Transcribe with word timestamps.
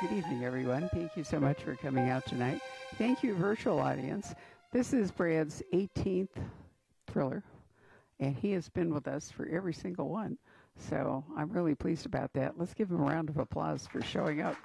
Good 0.00 0.12
evening, 0.12 0.44
everyone. 0.44 0.88
Thank 0.92 1.16
you 1.16 1.24
so 1.24 1.40
much 1.40 1.60
for 1.62 1.74
coming 1.74 2.08
out 2.08 2.24
tonight. 2.26 2.60
Thank 2.96 3.22
you, 3.22 3.34
virtual 3.34 3.80
audience. 3.80 4.34
This 4.72 4.92
is 4.92 5.10
Brad's 5.10 5.62
18th 5.72 6.28
thriller, 7.08 7.42
and 8.20 8.36
he 8.36 8.52
has 8.52 8.68
been 8.68 8.94
with 8.94 9.08
us 9.08 9.30
for 9.30 9.48
every 9.48 9.74
single 9.74 10.08
one. 10.08 10.38
So 10.76 11.24
I'm 11.36 11.50
really 11.50 11.74
pleased 11.74 12.06
about 12.06 12.32
that. 12.34 12.56
Let's 12.58 12.74
give 12.74 12.90
him 12.90 13.00
a 13.00 13.04
round 13.04 13.28
of 13.28 13.38
applause 13.38 13.88
for 13.88 14.00
showing 14.00 14.40
up. 14.40 14.56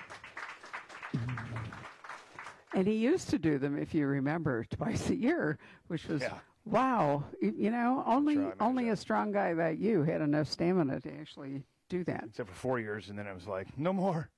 And 2.75 2.88
he 2.88 2.93
used 2.93 3.29
to 3.31 3.39
do 3.39 3.57
them, 3.57 3.77
if 3.77 3.93
you 3.95 4.05
remember, 4.05 4.65
twice 4.65 5.09
a 5.09 5.15
year, 5.15 5.57
which 5.88 6.07
was 6.07 6.21
Yeah. 6.21 6.38
wow. 6.65 7.23
You- 7.41 7.71
know, 7.71 8.04
only 8.05 8.36
managed 8.38 8.61
only 8.61 8.89
a 8.89 8.95
strong 8.95 9.31
guy 9.31 9.54
like 9.54 9.79
you 9.79 10.04
had 10.04 10.21
enough 10.21 10.47
stamina 10.47 11.00
to 11.01 11.14
actually 11.20 11.64
do 11.89 12.04
that. 12.04 12.25
Except 12.25 12.50
for 12.50 12.56
four 12.56 12.79
years, 12.79 13.09
and 13.09 13.18
then 13.18 13.28
I 13.28 13.34
was 13.34 13.47
like, 13.47 13.75
no 13.78 13.93
more. 13.93 14.29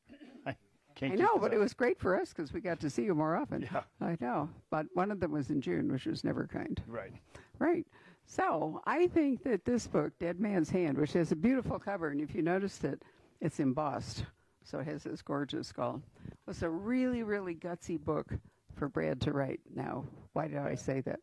I 0.96 1.00
can't. 1.00 1.14
I 1.14 1.16
know, 1.16 1.38
but 1.38 1.54
it 1.54 1.58
was 1.58 1.74
great 1.74 2.00
for 2.00 2.20
us 2.20 2.30
because 2.34 2.54
we 2.54 2.62
got 2.62 2.80
to 2.82 2.90
see 2.90 3.04
you 3.04 3.16
more 3.16 3.36
often. 3.36 3.68
Yeah. 3.72 3.82
I 4.02 4.18
know. 4.22 4.50
But 4.70 4.86
one 4.94 5.12
of 5.12 5.20
them 5.20 5.32
was 5.32 5.50
in 5.50 5.62
June, 5.62 5.92
which 5.92 6.06
was 6.06 6.24
never 6.24 6.48
kind. 6.48 6.82
right. 6.88 7.12
Right. 7.60 7.86
So 8.28 8.82
I 8.86 9.08
think 9.08 9.44
that 9.44 9.66
this 9.66 9.88
book, 9.88 10.12
Dead 10.20 10.40
Man's 10.40 10.70
Hand, 10.70 10.98
which 10.98 11.14
has 11.14 11.32
a 11.32 11.36
beautiful 11.36 11.78
cover, 11.80 12.10
and 12.10 12.20
if 12.20 12.34
you 12.34 12.42
noticed 12.42 12.84
it, 12.84 13.04
it's 13.40 13.60
embossed. 13.60 14.26
So 14.64 14.80
it 14.80 14.88
has 14.88 15.04
this 15.04 15.22
gorgeous 15.22 15.68
skull. 15.68 16.02
Was 16.48 16.64
a 16.64 16.70
really, 16.70 17.22
really 17.24 17.54
gutsy 17.54 18.04
book 18.04 18.34
for 18.74 18.90
Brad 18.90 19.22
to 19.22 19.32
write. 19.32 19.60
Now, 19.74 20.06
why 20.34 20.48
did 20.48 20.58
I 20.58 20.76
say 20.76 21.02
that? 21.02 21.20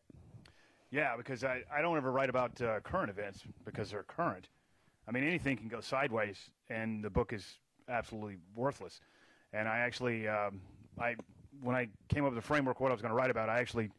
Yeah, 0.91 1.17
because 1.17 1.43
I, 1.43 1.63
I 1.75 1.81
don't 1.81 1.97
ever 1.97 2.11
write 2.11 2.29
about 2.29 2.61
uh, 2.61 2.79
current 2.79 3.09
events 3.09 3.41
because 3.65 3.91
they're 3.91 4.03
current. 4.03 4.47
I 5.07 5.11
mean, 5.11 5.23
anything 5.23 5.57
can 5.57 5.67
go 5.67 5.81
sideways, 5.81 6.37
and 6.69 7.03
the 7.03 7.09
book 7.09 7.33
is 7.33 7.57
absolutely 7.89 8.37
worthless. 8.55 9.01
And 9.53 9.67
I 9.67 9.79
actually, 9.79 10.27
um, 10.27 10.61
I 10.99 11.15
when 11.61 11.75
I 11.75 11.87
came 12.09 12.25
up 12.25 12.31
with 12.31 12.41
the 12.41 12.47
framework, 12.47 12.79
what 12.79 12.91
I 12.91 12.93
was 12.93 13.01
going 13.01 13.11
to 13.11 13.15
write 13.15 13.29
about, 13.29 13.49
I 13.49 13.59
actually 13.59 13.89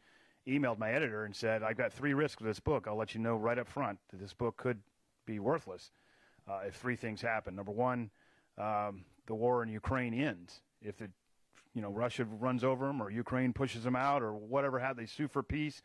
emailed 0.47 0.79
my 0.79 0.91
editor 0.91 1.25
and 1.25 1.35
said, 1.35 1.63
I've 1.63 1.77
got 1.77 1.93
three 1.93 2.13
risks 2.13 2.41
with 2.41 2.49
this 2.51 2.61
book. 2.61 2.87
I'll 2.87 2.97
let 2.97 3.15
you 3.15 3.21
know 3.21 3.37
right 3.37 3.59
up 3.59 3.69
front 3.69 3.99
that 4.11 4.21
this 4.21 4.35
book 4.35 4.57
could 4.57 4.79
be 5.27 5.39
worthless 5.39 5.91
uh, 6.49 6.61
if 6.67 6.75
three 6.75 6.97
things 6.97 7.23
happen. 7.23 7.55
Number 7.55 7.73
one, 7.73 8.11
um, 8.59 9.05
the 9.27 9.35
war 9.35 9.63
in 9.63 9.69
Ukraine 9.69 10.13
ends. 10.13 10.61
If 10.83 11.01
it, 11.01 11.11
you 11.75 11.81
know, 11.81 11.91
Russia 11.91 12.25
runs 12.25 12.63
over 12.63 12.87
them 12.87 13.01
or 13.01 13.11
Ukraine 13.11 13.53
pushes 13.53 13.85
them 13.85 13.97
out 13.97 14.23
or 14.23 14.35
whatever, 14.35 14.79
how 14.79 14.93
they 14.93 15.07
sue 15.07 15.29
for 15.29 15.43
peace. 15.43 15.83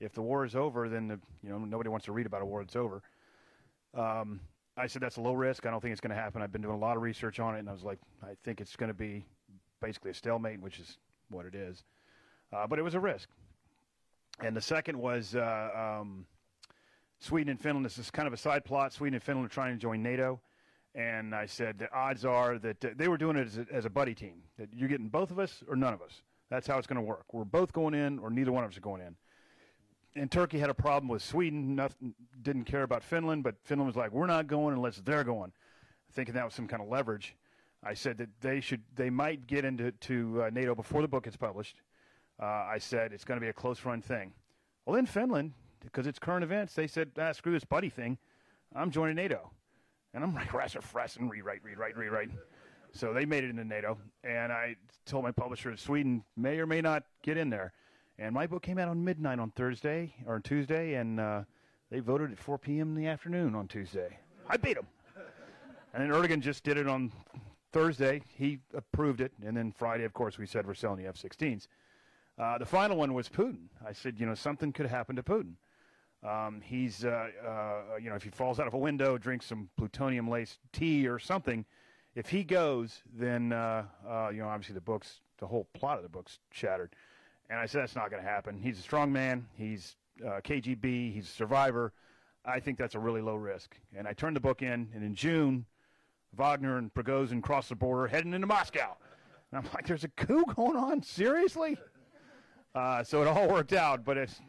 If 0.00 0.14
the 0.14 0.22
war 0.22 0.44
is 0.44 0.56
over, 0.56 0.88
then 0.88 1.08
the, 1.08 1.20
you 1.42 1.50
know 1.50 1.58
nobody 1.58 1.90
wants 1.90 2.06
to 2.06 2.12
read 2.12 2.26
about 2.26 2.42
a 2.42 2.46
war 2.46 2.64
that's 2.64 2.76
over. 2.76 3.02
Um, 3.94 4.40
I 4.76 4.86
said 4.86 5.02
that's 5.02 5.16
a 5.16 5.20
low 5.20 5.34
risk. 5.34 5.66
I 5.66 5.70
don't 5.70 5.80
think 5.80 5.92
it's 5.92 6.00
going 6.00 6.14
to 6.14 6.20
happen. 6.20 6.42
I've 6.42 6.52
been 6.52 6.62
doing 6.62 6.74
a 6.74 6.78
lot 6.78 6.96
of 6.96 7.02
research 7.02 7.40
on 7.40 7.54
it, 7.54 7.58
and 7.58 7.68
I 7.68 7.72
was 7.72 7.84
like, 7.84 7.98
I 8.22 8.34
think 8.44 8.60
it's 8.60 8.76
going 8.76 8.88
to 8.88 8.94
be 8.94 9.24
basically 9.80 10.10
a 10.10 10.14
stalemate, 10.14 10.60
which 10.60 10.78
is 10.78 10.98
what 11.28 11.46
it 11.46 11.54
is. 11.54 11.84
Uh, 12.52 12.66
but 12.66 12.78
it 12.78 12.82
was 12.82 12.94
a 12.94 13.00
risk. 13.00 13.28
And 14.40 14.56
the 14.56 14.60
second 14.60 14.98
was 14.98 15.34
uh, 15.34 15.98
um, 16.00 16.26
Sweden 17.18 17.50
and 17.50 17.60
Finland. 17.60 17.84
This 17.84 17.98
is 17.98 18.10
kind 18.10 18.26
of 18.26 18.32
a 18.32 18.36
side 18.36 18.64
plot. 18.64 18.92
Sweden 18.92 19.14
and 19.14 19.22
Finland 19.22 19.46
are 19.46 19.52
trying 19.52 19.74
to 19.74 19.78
join 19.78 20.02
NATO. 20.02 20.40
And 20.94 21.34
I 21.34 21.46
said 21.46 21.78
the 21.78 21.92
odds 21.92 22.24
are 22.24 22.58
that 22.58 22.84
uh, 22.84 22.88
they 22.96 23.06
were 23.06 23.18
doing 23.18 23.36
it 23.36 23.46
as 23.46 23.58
a, 23.58 23.66
as 23.70 23.84
a 23.84 23.90
buddy 23.90 24.14
team. 24.14 24.42
That 24.58 24.70
you're 24.74 24.88
getting 24.88 25.08
both 25.08 25.30
of 25.30 25.38
us 25.38 25.62
or 25.68 25.76
none 25.76 25.94
of 25.94 26.02
us. 26.02 26.22
That's 26.48 26.66
how 26.66 26.78
it's 26.78 26.86
going 26.86 26.96
to 26.96 27.02
work. 27.02 27.26
We're 27.32 27.44
both 27.44 27.72
going 27.72 27.94
in, 27.94 28.18
or 28.18 28.28
neither 28.28 28.50
one 28.50 28.64
of 28.64 28.70
us 28.70 28.76
are 28.76 28.80
going 28.80 29.02
in. 29.02 29.14
And 30.16 30.30
Turkey 30.30 30.58
had 30.58 30.70
a 30.70 30.74
problem 30.74 31.08
with 31.08 31.22
Sweden. 31.22 31.76
Nothing, 31.76 32.14
didn't 32.42 32.64
care 32.64 32.82
about 32.82 33.02
Finland, 33.04 33.44
but 33.44 33.56
Finland 33.64 33.86
was 33.86 33.96
like, 33.96 34.10
"We're 34.10 34.26
not 34.26 34.46
going 34.46 34.74
unless 34.74 34.96
they're 34.98 35.24
going," 35.24 35.52
thinking 36.12 36.34
that 36.34 36.44
was 36.44 36.54
some 36.54 36.66
kind 36.66 36.82
of 36.82 36.88
leverage. 36.88 37.36
I 37.82 37.94
said 37.94 38.18
that 38.18 38.28
they 38.40 38.60
should, 38.60 38.82
they 38.94 39.08
might 39.08 39.46
get 39.46 39.64
into 39.64 39.92
to 39.92 40.42
uh, 40.44 40.50
NATO 40.50 40.74
before 40.74 41.00
the 41.00 41.08
book 41.08 41.24
gets 41.24 41.36
published. 41.36 41.80
Uh, 42.40 42.44
I 42.44 42.78
said 42.78 43.12
it's 43.12 43.24
going 43.24 43.40
to 43.40 43.44
be 43.44 43.48
a 43.48 43.54
close 43.54 43.84
run 43.84 44.02
thing. 44.02 44.32
Well, 44.84 44.96
in 44.96 45.06
Finland, 45.06 45.52
because 45.80 46.06
it's 46.06 46.18
current 46.18 46.44
events, 46.44 46.74
they 46.74 46.86
said, 46.86 47.12
ah, 47.18 47.32
"Screw 47.32 47.52
this 47.52 47.64
buddy 47.64 47.88
thing. 47.88 48.18
I'm 48.74 48.90
joining 48.90 49.16
NATO." 49.16 49.50
And 50.12 50.24
I'm 50.24 50.34
like, 50.34 50.48
"Rasser, 50.52 50.82
fress, 50.82 51.16
and 51.16 51.30
rewrite, 51.30 51.62
rewrite, 51.62 51.96
rewrite." 51.96 52.30
So 52.92 53.12
they 53.12 53.24
made 53.24 53.44
it 53.44 53.50
into 53.50 53.64
NATO, 53.64 53.98
and 54.24 54.52
I 54.52 54.76
told 55.06 55.22
my 55.22 55.30
publisher, 55.30 55.76
Sweden 55.76 56.24
may 56.36 56.58
or 56.58 56.66
may 56.66 56.80
not 56.80 57.04
get 57.22 57.36
in 57.36 57.48
there. 57.48 57.72
And 58.20 58.34
my 58.34 58.46
book 58.46 58.62
came 58.62 58.76
out 58.76 58.88
on 58.88 59.02
midnight 59.02 59.38
on 59.38 59.50
Thursday 59.52 60.12
or 60.26 60.40
Tuesday, 60.40 60.96
and 60.96 61.18
uh, 61.18 61.44
they 61.90 62.00
voted 62.00 62.30
at 62.30 62.38
4 62.38 62.58
p.m. 62.58 62.88
in 62.88 62.94
the 62.94 63.08
afternoon 63.08 63.54
on 63.54 63.66
Tuesday. 63.66 64.18
I 64.46 64.58
beat 64.58 64.74
them. 64.74 64.86
And 65.94 66.02
then 66.02 66.10
Erdogan 66.10 66.40
just 66.40 66.62
did 66.62 66.76
it 66.76 66.86
on 66.86 67.10
Thursday. 67.72 68.20
He 68.36 68.58
approved 68.74 69.22
it, 69.22 69.32
and 69.42 69.56
then 69.56 69.72
Friday, 69.72 70.04
of 70.04 70.12
course, 70.12 70.36
we 70.36 70.44
said 70.44 70.66
we're 70.66 70.74
selling 70.74 71.02
the 71.02 71.08
F-16s. 71.08 71.66
Uh, 72.38 72.58
the 72.58 72.66
final 72.66 72.98
one 72.98 73.14
was 73.14 73.26
Putin. 73.26 73.68
I 73.88 73.94
said, 73.94 74.20
you 74.20 74.26
know, 74.26 74.34
something 74.34 74.70
could 74.70 74.86
happen 74.86 75.16
to 75.16 75.22
Putin. 75.22 75.54
Um, 76.22 76.60
he's, 76.60 77.06
uh, 77.06 77.28
uh, 77.42 77.96
you 77.98 78.10
know, 78.10 78.16
if 78.16 78.22
he 78.22 78.28
falls 78.28 78.60
out 78.60 78.66
of 78.66 78.74
a 78.74 78.78
window, 78.78 79.16
drinks 79.16 79.46
some 79.46 79.70
plutonium-laced 79.78 80.58
tea 80.74 81.08
or 81.08 81.18
something, 81.18 81.64
if 82.14 82.28
he 82.28 82.44
goes, 82.44 83.02
then, 83.14 83.54
uh, 83.54 83.84
uh, 84.06 84.28
you 84.28 84.40
know, 84.40 84.48
obviously 84.48 84.74
the 84.74 84.82
book's, 84.82 85.20
the 85.38 85.46
whole 85.46 85.66
plot 85.72 85.96
of 85.96 86.02
the 86.02 86.10
book's 86.10 86.38
shattered. 86.52 86.94
And 87.50 87.58
I 87.58 87.66
said, 87.66 87.82
that's 87.82 87.96
not 87.96 88.10
going 88.10 88.22
to 88.22 88.28
happen. 88.28 88.56
He's 88.58 88.78
a 88.78 88.82
strong 88.82 89.12
man. 89.12 89.46
He's 89.54 89.96
uh, 90.24 90.40
KGB. 90.42 91.12
He's 91.12 91.24
a 91.24 91.32
survivor. 91.32 91.92
I 92.44 92.60
think 92.60 92.78
that's 92.78 92.94
a 92.94 92.98
really 92.98 93.20
low 93.20 93.34
risk. 93.34 93.76
And 93.94 94.06
I 94.08 94.12
turned 94.14 94.36
the 94.36 94.40
book 94.40 94.62
in, 94.62 94.88
and 94.94 95.04
in 95.04 95.14
June, 95.14 95.66
Wagner 96.36 96.78
and 96.78 96.94
Prigozhin 96.94 97.42
crossed 97.42 97.68
the 97.70 97.74
border 97.74 98.06
heading 98.06 98.32
into 98.32 98.46
Moscow. 98.46 98.96
And 99.52 99.58
I'm 99.66 99.72
like, 99.74 99.86
there's 99.86 100.04
a 100.04 100.08
coup 100.08 100.44
going 100.54 100.76
on? 100.76 101.02
Seriously? 101.02 101.76
Uh, 102.74 103.02
so 103.02 103.20
it 103.22 103.26
all 103.28 103.48
worked 103.48 103.72
out, 103.72 104.04
but 104.04 104.16
it's, 104.16 104.40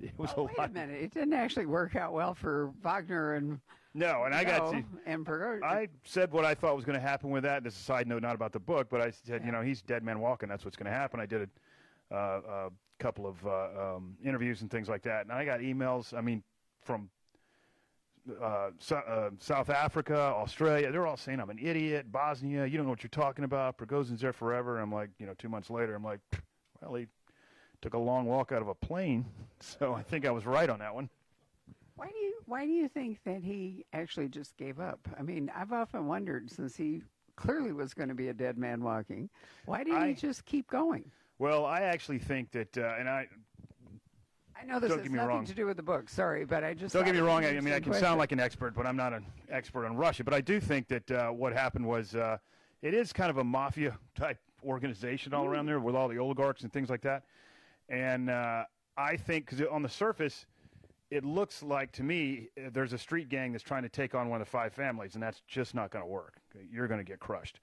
it 0.00 0.12
was 0.18 0.30
Oh, 0.36 0.42
a 0.42 0.44
wait 0.44 0.58
lot. 0.58 0.68
a 0.70 0.72
minute. 0.72 1.00
It 1.02 1.14
didn't 1.14 1.32
actually 1.32 1.66
work 1.66 1.96
out 1.96 2.12
well 2.12 2.34
for 2.34 2.70
Wagner 2.82 3.34
and 3.34 3.60
No, 3.94 4.24
and 4.24 4.34
I 4.34 4.44
got 4.44 4.70
to. 4.72 4.84
and 5.06 5.24
Pergo- 5.24 5.62
I 5.62 5.88
said 6.04 6.30
what 6.32 6.44
I 6.44 6.54
thought 6.54 6.76
was 6.76 6.84
going 6.84 6.96
to 7.00 7.04
happen 7.06 7.30
with 7.30 7.44
that. 7.44 7.64
This 7.64 7.72
is 7.74 7.80
a 7.80 7.82
side 7.84 8.06
note, 8.06 8.20
not 8.22 8.34
about 8.34 8.52
the 8.52 8.60
book, 8.60 8.88
but 8.90 9.00
I 9.00 9.10
said, 9.10 9.42
you 9.44 9.52
know, 9.52 9.62
he's 9.62 9.80
dead 9.80 10.02
man 10.04 10.20
walking. 10.20 10.50
That's 10.50 10.66
what's 10.66 10.76
going 10.76 10.92
to 10.92 10.96
happen. 10.96 11.18
I 11.18 11.24
did 11.26 11.42
uh, 11.42 11.46
a 12.16 12.70
couple 12.98 13.26
of 13.26 13.44
uh, 13.46 13.94
um, 13.96 14.16
interviews 14.24 14.62
and 14.62 14.70
things 14.70 14.88
like 14.88 15.02
that, 15.02 15.22
and 15.22 15.32
I 15.32 15.44
got 15.44 15.60
emails. 15.60 16.16
I 16.16 16.20
mean, 16.20 16.42
from 16.82 17.08
uh, 18.40 18.70
so, 18.78 18.96
uh, 18.96 19.30
South 19.40 19.70
Africa, 19.70 20.16
Australia. 20.16 20.92
They're 20.92 21.06
all 21.06 21.16
saying 21.16 21.40
I'm 21.40 21.50
an 21.50 21.58
idiot. 21.60 22.12
Bosnia, 22.12 22.66
you 22.66 22.76
don't 22.76 22.86
know 22.86 22.90
what 22.90 23.02
you're 23.02 23.08
talking 23.10 23.44
about. 23.44 23.76
Prigozhin's 23.78 24.20
there 24.20 24.32
forever. 24.32 24.78
I'm 24.78 24.92
like, 24.92 25.10
you 25.18 25.26
know, 25.26 25.34
two 25.34 25.48
months 25.48 25.70
later, 25.70 25.94
I'm 25.94 26.04
like, 26.04 26.20
well, 26.80 26.94
he 26.94 27.06
took 27.80 27.94
a 27.94 27.98
long 27.98 28.26
walk 28.26 28.52
out 28.52 28.62
of 28.62 28.68
a 28.68 28.74
plane, 28.74 29.24
so 29.60 29.92
I 29.92 30.02
think 30.02 30.24
I 30.24 30.30
was 30.30 30.46
right 30.46 30.70
on 30.70 30.78
that 30.78 30.94
one. 30.94 31.08
Why 31.96 32.06
do 32.08 32.16
you 32.18 32.34
Why 32.46 32.64
do 32.64 32.70
you 32.72 32.88
think 32.88 33.18
that 33.24 33.42
he 33.42 33.84
actually 33.92 34.28
just 34.28 34.56
gave 34.56 34.78
up? 34.80 35.00
I 35.18 35.22
mean, 35.22 35.50
I've 35.54 35.72
often 35.72 36.06
wondered 36.06 36.50
since 36.50 36.76
he 36.76 37.02
clearly 37.36 37.72
was 37.72 37.94
going 37.94 38.08
to 38.08 38.14
be 38.14 38.28
a 38.28 38.34
dead 38.34 38.56
man 38.58 38.82
walking, 38.82 39.28
why 39.64 39.84
didn't 39.84 40.02
I- 40.02 40.08
he 40.08 40.14
just 40.14 40.44
keep 40.44 40.68
going? 40.70 41.10
Well, 41.38 41.64
I 41.64 41.82
actually 41.82 42.18
think 42.18 42.52
that, 42.52 42.78
uh, 42.78 42.94
and 42.98 43.08
I 43.08 43.26
I 44.62 44.64
know 44.64 44.78
this 44.78 44.90
Don't 44.90 44.98
has 44.98 45.04
get 45.04 45.12
me 45.12 45.16
nothing 45.16 45.28
wrong. 45.28 45.44
to 45.44 45.54
do 45.54 45.66
with 45.66 45.76
the 45.76 45.82
book. 45.82 46.08
Sorry, 46.08 46.44
but 46.44 46.62
I 46.62 46.74
just 46.74 46.94
Don't 46.94 47.04
get 47.04 47.14
me 47.14 47.20
wrong. 47.20 47.44
I, 47.44 47.52
mean, 47.60 47.72
I 47.72 47.80
can 47.80 47.90
question. 47.90 48.04
sound 48.04 48.18
like 48.18 48.30
an 48.30 48.38
expert, 48.38 48.74
but 48.74 48.86
I'm 48.86 48.96
not 48.96 49.12
an 49.12 49.26
expert 49.50 49.86
on 49.86 49.96
Russia. 49.96 50.22
But 50.22 50.34
I 50.34 50.40
do 50.40 50.60
think 50.60 50.86
that 50.88 51.10
uh, 51.10 51.28
what 51.30 51.52
happened 51.52 51.84
was 51.84 52.14
uh, 52.14 52.38
it 52.80 52.94
is 52.94 53.12
kind 53.12 53.30
of 53.30 53.38
a 53.38 53.44
mafia 53.44 53.98
type 54.14 54.38
organization 54.64 55.34
all 55.34 55.46
around 55.46 55.66
there 55.66 55.80
with 55.80 55.96
all 55.96 56.06
the 56.06 56.18
oligarchs 56.18 56.62
and 56.62 56.72
things 56.72 56.90
like 56.90 57.02
that. 57.02 57.24
And 57.88 58.30
uh, 58.30 58.64
I 58.96 59.16
think 59.16 59.46
because 59.50 59.66
on 59.66 59.82
the 59.82 59.88
surface, 59.88 60.46
it 61.10 61.24
looks 61.24 61.62
like 61.62 61.90
to 61.92 62.04
me 62.04 62.48
there's 62.72 62.92
a 62.92 62.98
street 62.98 63.28
gang 63.28 63.50
that's 63.50 63.64
trying 63.64 63.82
to 63.82 63.88
take 63.88 64.14
on 64.14 64.28
one 64.28 64.40
of 64.40 64.46
the 64.46 64.50
five 64.50 64.72
families, 64.72 65.14
and 65.14 65.22
that's 65.22 65.42
just 65.48 65.74
not 65.74 65.90
going 65.90 66.04
to 66.04 66.10
work. 66.10 66.34
You're 66.70 66.86
going 66.88 67.00
to 67.00 67.04
get 67.04 67.18
crushed. 67.18 67.58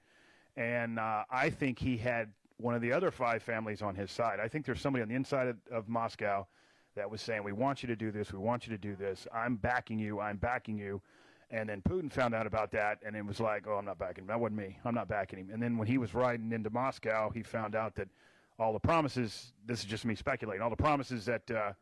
And 0.58 1.00
uh, 1.00 1.24
I 1.32 1.50
think 1.50 1.80
he 1.80 1.96
had 1.96 2.34
one 2.60 2.76
of 2.76 2.82
the 2.82 2.92
other 2.92 3.10
five 3.10 3.42
families 3.42 3.82
on 3.82 3.96
his 3.96 4.12
side. 4.12 4.40
I 4.40 4.48
think 4.48 4.66
there's 4.66 4.82
somebody 4.82 5.02
on 5.02 5.10
the 5.10 5.16
inside 5.16 5.48
of, 5.48 5.58
of 5.72 5.88
Moscow 5.88 6.46
that 6.96 7.10
was 7.10 7.22
saying, 7.22 7.44
"We 7.44 7.54
want 7.54 7.82
you 7.82 7.88
to 7.88 7.96
do 7.96 8.12
this. 8.12 8.34
We 8.34 8.40
want 8.40 8.68
you 8.68 8.72
to 8.72 8.78
do 8.78 8.96
this. 8.96 9.28
I'm 9.34 9.56
backing 9.56 10.00
you. 10.00 10.20
I'm 10.20 10.38
backing 10.38 10.78
you." 10.78 11.02
And 11.52 11.68
then 11.68 11.82
Putin 11.82 12.12
found 12.12 12.36
out 12.36 12.46
about 12.46 12.72
that, 12.72 13.00
and 13.04 13.16
it 13.16 13.26
was 13.26 13.40
like, 13.40 13.66
"Oh, 13.68 13.78
I'm 13.78 13.86
not 13.86 13.98
backing 13.98 14.24
him. 14.24 14.28
That 14.28 14.40
wasn't 14.40 14.58
me. 14.58 14.78
I'm 14.86 14.94
not 14.94 15.08
backing 15.08 15.40
him." 15.40 15.50
And 15.52 15.62
then 15.62 15.78
when 15.78 15.88
he 15.88 15.98
was 15.98 16.14
riding 16.14 16.52
into 16.52 16.70
Moscow, 16.70 17.30
he 17.30 17.44
found 17.44 17.76
out 17.76 17.96
that 17.96 18.10
all 18.60 18.74
the 18.74 18.80
promises. 18.80 19.54
This 19.66 19.80
is 19.80 19.86
just 19.86 20.06
me 20.06 20.16
speculating. 20.16 20.62
All 20.62 20.70
the 20.70 20.76
promises 20.76 21.26
that 21.26 21.50
uh, 21.50 21.74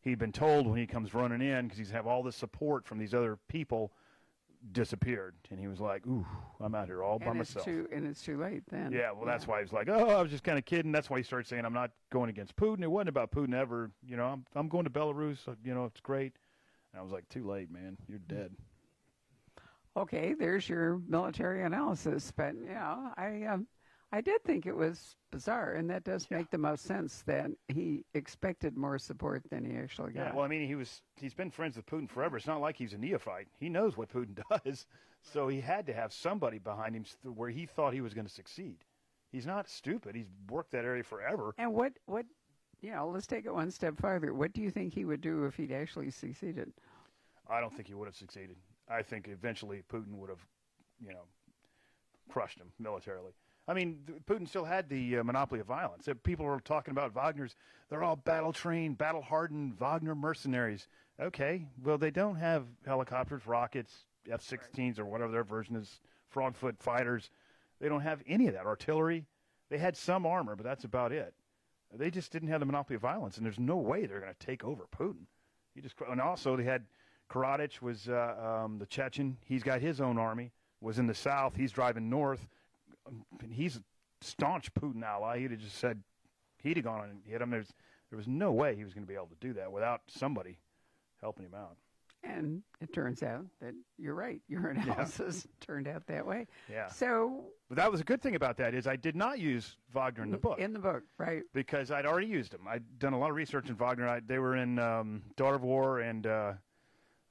he'd 0.00 0.18
been 0.18 0.32
told 0.32 0.66
when 0.66 0.78
he 0.78 0.86
comes 0.86 1.14
running 1.14 1.40
in, 1.40 1.66
because 1.66 1.78
he's 1.78 1.90
have 1.90 2.06
all 2.06 2.22
this 2.22 2.36
support 2.36 2.84
from 2.86 2.98
these 2.98 3.14
other 3.14 3.38
people, 3.48 3.92
disappeared. 4.72 5.34
And 5.50 5.58
he 5.60 5.66
was 5.68 5.80
like, 5.80 6.06
"Ooh, 6.06 6.26
I'm 6.60 6.74
out 6.74 6.86
here 6.86 7.02
all 7.02 7.18
by 7.18 7.26
and 7.26 7.40
it's 7.40 7.54
myself." 7.54 7.64
too 7.66 7.88
and 7.92 8.06
it's 8.06 8.22
too 8.22 8.38
late 8.38 8.62
then. 8.70 8.92
Yeah, 8.92 9.12
well, 9.12 9.26
that's 9.26 9.46
why 9.46 9.58
he 9.58 9.62
was 9.64 9.72
like, 9.72 9.88
"Oh, 9.88 10.08
I 10.08 10.22
was 10.22 10.30
just 10.30 10.44
kind 10.44 10.58
of 10.58 10.64
kidding." 10.64 10.92
That's 10.92 11.10
why 11.10 11.18
he 11.18 11.22
started 11.22 11.46
saying, 11.46 11.64
"I'm 11.64 11.72
not 11.74 11.90
going 12.10 12.30
against 12.30 12.56
Putin." 12.56 12.82
It 12.82 12.90
wasn't 12.90 13.10
about 13.10 13.30
Putin 13.30 13.54
ever. 13.54 13.90
You 14.06 14.16
know, 14.16 14.26
I'm 14.26 14.44
I'm 14.54 14.68
going 14.68 14.84
to 14.84 14.90
Belarus. 14.90 15.46
uh, 15.48 15.54
You 15.62 15.74
know, 15.74 15.84
it's 15.84 16.00
great. 16.00 16.34
And 16.92 17.00
I 17.00 17.02
was 17.02 17.12
like, 17.12 17.28
"Too 17.28 17.46
late, 17.46 17.70
man. 17.70 17.96
You're 18.08 18.18
dead." 18.20 18.52
Okay, 19.96 20.34
there's 20.34 20.68
your 20.68 21.00
military 21.06 21.62
analysis. 21.62 22.32
But 22.34 22.54
you 22.54 22.74
know, 22.74 23.12
I 23.16 23.44
um, 23.44 23.66
I 24.14 24.20
did 24.20 24.44
think 24.44 24.64
it 24.64 24.76
was 24.76 25.16
bizarre, 25.32 25.72
and 25.72 25.90
that 25.90 26.04
does 26.04 26.30
make 26.30 26.48
the 26.48 26.58
most 26.58 26.84
sense 26.84 27.24
that 27.26 27.50
he 27.66 28.04
expected 28.14 28.76
more 28.76 28.96
support 28.96 29.42
than 29.50 29.64
he 29.64 29.76
actually 29.76 30.12
got. 30.12 30.26
Yeah, 30.26 30.34
well, 30.36 30.44
I 30.44 30.48
mean, 30.48 30.68
he 30.68 30.76
was 30.76 31.02
he's 31.16 31.34
been 31.34 31.50
friends 31.50 31.74
with 31.74 31.86
Putin 31.86 32.08
forever. 32.08 32.36
It's 32.36 32.46
not 32.46 32.60
like 32.60 32.76
he's 32.76 32.92
a 32.92 32.98
neophyte. 32.98 33.48
He 33.58 33.68
knows 33.68 33.96
what 33.96 34.08
Putin 34.08 34.38
does, 34.64 34.86
so 35.20 35.48
he 35.48 35.60
had 35.60 35.84
to 35.86 35.92
have 35.92 36.12
somebody 36.12 36.60
behind 36.60 36.94
him 36.94 37.04
where 37.34 37.50
he 37.50 37.66
thought 37.66 37.92
he 37.92 38.02
was 38.02 38.14
going 38.14 38.24
to 38.24 38.32
succeed. 38.32 38.76
He's 39.32 39.46
not 39.46 39.68
stupid. 39.68 40.14
He's 40.14 40.30
worked 40.48 40.70
that 40.70 40.84
area 40.84 41.02
forever. 41.02 41.52
and 41.58 41.74
what 41.74 41.94
what 42.06 42.24
you 42.82 42.92
know, 42.92 43.08
let's 43.08 43.26
take 43.26 43.46
it 43.46 43.52
one 43.52 43.72
step 43.72 43.98
farther. 43.98 44.32
What 44.32 44.52
do 44.52 44.60
you 44.60 44.70
think 44.70 44.94
he 44.94 45.04
would 45.04 45.22
do 45.22 45.44
if 45.46 45.56
he'd 45.56 45.72
actually 45.72 46.12
succeeded? 46.12 46.72
I 47.50 47.60
don't 47.60 47.74
think 47.74 47.88
he 47.88 47.94
would 47.94 48.06
have 48.06 48.14
succeeded. 48.14 48.54
I 48.88 49.02
think 49.02 49.26
eventually 49.26 49.82
Putin 49.92 50.12
would 50.18 50.30
have, 50.30 50.46
you 51.04 51.12
know, 51.12 51.24
crushed 52.28 52.60
him 52.60 52.70
militarily. 52.78 53.32
I 53.66 53.72
mean, 53.72 54.00
Putin 54.26 54.46
still 54.46 54.64
had 54.64 54.88
the 54.88 55.18
uh, 55.18 55.24
monopoly 55.24 55.60
of 55.60 55.66
violence. 55.66 56.08
People 56.22 56.46
are 56.46 56.60
talking 56.60 56.92
about 56.92 57.14
Wagner's. 57.14 57.56
They're 57.88 58.02
all 58.02 58.16
battle 58.16 58.52
trained, 58.52 58.98
battle 58.98 59.22
hardened 59.22 59.78
Wagner 59.78 60.14
mercenaries. 60.14 60.86
Okay, 61.20 61.66
well, 61.82 61.96
they 61.96 62.10
don't 62.10 62.36
have 62.36 62.66
helicopters, 62.84 63.46
rockets, 63.46 64.04
F 64.30 64.42
16s, 64.42 64.98
or 64.98 65.06
whatever 65.06 65.32
their 65.32 65.44
version 65.44 65.76
is, 65.76 66.00
Frogfoot 66.34 66.78
fighters. 66.78 67.30
They 67.80 67.88
don't 67.88 68.02
have 68.02 68.22
any 68.26 68.48
of 68.48 68.54
that. 68.54 68.66
Artillery. 68.66 69.24
They 69.70 69.78
had 69.78 69.96
some 69.96 70.26
armor, 70.26 70.56
but 70.56 70.64
that's 70.64 70.84
about 70.84 71.12
it. 71.12 71.32
They 71.92 72.10
just 72.10 72.32
didn't 72.32 72.48
have 72.48 72.60
the 72.60 72.66
monopoly 72.66 72.96
of 72.96 73.02
violence, 73.02 73.36
and 73.36 73.46
there's 73.46 73.58
no 73.58 73.76
way 73.76 74.06
they're 74.06 74.20
going 74.20 74.34
to 74.34 74.46
take 74.46 74.64
over 74.64 74.86
Putin. 74.94 75.26
You 75.74 75.82
just 75.82 75.94
and 76.08 76.20
also 76.20 76.56
they 76.56 76.64
had 76.64 76.84
Karadzic 77.30 77.80
was 77.80 78.08
uh, 78.08 78.62
um, 78.64 78.78
the 78.78 78.86
Chechen. 78.86 79.36
He's 79.44 79.62
got 79.62 79.80
his 79.80 80.00
own 80.00 80.18
army. 80.18 80.52
Was 80.80 80.98
in 80.98 81.06
the 81.06 81.14
south. 81.14 81.56
He's 81.56 81.72
driving 81.72 82.10
north. 82.10 82.46
And 83.42 83.52
he's 83.52 83.76
a 83.76 83.82
staunch 84.20 84.72
Putin 84.74 85.02
ally. 85.02 85.40
He'd 85.40 85.50
have 85.50 85.60
just 85.60 85.78
said 85.78 86.02
he'd 86.62 86.76
have 86.76 86.84
gone 86.84 87.10
and 87.10 87.20
hit 87.26 87.40
him. 87.40 87.50
There's 87.50 87.72
there 88.10 88.16
was 88.16 88.28
no 88.28 88.52
way 88.52 88.76
he 88.76 88.84
was 88.84 88.94
going 88.94 89.04
to 89.04 89.08
be 89.08 89.14
able 89.14 89.26
to 89.28 89.36
do 89.40 89.52
that 89.54 89.72
without 89.72 90.02
somebody 90.08 90.58
helping 91.20 91.46
him 91.46 91.54
out. 91.54 91.76
And 92.22 92.62
it 92.80 92.92
turns 92.94 93.22
out 93.22 93.44
that 93.60 93.74
you're 93.98 94.14
right. 94.14 94.40
Your 94.48 94.68
analysis 94.68 95.46
turned 95.60 95.86
out 95.86 96.06
that 96.06 96.26
way. 96.26 96.46
Yeah. 96.70 96.88
So 96.88 97.44
But 97.68 97.76
that 97.76 97.90
was 97.92 98.00
a 98.00 98.04
good 98.04 98.22
thing 98.22 98.34
about 98.34 98.56
that 98.58 98.72
is 98.74 98.86
I 98.86 98.96
did 98.96 99.14
not 99.14 99.38
use 99.38 99.76
Wagner 99.92 100.22
in 100.22 100.30
the 100.30 100.38
book. 100.38 100.58
in 100.58 100.72
the 100.72 100.78
book, 100.78 101.02
right? 101.18 101.42
because 101.52 101.90
I'd 101.90 102.06
already 102.06 102.28
used 102.28 102.54
him. 102.54 102.60
I'd 102.66 102.98
done 102.98 103.12
a 103.12 103.18
lot 103.18 103.28
of 103.28 103.36
research 103.36 103.68
in 103.68 103.74
Wagner. 103.74 104.08
I, 104.08 104.20
they 104.20 104.38
were 104.38 104.56
in 104.56 104.78
um, 104.78 105.22
Daughter 105.36 105.56
of 105.56 105.64
War 105.64 106.00
and 106.00 106.26
uh, 106.26 106.52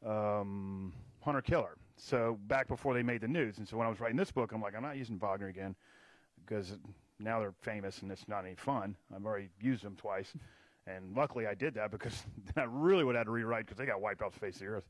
um, 0.06 0.94
Hunter 1.22 1.42
Killer. 1.42 1.75
So 1.95 2.38
back 2.48 2.68
before 2.68 2.94
they 2.94 3.04
made 3.04 3.22
the 3.22 3.28
news, 3.28 3.57
and 3.57 3.68
so 3.68 3.78
when 3.78 3.88
I 3.88 3.90
was 3.90 4.00
writing 4.00 4.18
this 4.18 4.31
book, 4.31 4.51
I'm 4.51 4.62
like, 4.62 4.75
I'm 4.75 4.81
not 4.81 4.98
using 4.98 5.18
Wagner 5.18 5.48
again 5.48 5.75
because 6.45 6.78
now 7.19 7.40
they're 7.40 7.54
famous 7.62 8.01
and 8.01 8.12
it's 8.12 8.28
not 8.28 8.45
any 8.45 8.56
fun. 8.56 8.95
I've 9.16 9.25
already 9.25 9.50
used 9.62 9.84
them 9.84 9.95
twice, 9.95 10.34
and 10.88 11.16
luckily 11.16 11.48
I 11.48 11.54
did 11.54 11.75
that 11.75 11.92
because 11.92 12.25
I 12.57 12.66
really 12.68 13.04
would 13.04 13.16
have 13.16 13.22
had 13.22 13.25
to 13.25 13.31
rewrite 13.31 13.66
because 13.66 13.78
they 13.78 13.86
got 13.86 14.01
wiped 14.01 14.22
off 14.22 14.34
the 14.34 14.40
face 14.40 14.56
of 14.56 14.62
the 14.62 14.68
earth. 14.68 14.88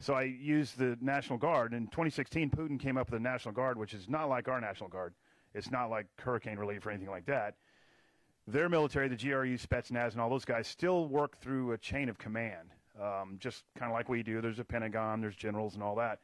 So 0.00 0.14
I 0.14 0.22
used 0.22 0.78
the 0.78 0.96
National 1.02 1.38
Guard. 1.38 1.74
In 1.74 1.86
2016, 1.88 2.50
Putin 2.50 2.80
came 2.80 2.96
up 2.96 3.10
with 3.10 3.22
the 3.22 3.28
National 3.28 3.52
Guard, 3.52 3.76
which 3.76 3.92
is 3.92 4.08
not 4.08 4.30
like 4.30 4.48
our 4.48 4.60
National 4.60 4.88
Guard. 4.88 5.12
It's 5.54 5.70
not 5.70 5.90
like 5.90 6.06
hurricane 6.18 6.58
relief 6.58 6.86
or 6.86 6.90
anything 6.90 7.10
like 7.10 7.26
that 7.26 7.56
their 8.46 8.68
military, 8.68 9.08
the 9.08 9.16
GRU, 9.16 9.56
Spetsnaz, 9.56 10.12
and 10.12 10.20
all 10.20 10.30
those 10.30 10.44
guys 10.44 10.66
still 10.66 11.06
work 11.06 11.38
through 11.38 11.72
a 11.72 11.78
chain 11.78 12.08
of 12.08 12.18
command, 12.18 12.70
um, 13.00 13.36
just 13.38 13.64
kind 13.78 13.90
of 13.90 13.94
like 13.94 14.08
we 14.08 14.22
do. 14.22 14.40
There's 14.40 14.58
a 14.58 14.64
Pentagon, 14.64 15.20
there's 15.20 15.36
generals, 15.36 15.74
and 15.74 15.82
all 15.82 15.96
that. 15.96 16.20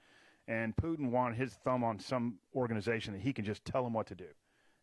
And 0.49 0.77
Putin 0.77 1.11
wanted 1.11 1.39
his 1.39 1.53
thumb 1.53 1.83
on 1.83 1.99
some 1.99 2.39
organization 2.55 3.15
that 3.15 3.23
he 3.23 3.33
can 3.33 3.45
just 3.45 3.65
tell 3.65 3.83
them 3.83 3.93
what 3.93 4.07
to 4.09 4.15
do. 4.15 4.29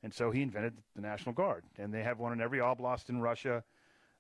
And 0.02 0.14
so 0.14 0.32
he 0.32 0.42
invented 0.42 0.74
the 0.96 1.02
National 1.02 1.34
Guard. 1.34 1.64
And 1.78 1.94
they 1.94 2.04
have 2.04 2.20
one 2.20 2.34
in 2.34 2.42
every 2.42 2.60
oblast 2.60 3.10
in 3.10 3.22
Russia, 3.22 3.64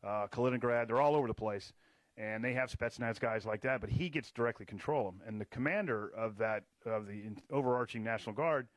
uh, 0.03 0.27
Kaliningrad. 0.27 0.87
They're 0.87 1.01
all 1.01 1.15
over 1.15 1.27
the 1.27 1.33
place. 1.33 1.73
And 2.15 2.43
they 2.43 2.53
have 2.53 2.71
Spetsnaz 2.71 3.19
guys 3.19 3.45
like 3.45 3.61
that, 3.61 3.81
but 3.81 3.89
he 3.89 4.07
gets 4.07 4.31
directly 4.31 4.65
control 4.65 5.05
them. 5.05 5.21
And 5.25 5.41
the 5.41 5.45
commander 5.45 6.11
of 6.15 6.37
that, 6.37 6.63
of 6.85 7.07
the 7.07 7.23
overarching 7.51 8.03
National 8.03 8.35
Guard, 8.35 8.67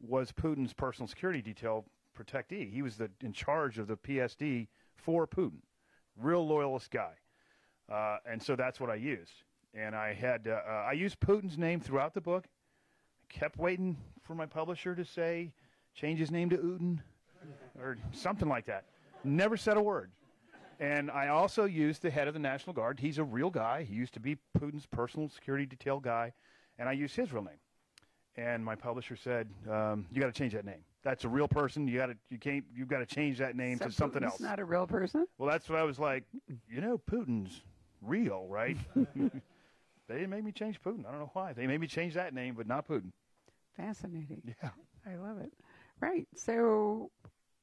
was 0.00 0.30
Putin's 0.30 0.74
personal 0.74 1.08
security 1.08 1.40
detail 1.40 1.86
protectee. 2.16 2.70
He 2.70 2.82
was 2.82 2.96
the, 2.96 3.10
in 3.22 3.32
charge 3.32 3.78
of 3.78 3.86
the 3.86 3.96
PSD 3.96 4.68
for 4.94 5.26
Putin. 5.26 5.62
Real 6.16 6.46
loyalist 6.46 6.90
guy. 6.90 7.14
Uh, 7.90 8.18
and 8.30 8.42
so 8.42 8.56
that's 8.56 8.80
what 8.80 8.90
I 8.90 8.94
used. 8.96 9.32
And 9.74 9.94
I 9.94 10.12
had 10.14 10.48
uh, 10.48 10.60
uh, 10.68 10.86
I 10.88 10.92
used 10.92 11.18
Putin's 11.20 11.56
name 11.58 11.80
throughout 11.80 12.14
the 12.14 12.20
book. 12.20 12.46
I 13.30 13.32
kept 13.38 13.58
waiting 13.58 13.96
for 14.22 14.34
my 14.34 14.46
publisher 14.46 14.94
to 14.94 15.04
say 15.04 15.52
change 15.94 16.18
his 16.18 16.30
name 16.30 16.50
to 16.50 16.56
Uden 16.58 17.00
or 17.78 17.96
something 18.12 18.48
like 18.48 18.66
that. 18.66 18.84
Never 19.24 19.56
said 19.56 19.76
a 19.76 19.82
word. 19.82 20.10
And 20.80 21.10
I 21.10 21.28
also 21.28 21.64
used 21.64 22.02
the 22.02 22.10
head 22.10 22.26
of 22.28 22.34
the 22.34 22.40
National 22.40 22.72
Guard. 22.74 22.98
He's 22.98 23.18
a 23.18 23.24
real 23.24 23.50
guy. 23.50 23.84
He 23.84 23.94
used 23.94 24.14
to 24.14 24.20
be 24.20 24.36
Putin's 24.58 24.86
personal 24.86 25.28
security 25.28 25.64
detail 25.64 26.00
guy, 26.00 26.32
and 26.78 26.88
I 26.88 26.92
used 26.92 27.14
his 27.14 27.32
real 27.32 27.44
name. 27.44 27.60
And 28.36 28.64
my 28.64 28.74
publisher 28.74 29.14
said, 29.14 29.48
um, 29.70 30.06
"You 30.10 30.20
got 30.20 30.26
to 30.26 30.38
change 30.38 30.54
that 30.54 30.64
name. 30.64 30.82
That's 31.04 31.24
a 31.24 31.28
real 31.28 31.46
person. 31.46 31.86
You 31.86 31.98
got 31.98 32.06
to 32.06 32.16
you 32.30 32.38
can't 32.38 32.64
you've 32.74 32.88
got 32.88 32.98
to 32.98 33.06
change 33.06 33.38
that 33.38 33.54
name 33.54 33.78
So 33.78 33.86
to 33.86 33.92
something 33.92 34.22
Putin's 34.22 34.32
else." 34.32 34.40
not 34.40 34.58
a 34.58 34.64
real 34.64 34.86
person. 34.86 35.26
Well, 35.38 35.48
that's 35.50 35.68
what 35.68 35.78
I 35.78 35.82
was 35.84 35.98
like. 35.98 36.24
You 36.68 36.80
know, 36.80 36.98
Putin's 36.98 37.60
real, 38.04 38.46
right? 38.48 38.76
they 38.94 39.04
didn't 40.08 40.30
make 40.30 40.44
me 40.44 40.52
change 40.52 40.80
Putin. 40.82 41.06
I 41.06 41.10
don't 41.10 41.20
know 41.20 41.30
why. 41.32 41.52
They 41.52 41.66
made 41.66 41.80
me 41.80 41.86
change 41.86 42.14
that 42.14 42.34
name, 42.34 42.54
but 42.56 42.66
not 42.66 42.88
Putin. 42.88 43.12
Fascinating. 43.76 44.42
Yeah. 44.62 44.70
I 45.06 45.16
love 45.16 45.38
it. 45.38 45.52
Right. 46.00 46.26
So 46.34 47.10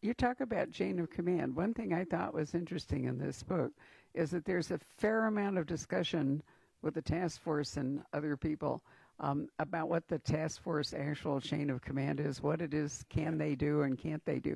you 0.02 0.14
talk 0.14 0.40
about 0.40 0.72
chain 0.72 1.00
of 1.00 1.10
command. 1.10 1.56
One 1.56 1.74
thing 1.74 1.94
I 1.94 2.06
thought 2.06 2.34
was 2.34 2.56
interesting 2.56 3.06
in 3.06 3.18
this 3.18 3.44
book 3.44 3.72
is 4.14 4.32
that 4.32 4.46
there's 4.46 4.72
a 4.72 4.80
fair 4.98 5.28
amount 5.28 5.58
of 5.58 5.66
discussion 5.66 6.42
with 6.82 6.94
the 6.94 7.02
task 7.02 7.42
force 7.42 7.78
and 7.78 8.02
other 8.14 8.38
people 8.38 8.82
um, 9.20 9.50
about 9.60 9.90
what 9.90 10.08
the 10.08 10.20
task 10.20 10.62
force 10.64 10.94
actual 10.94 11.42
chain 11.42 11.70
of 11.70 11.82
command 11.82 12.20
is, 12.20 12.42
what 12.42 12.62
it 12.62 12.74
is, 12.74 13.04
can 13.10 13.38
they 13.38 13.56
do 13.56 13.82
and 13.82 13.98
can't 13.98 14.24
they 14.26 14.40
do. 14.40 14.56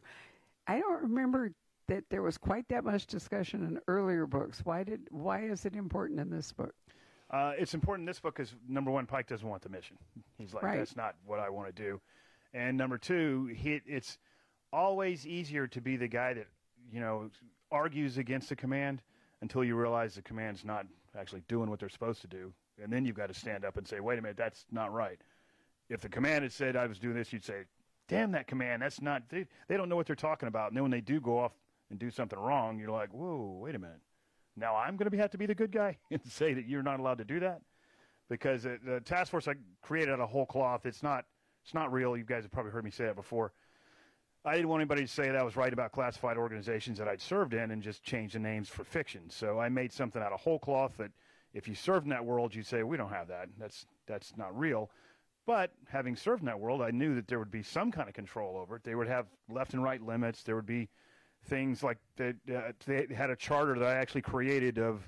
I 0.67 0.79
don't 0.79 1.03
remember 1.03 1.51
that 1.87 2.03
there 2.09 2.21
was 2.21 2.37
quite 2.37 2.67
that 2.69 2.83
much 2.83 3.07
discussion 3.07 3.63
in 3.65 3.79
earlier 3.87 4.25
books. 4.25 4.61
Why 4.63 4.83
did 4.83 5.01
why 5.11 5.41
is 5.43 5.65
it 5.65 5.75
important 5.75 6.19
in 6.19 6.29
this 6.29 6.51
book? 6.51 6.73
Uh, 7.29 7.53
it's 7.57 7.73
important 7.73 8.03
in 8.03 8.05
this 8.07 8.19
book 8.19 8.35
because 8.35 8.53
number 8.67 8.91
one, 8.91 9.05
Pike 9.05 9.27
doesn't 9.27 9.47
want 9.47 9.63
the 9.63 9.69
mission. 9.69 9.97
He's 10.37 10.53
like, 10.53 10.63
Right. 10.63 10.77
that's 10.77 10.95
not 10.95 11.15
what 11.25 11.39
I 11.39 11.49
want 11.49 11.75
to 11.75 11.83
do. 11.83 11.99
And 12.53 12.77
number 12.77 12.97
two, 12.97 13.47
he, 13.55 13.81
it's 13.87 14.19
always 14.71 15.25
easier 15.25 15.65
to 15.67 15.81
be 15.81 15.95
the 15.97 16.07
guy 16.07 16.33
that 16.33 16.47
you 16.91 16.99
know 16.99 17.29
argues 17.71 18.17
against 18.17 18.49
the 18.49 18.55
command 18.55 19.01
until 19.41 19.63
you 19.63 19.75
realize 19.75 20.15
the 20.15 20.21
command's 20.21 20.63
not 20.63 20.85
actually 21.17 21.41
doing 21.47 21.69
what 21.69 21.79
they're 21.79 21.89
supposed 21.89 22.21
to 22.21 22.27
do, 22.27 22.53
and 22.81 22.93
then 22.93 23.03
you've 23.05 23.15
got 23.15 23.27
to 23.27 23.33
stand 23.33 23.65
up 23.65 23.77
and 23.77 23.87
say, 23.87 23.99
wait 23.99 24.19
a 24.19 24.21
minute, 24.21 24.37
that's 24.37 24.65
not 24.71 24.93
right. 24.93 25.19
If 25.89 26.01
the 26.01 26.09
command 26.09 26.43
had 26.43 26.51
said 26.51 26.75
I 26.75 26.85
was 26.87 26.97
doing 26.99 27.15
this, 27.15 27.33
you'd 27.33 27.43
say, 27.43 27.63
damn 28.07 28.31
that 28.31 28.47
command, 28.47 28.81
that's 28.83 29.01
not. 29.01 29.23
They, 29.29 29.45
they 29.67 29.75
don't 29.75 29.89
know 29.89 29.95
what 29.95 30.05
they're 30.07 30.15
talking 30.15 30.47
about. 30.47 30.69
And 30.69 30.77
then 30.77 30.83
when 30.83 30.91
they 30.91 31.01
do 31.01 31.19
go 31.19 31.39
off 31.39 31.51
and 31.93 31.99
do 31.99 32.09
something 32.09 32.39
wrong, 32.39 32.79
you're 32.79 32.89
like, 32.89 33.13
whoa, 33.13 33.59
wait 33.61 33.75
a 33.75 33.79
minute. 33.79 34.01
Now 34.57 34.75
I'm 34.75 34.97
going 34.97 35.09
to 35.09 35.17
have 35.17 35.29
to 35.31 35.37
be 35.37 35.45
the 35.45 35.53
good 35.53 35.71
guy 35.71 35.97
and 36.11 36.19
say 36.27 36.53
that 36.53 36.67
you're 36.67 36.81
not 36.81 36.99
allowed 36.99 37.19
to 37.19 37.23
do 37.23 37.39
that 37.41 37.61
because 38.29 38.63
the 38.63 39.01
task 39.05 39.29
force 39.29 39.47
I 39.47 39.53
created 39.83 40.11
out 40.11 40.19
of 40.19 40.29
whole 40.29 40.47
cloth. 40.47 40.85
It's 40.85 41.03
not. 41.03 41.25
It's 41.63 41.73
not 41.73 41.93
real. 41.93 42.17
You 42.17 42.25
guys 42.25 42.43
have 42.43 42.51
probably 42.51 42.71
heard 42.71 42.83
me 42.83 42.91
say 42.91 43.05
that 43.05 43.15
before. 43.15 43.53
I 44.43 44.55
didn't 44.55 44.67
want 44.67 44.81
anybody 44.81 45.03
to 45.03 45.07
say 45.07 45.27
that 45.27 45.37
I 45.37 45.43
was 45.43 45.55
right 45.55 45.71
about 45.71 45.93
classified 45.93 46.35
organizations 46.35 46.97
that 46.97 47.07
I'd 47.07 47.21
served 47.21 47.53
in 47.53 47.71
and 47.71 47.81
just 47.81 48.03
change 48.03 48.33
the 48.33 48.39
names 48.39 48.67
for 48.67 48.83
fiction. 48.83 49.29
So 49.29 49.59
I 49.59 49.69
made 49.69 49.93
something 49.93 50.21
out 50.21 50.33
of 50.33 50.41
whole 50.41 50.59
cloth 50.59 50.97
that 50.97 51.11
if 51.53 51.67
you 51.67 51.75
served 51.75 52.05
in 52.05 52.09
that 52.09 52.25
world, 52.25 52.53
you'd 52.53 52.65
say 52.65 52.83
we 52.83 52.97
don't 52.97 53.11
have 53.11 53.27
that. 53.29 53.47
That's 53.57 53.85
that's 54.07 54.35
not 54.35 54.57
real. 54.57 54.89
But 55.45 55.71
having 55.87 56.15
served 56.15 56.41
in 56.41 56.47
that 56.47 56.59
world, 56.59 56.81
I 56.81 56.91
knew 56.91 57.15
that 57.15 57.27
there 57.27 57.39
would 57.39 57.51
be 57.51 57.63
some 57.63 57.91
kind 57.91 58.09
of 58.09 58.15
control 58.15 58.57
over 58.57 58.77
it. 58.77 58.83
They 58.83 58.95
would 58.95 59.07
have 59.07 59.27
left 59.47 59.73
and 59.73 59.83
right 59.83 60.01
limits. 60.01 60.43
There 60.43 60.55
would 60.55 60.65
be 60.65 60.89
things 61.45 61.83
like 61.83 61.97
that. 62.17 62.35
Uh, 62.53 62.71
they 62.85 63.07
had 63.13 63.29
a 63.29 63.35
charter 63.35 63.77
that 63.77 63.87
I 63.87 63.95
actually 63.95 64.21
created 64.21 64.77
of 64.77 65.07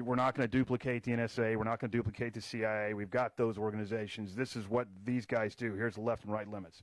we're 0.00 0.14
not 0.14 0.34
going 0.34 0.48
to 0.48 0.56
duplicate 0.56 1.02
the 1.02 1.12
NSA. 1.12 1.56
We're 1.56 1.64
not 1.64 1.80
going 1.80 1.90
to 1.90 1.96
duplicate 1.96 2.32
the 2.34 2.40
CIA. 2.40 2.94
We've 2.94 3.10
got 3.10 3.36
those 3.36 3.58
organizations. 3.58 4.34
This 4.34 4.56
is 4.56 4.68
what 4.68 4.88
these 5.04 5.26
guys 5.26 5.54
do. 5.54 5.74
Here's 5.74 5.94
the 5.94 6.00
left 6.00 6.24
and 6.24 6.32
right 6.32 6.48
limits. 6.48 6.82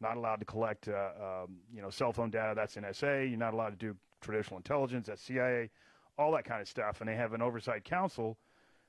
Not 0.00 0.16
allowed 0.16 0.40
to 0.40 0.44
collect, 0.44 0.88
uh, 0.88 1.42
um, 1.44 1.56
you 1.74 1.80
know, 1.80 1.90
cell 1.90 2.12
phone 2.12 2.30
data. 2.30 2.52
That's 2.54 2.76
NSA. 2.76 3.28
You're 3.30 3.38
not 3.38 3.54
allowed 3.54 3.70
to 3.70 3.76
do 3.76 3.96
traditional 4.20 4.56
intelligence. 4.56 5.06
That's 5.06 5.22
CIA. 5.22 5.70
All 6.18 6.32
that 6.32 6.44
kind 6.44 6.60
of 6.60 6.68
stuff. 6.68 7.00
And 7.00 7.08
they 7.08 7.16
have 7.16 7.32
an 7.32 7.42
oversight 7.42 7.84
council 7.84 8.38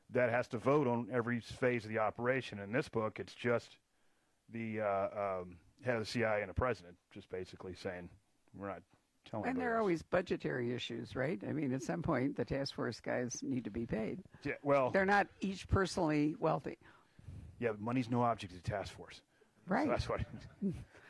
that 0.10 0.29
has 0.29 0.48
to 0.50 0.58
vote 0.58 0.88
on 0.88 1.08
every 1.12 1.39
phase 1.39 1.86
of 1.86 1.91
the 1.91 2.00
operation. 2.00 2.60
In 2.60 2.72
this 2.72 2.89
book, 2.89 3.20
it's 3.20 3.34
just 3.34 3.77
the 4.51 4.81
uh, 4.81 5.39
um, 5.39 5.58
head 5.84 5.96
of 5.96 6.01
the 6.01 6.05
CIA 6.05 6.41
and 6.41 6.50
the 6.50 6.53
president, 6.53 6.96
just 7.13 7.29
basically 7.29 7.74
saying 7.74 8.10
we're 8.53 8.67
not 8.67 8.81
telling. 9.30 9.50
And 9.50 9.60
there 9.60 9.75
are 9.75 9.80
always 9.80 10.01
budgetary 10.01 10.74
issues, 10.74 11.16
right? 11.16 11.40
I 11.48 11.51
mean, 11.54 11.74
at 11.74 11.84
some 11.84 12.01
point, 12.01 12.36
the 12.36 12.46
task 12.46 12.75
force 12.75 13.00
guys 13.00 13.40
need 13.42 13.63
to 13.66 13.70
be 13.72 13.86
paid. 13.86 14.20
Yeah, 14.44 14.54
well, 14.63 14.92
They're 14.92 15.06
not 15.06 15.28
each 15.40 15.68
personally 15.68 16.36
wealthy, 16.40 16.78
yeah, 17.60 17.70
money's 17.80 18.10
no 18.10 18.24
object 18.24 18.54
to 18.54 18.62
the 18.62 18.70
task 18.70 18.94
force. 18.94 19.22
right? 19.68 19.86
So 19.86 19.92
that's 19.92 20.10
what. 20.10 20.22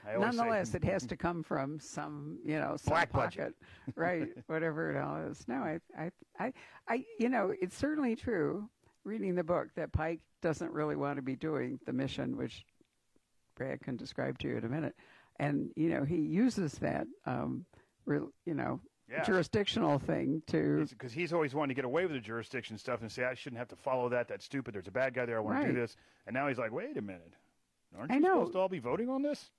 I 0.04 0.16
always 0.16 0.32
say- 0.32 0.38
nonetheless, 0.38 0.74
it 0.74 0.84
has 0.84 1.06
to 1.08 1.16
come 1.16 1.44
from 1.44 1.80
some, 1.80 2.40
you 2.44 2.58
know, 2.60 2.76
some 2.78 2.92
Black 2.92 3.12
pocket, 3.12 3.38
budget. 3.38 3.56
right? 3.96 4.28
Whatever 4.48 4.92
it 4.92 5.00
all 5.00 5.18
is. 5.30 5.48
No, 5.48 5.56
I, 5.58 5.80
I, 5.98 6.12
I, 6.40 6.54
I, 6.88 7.06
you 7.20 7.30
know, 7.30 7.54
it's 7.62 7.78
certainly 7.78 8.16
true. 8.16 8.68
Reading 9.04 9.34
the 9.36 9.44
book, 9.44 9.70
that 9.76 9.92
Pike 9.92 10.20
doesn't 10.42 10.72
really 10.74 10.96
want 10.96 11.16
to 11.18 11.22
be 11.24 11.36
doing 11.36 11.80
the 11.86 11.94
mission, 11.94 12.36
which 12.38 12.66
Brad 13.56 13.80
can 13.82 13.96
describe 13.96 14.38
to 14.40 14.48
you 14.48 14.58
in 14.58 14.66
a 14.66 14.70
minute, 14.70 14.96
and 15.40 15.72
you 15.76 15.90
know, 15.90 16.04
he 16.04 16.18
uses 16.18 16.74
that, 16.80 17.08
um, 17.26 17.66
you 18.08 18.54
know, 18.54 18.80
Yeah. 19.10 19.24
jurisdictional 19.24 20.00
thing 20.00 20.42
to 20.48 20.86
because 20.90 21.12
he's 21.14 21.34
always 21.34 21.54
wanting 21.54 21.70
to 21.70 21.76
get 21.76 21.86
away 21.86 22.04
with 22.04 22.14
the 22.14 22.20
jurisdiction 22.20 22.78
stuff 22.78 23.02
and 23.02 23.12
say 23.12 23.24
I 23.26 23.34
shouldn't 23.34 23.60
have 23.60 23.68
to 23.70 23.76
follow 23.76 24.10
that. 24.10 24.28
That's 24.28 24.46
stupid. 24.46 24.74
There's 24.74 24.88
a 24.88 24.92
bad 24.92 25.14
guy 25.14 25.26
there. 25.26 25.38
I 25.38 25.42
want 25.42 25.62
to 25.62 25.68
do 25.68 25.74
this. 25.74 25.96
And 26.28 26.34
now 26.34 26.48
he's 26.48 26.58
like, 26.58 26.72
wait 26.72 26.98
a 26.98 27.02
minute, 27.02 27.34
aren't 27.98 28.12
I 28.12 28.16
you 28.18 28.22
supposed 28.24 28.54
to 28.54 28.60
all 28.60 28.70
be 28.70 28.80
voting 28.80 29.10
on 29.10 29.22
this? 29.22 29.50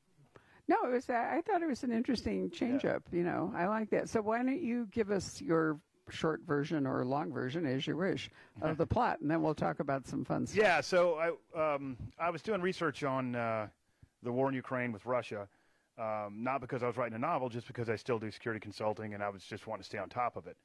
No, 0.69 0.77
it 0.85 0.91
was. 0.93 1.11
I 1.11 1.43
thought 1.45 1.61
it 1.63 1.69
was 1.69 1.83
an 1.83 1.93
interesting 1.93 2.49
change 2.51 2.85
up. 2.85 3.03
You 3.13 3.25
know, 3.25 3.53
I 3.55 3.67
like 3.67 3.91
that. 3.91 4.09
So 4.09 4.23
why 4.23 4.39
don't 4.39 4.63
you 4.63 4.87
give 4.93 5.11
us 5.11 5.43
your 5.43 5.79
short 6.09 6.41
version 6.47 6.87
or 6.87 7.05
long 7.05 7.33
version, 7.33 7.67
as 7.67 7.87
you 7.87 7.97
wish, 7.97 8.31
of 8.63 8.77
the 8.77 8.87
plot, 8.95 9.21
and 9.21 9.31
then 9.31 9.43
we'll 9.43 9.55
talk 9.55 9.81
about 9.81 10.07
some 10.07 10.25
fun 10.25 10.47
stuff. 10.47 10.63
Yeah. 10.63 10.81
So 10.81 11.19
I 11.57 11.75
um, 11.75 11.97
I 12.19 12.31
was 12.31 12.43
doing 12.43 12.61
research 12.63 13.03
on 13.03 13.35
uh, 13.35 13.67
the 14.23 14.31
war 14.33 14.49
in 14.49 14.55
Ukraine 14.55 14.93
with 14.93 15.05
Russia. 15.05 15.49
Um, 16.03 16.43
not 16.43 16.61
because 16.61 16.83
I 16.83 16.89
was 16.89 16.97
writing 16.97 17.15
a 17.15 17.19
novel, 17.19 17.49
just 17.49 17.69
because 17.69 17.89
I 17.89 17.95
still 17.95 18.19
do 18.19 18.29
security 18.33 18.59
consulting 18.59 19.15
and 19.15 19.23
I 19.23 19.29
was 19.29 19.45
just 19.45 19.69
wanting 19.69 19.83
to 19.83 19.87
stay 19.87 19.99
on 19.99 20.09
top 20.09 20.37
of 20.37 20.49
it. 20.49 20.57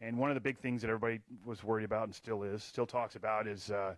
And 0.00 0.16
one 0.16 0.30
of 0.30 0.34
the 0.36 0.40
big 0.40 0.58
things 0.58 0.80
that 0.80 0.88
everybody 0.88 1.20
was 1.44 1.62
worried 1.62 1.84
about 1.84 2.04
and 2.04 2.14
still 2.14 2.42
is, 2.42 2.62
still 2.62 2.86
talks 2.86 3.14
about, 3.14 3.46
is 3.46 3.70
uh, 3.70 3.94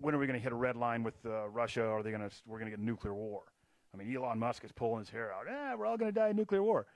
when 0.00 0.14
are 0.14 0.18
we 0.18 0.26
going 0.26 0.38
to 0.38 0.42
hit 0.42 0.52
a 0.52 0.56
red 0.56 0.76
line 0.76 1.02
with 1.02 1.14
uh, 1.24 1.48
Russia? 1.48 1.84
Or 1.84 2.00
are 2.00 2.02
they 2.02 2.10
going 2.10 2.28
to? 2.28 2.34
We're 2.46 2.58
going 2.58 2.70
to 2.70 2.76
get 2.76 2.84
nuclear 2.84 3.14
war. 3.14 3.44
I 3.94 3.96
mean, 3.96 4.14
Elon 4.14 4.38
Musk 4.38 4.64
is 4.64 4.72
pulling 4.72 5.00
his 5.00 5.08
hair 5.08 5.32
out. 5.32 5.44
Yeah, 5.46 5.74
we're 5.74 5.86
all 5.86 5.96
going 5.96 6.12
to 6.12 6.20
die 6.20 6.30
in 6.30 6.36
nuclear 6.36 6.62
war. 6.62 6.86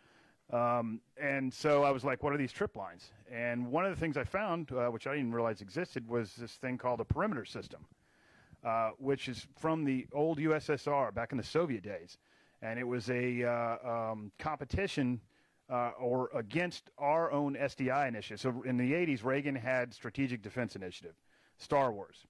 Um, 0.53 1.01
and 1.19 1.53
so 1.53 1.85
I 1.85 1.91
was 1.91 2.05
like, 2.05 2.23
what 2.23 2.33
are 2.33 2.39
these 2.39 2.53
trip 2.53 2.77
lines? 2.77 3.13
And 3.31 3.71
one 3.71 3.85
of 3.85 3.91
the 3.95 4.01
things 4.01 4.17
I 4.17 4.25
found, 4.25 4.73
uh, 4.73 4.89
which 4.89 5.07
I 5.07 5.15
didn't 5.15 5.33
realize 5.33 5.61
existed, 5.61 6.09
was 6.09 6.35
this 6.35 6.53
thing 6.53 6.77
called 6.77 7.01
a 7.01 7.05
perimeter 7.05 7.45
system, 7.45 7.85
uh, 8.65 8.91
which 8.99 9.29
is 9.29 9.47
from 9.59 9.85
the 9.85 10.07
old 10.13 10.39
USSR 10.39 11.15
back 11.15 11.33
in 11.33 11.39
the 11.39 11.45
Soviet 11.45 11.83
days. 11.83 12.19
And 12.63 12.79
it 12.79 12.87
was 12.87 13.09
a 13.11 13.45
uh, 13.45 14.11
um, 14.11 14.33
competition 14.39 15.21
uh, 15.71 15.91
or 16.01 16.31
against 16.35 16.91
our 16.99 17.31
own 17.31 17.55
SDI 17.55 18.09
initiative. 18.09 18.41
So 18.41 18.63
in 18.65 18.77
the 18.77 18.93
80s, 18.93 19.25
Reagan 19.25 19.55
had 19.55 19.95
Strategic 19.95 20.43
Defense 20.43 20.77
Initiative, 20.77 21.15
Star 21.59 21.93
Wars, 21.93 22.27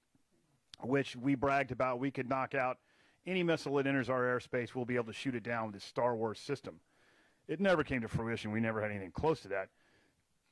which 0.82 1.16
we 1.16 1.34
bragged 1.34 1.70
about. 1.70 1.98
We 1.98 2.10
could 2.10 2.28
knock 2.28 2.54
out 2.54 2.78
any 3.26 3.42
missile 3.42 3.74
that 3.74 3.86
enters 3.86 4.08
our 4.08 4.22
airspace, 4.22 4.74
we'll 4.74 4.84
be 4.84 4.96
able 4.96 5.06
to 5.06 5.12
shoot 5.12 5.34
it 5.34 5.42
down 5.42 5.66
with 5.66 5.74
this 5.74 5.84
Star 5.84 6.16
Wars 6.16 6.38
system. 6.38 6.80
It 7.46 7.60
never 7.60 7.84
came 7.84 8.00
to 8.02 8.08
fruition. 8.08 8.52
We 8.52 8.60
never 8.60 8.80
had 8.80 8.90
anything 8.90 9.12
close 9.12 9.40
to 9.40 9.48
that. 9.48 9.68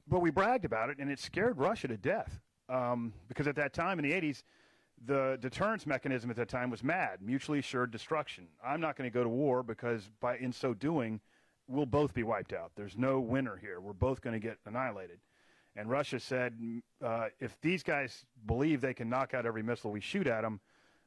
But 0.08 0.20
we 0.20 0.30
bragged 0.30 0.64
about 0.64 0.90
it, 0.90 0.98
and 0.98 1.10
it 1.10 1.18
scared 1.18 1.58
Russia 1.58 1.88
to 1.88 1.96
death. 1.96 2.40
Um, 2.68 3.12
because 3.28 3.46
at 3.46 3.56
that 3.56 3.72
time 3.72 3.98
in 3.98 4.04
the 4.08 4.12
80s, 4.12 4.42
the 5.04 5.38
deterrence 5.40 5.86
mechanism 5.86 6.30
at 6.30 6.36
that 6.36 6.48
time 6.48 6.70
was 6.70 6.82
MAD, 6.82 7.20
mutually 7.20 7.58
assured 7.58 7.90
destruction. 7.90 8.48
I'm 8.64 8.80
not 8.80 8.96
going 8.96 9.10
to 9.10 9.14
go 9.14 9.22
to 9.22 9.28
war 9.28 9.62
because 9.62 10.10
by 10.20 10.38
in 10.38 10.52
so 10.52 10.74
doing, 10.74 11.20
we'll 11.68 11.86
both 11.86 12.14
be 12.14 12.22
wiped 12.22 12.52
out. 12.52 12.72
There's 12.76 12.96
no 12.96 13.20
winner 13.20 13.56
here. 13.56 13.80
We're 13.80 13.92
both 13.92 14.20
going 14.20 14.34
to 14.34 14.40
get 14.40 14.58
annihilated. 14.66 15.18
And 15.76 15.90
Russia 15.90 16.18
said, 16.18 16.58
uh, 17.04 17.26
if 17.38 17.60
these 17.60 17.82
guys 17.82 18.24
believe 18.46 18.80
they 18.80 18.94
can 18.94 19.10
knock 19.10 19.34
out 19.34 19.44
every 19.44 19.62
missile 19.62 19.90
we 19.90 20.00
shoot 20.00 20.26
at 20.26 20.40
them, 20.40 20.60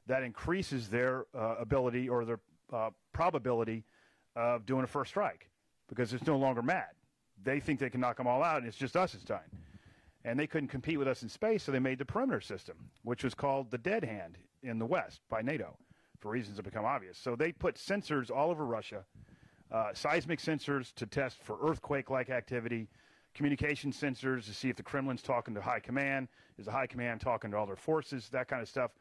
that 0.06 0.22
increases 0.22 0.90
their 0.90 1.26
uh, 1.36 1.56
ability 1.60 2.08
or 2.08 2.26
their 2.26 2.40
uh, 2.72 2.92
probability 3.12 3.84
of 4.36 4.66
doing 4.66 4.84
a 4.84 4.88
first 4.88 5.10
strike 5.10 5.50
because 5.88 6.14
it's 6.14 6.28
no 6.28 6.38
longer 6.38 6.62
mad. 6.62 6.90
They 7.44 7.60
think 7.60 7.80
they 7.80 7.90
can 7.90 8.02
knock 8.02 8.18
them 8.18 8.28
all 8.28 8.44
out, 8.44 8.58
and 8.58 8.68
it's 8.68 8.78
just 8.78 8.96
us 8.96 9.14
this 9.14 9.24
time. 9.24 9.40
And 10.26 10.38
they 10.38 10.48
couldn't 10.48 10.70
compete 10.70 11.00
with 11.00 11.08
us 11.08 11.24
in 11.24 11.30
space, 11.30 11.64
so 11.64 11.72
they 11.72 11.80
made 11.80 11.98
the 11.98 12.06
perimeter 12.06 12.42
system, 12.42 12.76
which 13.04 13.24
was 13.24 13.34
called 13.34 13.72
the 13.72 13.78
Dead 13.78 14.04
Hand 14.04 14.38
in 14.64 14.78
the 14.78 14.86
West 14.86 15.22
by 15.30 15.42
NATO 15.42 15.78
for 16.20 16.30
reasons 16.30 16.58
that 16.58 16.64
become 16.64 16.86
obvious. 16.86 17.18
So 17.18 17.36
they 17.36 17.52
put 17.52 17.76
sensors 17.76 18.30
all 18.30 18.52
over 18.52 18.66
Russia, 18.66 19.06
uh, 19.72 19.94
seismic 19.94 20.40
sensors 20.40 20.94
to 20.96 21.06
test 21.06 21.42
for 21.42 21.58
earthquake 21.62 22.10
like 22.10 22.30
activity, 22.30 22.90
communication 23.34 23.92
sensors 23.92 24.46
to 24.46 24.54
see 24.54 24.70
if 24.70 24.76
the 24.76 24.84
Kremlin's 24.84 25.22
talking 25.22 25.54
to 25.54 25.62
high 25.62 25.80
command, 25.80 26.28
is 26.58 26.66
the 26.66 26.72
high 26.72 26.88
command 26.88 27.22
talking 27.22 27.52
to 27.52 27.58
all 27.58 27.66
their 27.66 27.76
forces, 27.76 28.28
that 28.30 28.48
kind 28.48 28.62
of 28.62 28.68
stuff. 28.68 28.92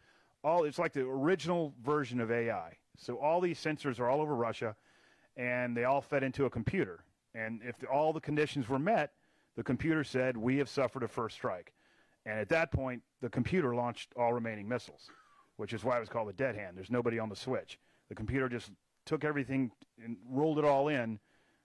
All 0.45 0.65
it's 0.65 0.79
like 0.79 0.93
the 0.93 1.01
original 1.01 1.75
version 1.83 2.21
of 2.21 2.31
AI. 2.31 2.77
So 2.97 3.17
all 3.17 3.41
these 3.41 3.59
sensors 3.59 3.99
are 3.99 4.09
all 4.09 4.21
over 4.21 4.35
Russia, 4.35 4.77
and 5.37 5.77
they 5.77 5.85
all 5.85 6.01
fed 6.01 6.23
into 6.23 6.45
a 6.45 6.51
computer. 6.51 7.01
And 7.35 7.61
if 7.65 7.77
all 7.91 8.13
the 8.13 8.21
conditions 8.21 8.69
were 8.69 8.79
met, 8.79 9.13
the 9.59 9.65
computer 9.65 10.05
said 10.05 10.37
we 10.37 10.59
have 10.59 10.69
suffered 10.69 11.03
a 11.03 11.09
first 11.09 11.35
strike. 11.35 11.73
And 12.25 12.39
at 12.39 12.49
that 12.51 12.71
point, 12.71 13.03
the 13.21 13.29
computer 13.29 13.75
launched 13.75 14.13
all 14.17 14.33
remaining 14.33 14.69
missiles, 14.69 15.11
which 15.57 15.73
is 15.73 15.83
why 15.83 15.97
it 15.97 16.01
was 16.01 16.09
called 16.09 16.29
the 16.29 16.33
dead 16.33 16.55
hand. 16.55 16.77
There's 16.77 16.93
nobody 16.93 17.19
on 17.19 17.29
the 17.29 17.35
switch. 17.35 17.77
The 18.09 18.15
computer 18.15 18.49
just 18.49 18.71
took 19.05 19.25
everything 19.25 19.73
and 20.03 20.17
rolled 20.31 20.61
it 20.61 20.65
all 20.65 20.87
in 20.87 21.19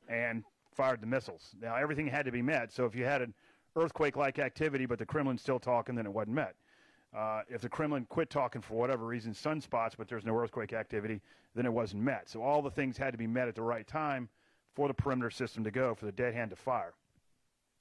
and 0.10 0.44
fired 0.74 1.02
the 1.02 1.06
missiles. 1.06 1.52
Now 1.62 1.76
everything 1.76 2.08
had 2.08 2.26
to 2.26 2.32
be 2.32 2.42
met. 2.42 2.74
So 2.74 2.86
if 2.86 2.96
you 2.96 3.06
had 3.06 3.22
an 3.22 3.36
earthquake-like 3.76 4.40
activity, 4.40 4.88
but 4.88 4.98
the 4.98 5.06
Kremlin's 5.06 5.42
still 5.42 5.60
talking, 5.60 5.94
then 5.94 6.08
it 6.08 6.14
wasn't 6.14 6.36
met. 6.36 6.56
Uh, 7.16 7.42
if 7.48 7.62
the 7.62 7.70
Kremlin 7.70 8.08
quit 8.10 8.32
talking 8.32 8.64
for 8.64 8.74
whatever 8.74 9.06
reason, 9.06 9.34
sunspots, 9.34 9.92
but 9.96 10.08
there's 10.08 10.26
no 10.26 10.36
earthquake 10.36 10.74
activity, 10.74 11.22
then 11.54 11.68
it 11.68 11.74
wasn't 11.74 12.02
met. 12.02 12.28
So 12.28 12.42
all 12.42 12.64
the 12.64 12.72
things 12.72 12.98
had 12.98 13.12
to 13.12 13.20
be 13.20 13.28
met 13.28 13.48
at 13.48 13.54
the 13.54 13.62
right 13.62 13.86
time 13.86 14.30
for 14.74 14.88
the 14.88 14.96
perimeter 14.96 15.30
system 15.30 15.64
to 15.64 15.70
go, 15.70 15.94
for 15.94 16.08
the 16.08 16.12
dead 16.12 16.34
hand 16.34 16.50
to 16.50 16.56
fire. 16.56 16.96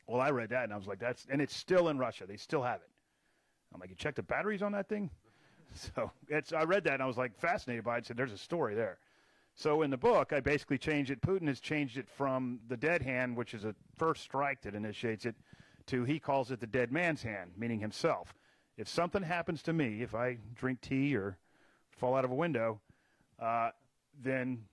Well, 0.06 0.20
I 0.20 0.30
read 0.30 0.50
that 0.50 0.64
and 0.64 0.72
I 0.72 0.76
was 0.76 0.86
like, 0.86 0.98
that's, 0.98 1.26
and 1.30 1.40
it's 1.40 1.56
still 1.56 1.88
in 1.88 1.98
Russia. 1.98 2.24
They 2.26 2.36
still 2.36 2.62
have 2.62 2.80
it. 2.80 2.88
I'm 3.72 3.80
like, 3.80 3.90
you 3.90 3.96
check 3.96 4.14
the 4.14 4.22
batteries 4.22 4.62
on 4.62 4.72
that 4.72 4.88
thing? 4.88 5.10
So 5.74 6.10
it's, 6.28 6.52
I 6.52 6.64
read 6.64 6.84
that 6.84 6.92
and 6.92 7.02
I 7.02 7.06
was 7.06 7.16
like 7.16 7.34
fascinated 7.34 7.82
by 7.82 7.96
it. 7.96 8.04
Said, 8.04 8.18
there's 8.18 8.30
a 8.30 8.36
story 8.36 8.74
there. 8.74 8.98
So 9.54 9.80
in 9.80 9.90
the 9.90 9.96
book, 9.96 10.34
I 10.34 10.40
basically 10.40 10.76
changed 10.76 11.10
it. 11.10 11.22
Putin 11.22 11.48
has 11.48 11.60
changed 11.60 11.96
it 11.96 12.08
from 12.08 12.60
the 12.68 12.76
dead 12.76 13.00
hand, 13.00 13.36
which 13.36 13.54
is 13.54 13.64
a 13.64 13.74
first 13.96 14.22
strike 14.22 14.60
that 14.62 14.74
initiates 14.74 15.24
it, 15.24 15.34
to 15.86 16.04
he 16.04 16.18
calls 16.18 16.50
it 16.50 16.60
the 16.60 16.66
dead 16.66 16.92
man's 16.92 17.22
hand, 17.22 17.52
meaning 17.56 17.80
himself. 17.80 18.34
If 18.76 18.88
something 18.88 19.22
happens 19.22 19.62
to 19.62 19.72
me, 19.72 20.02
if 20.02 20.14
I 20.14 20.38
drink 20.54 20.80
tea 20.80 21.16
or 21.16 21.38
fall 21.90 22.14
out 22.14 22.24
of 22.24 22.30
a 22.30 22.34
window, 22.34 22.80
uh, 23.38 23.70
then 24.22 24.64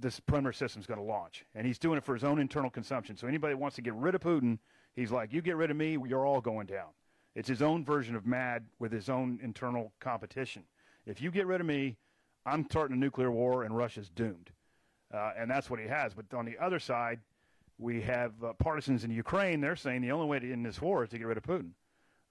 this 0.00 0.20
perimeter 0.20 0.64
is 0.64 0.86
going 0.86 0.98
to 0.98 1.04
launch. 1.04 1.44
And 1.54 1.66
he's 1.66 1.78
doing 1.78 1.98
it 1.98 2.04
for 2.04 2.14
his 2.14 2.24
own 2.24 2.38
internal 2.38 2.70
consumption. 2.70 3.16
So 3.16 3.26
anybody 3.26 3.54
wants 3.54 3.76
to 3.76 3.82
get 3.82 3.94
rid 3.94 4.14
of 4.14 4.20
Putin, 4.20 4.58
he's 4.94 5.10
like, 5.10 5.32
you 5.32 5.42
get 5.42 5.56
rid 5.56 5.70
of 5.70 5.76
me, 5.76 5.98
you're 6.06 6.26
all 6.26 6.40
going 6.40 6.66
down. 6.66 6.88
It's 7.34 7.48
his 7.48 7.62
own 7.62 7.84
version 7.84 8.16
of 8.16 8.26
MAD 8.26 8.66
with 8.78 8.92
his 8.92 9.08
own 9.08 9.38
internal 9.42 9.92
competition. 10.00 10.64
If 11.06 11.20
you 11.20 11.30
get 11.30 11.46
rid 11.46 11.60
of 11.60 11.66
me, 11.66 11.96
I'm 12.44 12.64
starting 12.64 12.96
a 12.96 13.00
nuclear 13.00 13.30
war 13.30 13.64
and 13.64 13.76
Russia's 13.76 14.08
doomed. 14.08 14.50
Uh, 15.12 15.32
and 15.38 15.50
that's 15.50 15.70
what 15.70 15.80
he 15.80 15.86
has. 15.86 16.14
But 16.14 16.34
on 16.34 16.44
the 16.44 16.58
other 16.58 16.78
side, 16.78 17.20
we 17.78 18.02
have 18.02 18.32
uh, 18.42 18.52
partisans 18.54 19.04
in 19.04 19.10
Ukraine. 19.10 19.60
They're 19.60 19.76
saying 19.76 20.02
the 20.02 20.10
only 20.10 20.26
way 20.26 20.38
to 20.38 20.52
end 20.52 20.66
this 20.66 20.82
war 20.82 21.04
is 21.04 21.10
to 21.10 21.18
get 21.18 21.26
rid 21.26 21.36
of 21.36 21.44
Putin. 21.44 21.70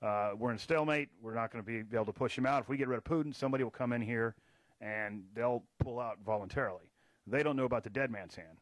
Uh, 0.01 0.31
we're 0.38 0.51
in 0.51 0.57
stalemate. 0.57 1.09
We're 1.21 1.33
not 1.33 1.51
going 1.51 1.63
to 1.63 1.83
be 1.83 1.95
able 1.95 2.05
to 2.05 2.13
push 2.13 2.38
him 2.38 2.45
out. 2.45 2.62
If 2.62 2.69
we 2.69 2.77
get 2.77 2.88
rid 2.88 2.97
of 2.97 3.03
Putin, 3.03 3.33
somebody 3.33 3.63
will 3.63 3.71
come 3.71 3.93
in 3.93 4.01
here 4.01 4.36
and 4.81 5.24
they'll 5.33 5.63
pull 5.79 6.00
out 6.00 6.17
voluntarily. 6.24 6.91
They 7.27 7.43
don't 7.43 7.55
know 7.55 7.65
about 7.65 7.84
the 7.84 7.89
dead 7.89 8.10
man's 8.10 8.36
hand. 8.36 8.57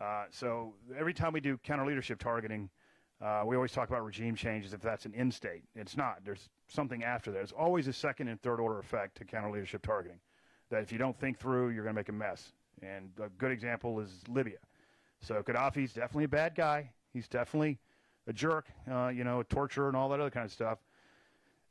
Uh, 0.00 0.24
so 0.30 0.74
every 0.96 1.14
time 1.14 1.32
we 1.32 1.40
do 1.40 1.58
counter 1.58 1.86
leadership 1.86 2.18
targeting, 2.18 2.70
uh, 3.24 3.42
we 3.46 3.56
always 3.56 3.72
talk 3.72 3.88
about 3.88 4.04
regime 4.04 4.34
changes 4.36 4.74
if 4.74 4.80
that's 4.80 5.06
an 5.06 5.14
end 5.14 5.32
state. 5.32 5.62
It's 5.74 5.96
not. 5.96 6.18
There's 6.24 6.48
something 6.68 7.02
after 7.02 7.30
that. 7.30 7.38
There's 7.38 7.52
always 7.52 7.88
a 7.88 7.92
second 7.92 8.28
and 8.28 8.40
third 8.42 8.60
order 8.60 8.78
effect 8.78 9.16
to 9.18 9.24
counter 9.24 9.50
leadership 9.50 9.82
targeting. 9.82 10.18
That 10.70 10.82
if 10.82 10.92
you 10.92 10.98
don't 10.98 11.18
think 11.18 11.38
through, 11.38 11.70
you're 11.70 11.84
going 11.84 11.94
to 11.94 11.98
make 11.98 12.08
a 12.08 12.12
mess. 12.12 12.52
And 12.82 13.10
a 13.22 13.28
good 13.38 13.52
example 13.52 14.00
is 14.00 14.10
Libya. 14.28 14.58
So 15.22 15.42
Gaddafi's 15.42 15.94
definitely 15.94 16.24
a 16.24 16.28
bad 16.28 16.54
guy. 16.54 16.90
He's 17.12 17.28
definitely 17.28 17.78
a 18.26 18.32
jerk, 18.32 18.66
uh, 18.90 19.08
you 19.08 19.24
know, 19.24 19.40
a 19.40 19.44
torturer 19.44 19.88
and 19.88 19.96
all 19.96 20.08
that 20.10 20.20
other 20.20 20.30
kind 20.30 20.44
of 20.44 20.52
stuff. 20.52 20.78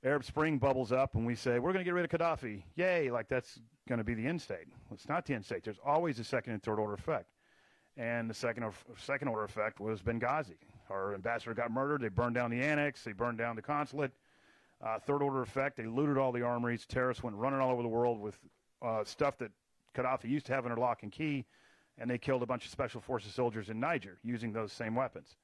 Arab 0.06 0.24
Spring 0.24 0.60
bubbles 0.60 0.92
up, 0.92 1.16
and 1.16 1.26
we 1.26 1.34
say 1.34 1.58
we're 1.58 1.74
going 1.74 1.84
to 1.84 1.84
get 1.84 1.96
rid 1.96 2.06
of 2.06 2.12
Gaddafi. 2.12 2.62
Yay! 2.76 3.10
Like 3.10 3.28
that's 3.28 3.60
going 3.90 3.98
to 3.98 4.04
be 4.04 4.14
the 4.14 4.28
end 4.28 4.40
state. 4.40 4.68
Well, 4.68 4.94
it's 4.94 5.10
not 5.10 5.26
the 5.26 5.34
end 5.34 5.44
state. 5.44 5.64
There's 5.64 5.80
always 5.84 6.20
a 6.20 6.24
second 6.24 6.54
and 6.54 6.62
third 6.62 6.78
order 6.78 6.94
effect. 6.94 7.32
And 7.98 8.30
the 8.30 8.34
second 8.34 8.72
second 8.98 9.30
order 9.30 9.44
effect 9.46 9.80
was 9.80 10.04
Benghazi. 10.04 10.58
Our 10.92 11.16
ambassador 11.16 11.56
got 11.56 11.72
murdered. 11.72 12.02
They 12.02 12.10
burned 12.10 12.36
down 12.36 12.52
the 12.52 12.62
annex. 12.62 13.04
They 13.04 13.14
burned 13.14 13.40
down 13.40 13.56
the 13.56 13.64
consulate. 13.64 14.12
Uh, 14.86 15.00
third 15.00 15.24
order 15.24 15.42
effect. 15.42 15.76
They 15.76 15.88
looted 15.88 16.20
all 16.20 16.32
the 16.32 16.44
armories. 16.44 16.86
Terrorists 16.86 17.24
went 17.24 17.36
running 17.36 17.60
all 17.60 17.72
over 17.72 17.82
the 17.82 17.88
world 17.88 18.22
with 18.22 18.38
uh, 18.84 19.04
stuff 19.06 19.40
that 19.40 19.52
Gaddafi 19.96 20.30
used 20.30 20.46
to 20.48 20.54
have 20.54 20.66
under 20.66 20.78
lock 20.78 21.02
and 21.02 21.12
key, 21.12 21.46
and 21.98 22.08
they 22.08 22.20
killed 22.20 22.44
a 22.44 22.46
bunch 22.46 22.66
of 22.66 22.72
special 22.72 23.02
forces 23.02 23.34
soldiers 23.34 23.70
in 23.70 23.80
Niger 23.80 24.20
using 24.24 24.54
those 24.54 24.72
same 24.72 24.94
weapons. 24.94 25.36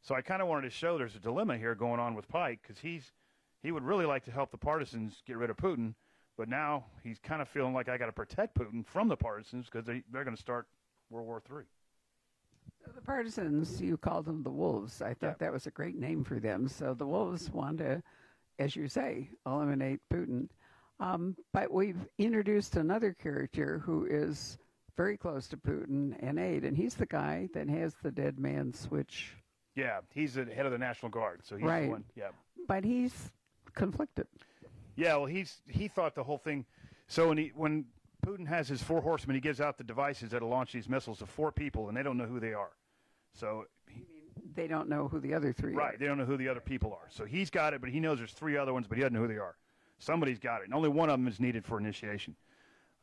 So 0.00 0.14
I 0.14 0.22
kind 0.22 0.40
of 0.40 0.48
wanted 0.48 0.62
to 0.62 0.70
show 0.70 0.96
there's 0.96 1.16
a 1.16 1.20
dilemma 1.20 1.58
here 1.58 1.74
going 1.74 2.00
on 2.00 2.14
with 2.14 2.26
Pike 2.28 2.60
because 2.62 2.78
he's 2.78 3.12
he 3.62 3.72
would 3.72 3.82
really 3.82 4.06
like 4.06 4.24
to 4.24 4.30
help 4.30 4.50
the 4.50 4.58
partisans 4.58 5.22
get 5.26 5.36
rid 5.36 5.50
of 5.50 5.56
Putin, 5.56 5.94
But 6.36 6.48
now 6.48 6.84
he's 7.02 7.18
kind 7.18 7.42
of 7.42 7.48
feeling 7.48 7.74
like 7.74 7.88
I 7.88 7.98
got 7.98 8.06
to 8.06 8.12
protect 8.12 8.54
Putin 8.56 8.86
from 8.86 9.08
the 9.08 9.16
partisans 9.16 9.66
because 9.66 9.84
they, 9.86 10.02
they're 10.12 10.24
going 10.24 10.36
to 10.36 10.40
start 10.40 10.66
World 11.10 11.26
War 11.26 11.42
III. 11.50 11.64
The 12.94 13.00
partisans, 13.02 13.80
you 13.82 13.96
called 13.96 14.24
them 14.26 14.42
the 14.42 14.50
wolves. 14.50 15.02
I 15.02 15.14
thought 15.14 15.36
Yeah. 15.40 15.46
that 15.46 15.52
was 15.52 15.66
a 15.66 15.70
great 15.72 15.96
name 15.98 16.22
for 16.24 16.38
them. 16.38 16.68
So 16.68 16.94
the 16.94 17.06
wolves 17.06 17.50
want 17.50 17.78
to, 17.78 18.02
as 18.58 18.76
you 18.76 18.88
say, 18.88 19.30
eliminate 19.46 20.00
Putin. 20.12 20.48
Um, 21.00 21.36
but 21.52 21.72
we've 21.72 22.06
introduced 22.18 22.76
another 22.76 23.12
character 23.14 23.78
who 23.80 24.06
is 24.06 24.58
very 24.96 25.16
close 25.16 25.46
to 25.48 25.56
Putin 25.56 26.16
and 26.20 26.38
aid, 26.38 26.64
and 26.64 26.76
he's 26.76 26.94
the 26.94 27.06
guy 27.06 27.48
that 27.54 27.68
has 27.68 27.94
the 28.02 28.10
dead 28.10 28.38
man 28.38 28.72
switch. 28.72 29.34
Yeah, 29.76 30.00
he's 30.12 30.34
the 30.34 30.44
head 30.44 30.66
of 30.66 30.72
the 30.72 30.78
National 30.78 31.10
Guard, 31.10 31.40
so 31.44 31.56
he's 31.56 31.66
Right. 31.66 31.82
the 31.86 31.90
one. 31.90 32.04
Yeah, 32.16 32.30
But 32.66 32.84
he's 32.84 33.30
conflicted. 33.74 34.26
yeah. 34.96 35.16
Well, 35.16 35.26
he's 35.26 35.60
he 35.68 35.88
thought 35.88 36.14
the 36.14 36.24
whole 36.24 36.38
thing. 36.38 36.64
So 37.06 37.28
when 37.28 37.38
he 37.38 37.52
when 37.54 37.86
Putin 38.26 38.46
has 38.46 38.68
his 38.68 38.82
four 38.82 39.00
horsemen, 39.00 39.34
he 39.34 39.40
gives 39.40 39.60
out 39.60 39.78
the 39.78 39.84
devices 39.84 40.30
that'll 40.30 40.48
launch 40.48 40.72
these 40.72 40.88
missiles 40.88 41.18
to 41.20 41.26
four 41.26 41.52
people, 41.52 41.88
and 41.88 41.96
they 41.96 42.02
don't 42.02 42.16
know 42.18 42.26
who 42.26 42.40
they 42.40 42.52
are. 42.52 42.72
So 43.32 43.64
he, 43.86 44.04
They 44.54 44.66
don't 44.66 44.88
know 44.88 45.08
who 45.08 45.20
the 45.20 45.34
other 45.34 45.52
three 45.52 45.74
right, 45.74 45.94
are. 45.94 45.98
they 45.98 46.06
don't 46.06 46.18
know 46.18 46.24
who 46.24 46.36
the 46.36 46.48
other 46.48 46.60
people 46.60 46.92
are. 46.92 47.08
So 47.10 47.24
he's 47.24 47.48
got 47.50 47.74
it, 47.74 47.80
but 47.80 47.90
he 47.90 48.00
knows 48.00 48.18
there's 48.18 48.32
three 48.32 48.56
other 48.56 48.72
ones, 48.72 48.86
but 48.88 48.96
he 48.98 49.02
doesn't 49.02 49.14
know 49.14 49.20
who 49.20 49.28
they 49.28 49.38
are. 49.38 49.56
Somebody's 49.98 50.38
got 50.38 50.60
it, 50.60 50.64
and 50.64 50.74
only 50.74 50.88
one 50.88 51.08
of 51.08 51.18
them 51.18 51.28
is 51.28 51.38
needed 51.40 51.64
for 51.64 51.78
initiation. 51.78 52.34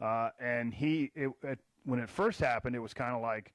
Uh, 0.02 0.30
and 0.40 0.74
he, 0.74 1.12
it, 1.16 1.30
it, 1.44 1.60
when 1.86 2.00
it 2.00 2.10
first 2.10 2.40
happened, 2.40 2.76
it 2.76 2.80
was 2.80 2.94
kind 2.94 3.16
of 3.16 3.22
like, 3.22 3.54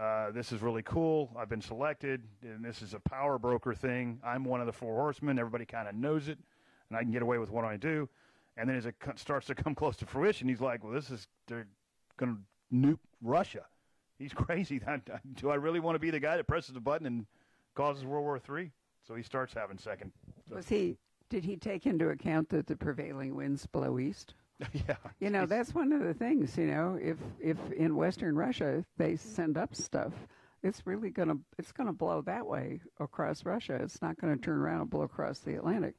uh, 0.00 0.30
this 0.30 0.52
is 0.52 0.62
really 0.62 0.82
cool. 0.82 1.30
I've 1.36 1.48
been 1.48 1.60
selected, 1.60 2.22
and 2.42 2.64
this 2.64 2.80
is 2.82 2.94
a 2.94 3.00
power 3.00 3.38
broker 3.38 3.74
thing. 3.74 4.20
I'm 4.24 4.44
one 4.44 4.60
of 4.60 4.66
the 4.66 4.72
four 4.72 4.94
horsemen. 4.94 5.38
Everybody 5.38 5.66
kind 5.66 5.88
of 5.88 5.94
knows 5.96 6.28
it, 6.28 6.38
and 6.90 6.98
I 6.98 7.02
can 7.02 7.12
get 7.12 7.22
away 7.22 7.38
with 7.38 7.50
what 7.50 7.64
I 7.64 7.76
do. 7.76 8.08
And 8.56 8.68
then 8.68 8.76
as 8.76 8.86
it 8.86 8.94
starts 9.16 9.46
to 9.46 9.54
come 9.62 9.74
close 9.74 9.96
to 9.96 10.06
fruition, 10.06 10.48
he's 10.48 10.60
like, 10.60 10.84
well, 10.84 10.92
this 10.92 11.10
is, 11.10 11.26
they're 11.46 11.66
going 12.18 12.36
to 12.36 12.76
nuke 12.76 12.98
Russia. 13.22 13.64
He's 14.18 14.32
crazy. 14.34 14.80
Do 15.34 15.50
I 15.50 15.54
really 15.54 15.80
want 15.80 15.94
to 15.94 16.00
be 16.00 16.10
the 16.10 16.20
guy 16.20 16.36
that 16.36 16.46
presses 16.46 16.74
the 16.74 16.80
button 16.80 17.06
and 17.06 17.26
causes 17.74 18.04
World 18.04 18.24
War 18.24 18.40
III? 18.58 18.70
So 19.06 19.14
he 19.14 19.22
starts 19.22 19.54
having 19.54 19.78
second. 19.78 20.12
Was 20.50 20.68
he? 20.68 20.98
Did 21.30 21.44
he 21.44 21.56
take 21.56 21.86
into 21.86 22.10
account 22.10 22.50
that 22.50 22.66
the 22.66 22.76
prevailing 22.76 23.34
winds 23.34 23.64
blow 23.66 23.98
east? 23.98 24.34
yeah. 24.72 24.96
You 25.20 25.30
know, 25.30 25.46
that's 25.46 25.74
one 25.74 25.92
of 25.92 26.02
the 26.02 26.12
things. 26.12 26.58
You 26.58 26.66
know, 26.66 26.98
if 27.00 27.16
if 27.40 27.56
in 27.72 27.96
Western 27.96 28.36
Russia 28.36 28.84
they 28.98 29.16
send 29.16 29.56
up 29.56 29.74
stuff, 29.74 30.12
it's 30.62 30.86
really 30.86 31.10
gonna 31.10 31.38
it's 31.58 31.72
gonna 31.72 31.92
blow 31.94 32.20
that 32.22 32.46
way 32.46 32.80
across 32.98 33.44
Russia. 33.44 33.74
It's 33.76 34.02
not 34.02 34.20
going 34.20 34.36
to 34.36 34.40
turn 34.40 34.58
around 34.58 34.82
and 34.82 34.90
blow 34.90 35.02
across 35.02 35.38
the 35.38 35.54
Atlantic. 35.54 35.94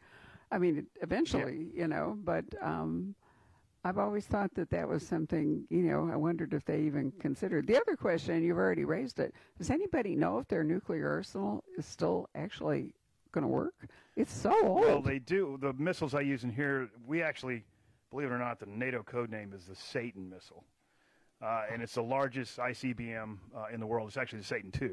I 0.51 0.58
mean, 0.58 0.86
eventually, 1.01 1.67
you 1.74 1.88
know, 1.88 2.17
but 2.24 2.46
um, 2.62 3.15
I've 3.84 3.98
always 3.98 4.25
thought 4.25 4.53
that 4.55 4.70
that 4.72 4.88
was 4.88 5.05
something. 5.05 5.65
You 5.70 5.84
know, 5.84 6.10
I 6.12 6.15
wondered 6.17 6.53
if 6.53 6.65
they 6.65 6.81
even 6.81 7.12
considered. 7.20 7.67
The 7.67 7.79
other 7.79 7.96
question 7.96 8.43
you've 8.43 8.58
already 8.58 8.86
raised 8.86 9.20
it. 9.20 9.34
Does 9.58 9.70
anybody 9.70 10.15
know 10.15 10.39
if 10.39 10.48
their 10.48 10.63
nuclear 10.63 11.10
arsenal 11.10 11.63
is 11.77 11.86
still 11.86 12.27
actually 12.36 12.93
going 13.31 13.43
to 13.43 13.48
work? 13.48 13.88
It's 14.15 14.34
so 14.34 14.53
old. 14.63 14.81
Well, 14.81 15.01
they 15.01 15.20
do. 15.20 15.58
The 15.62 15.74
missiles 15.74 16.13
I 16.13 16.22
use 16.22 16.43
in 16.43 16.51
here, 16.51 16.89
we 17.08 17.24
actually, 17.24 17.63
believe 18.12 18.27
it 18.27 18.34
or 18.34 18.39
not, 18.39 18.60
the 18.60 18.67
NATO 18.67 19.03
code 19.03 19.31
name 19.31 19.53
is 19.53 19.65
the 19.65 19.75
Satan 19.75 20.29
missile. 20.29 20.63
Uh, 21.41 21.63
and 21.72 21.81
it's 21.81 21.96
the 21.96 22.03
largest 22.03 22.58
ICBM 22.60 23.38
uh, 23.55 23.65
in 23.74 23.79
the 23.79 23.88
world. 23.88 24.10
It's 24.10 24.17
actually 24.17 24.39
the 24.39 24.46
Satan 24.46 24.72
II. 24.79 24.91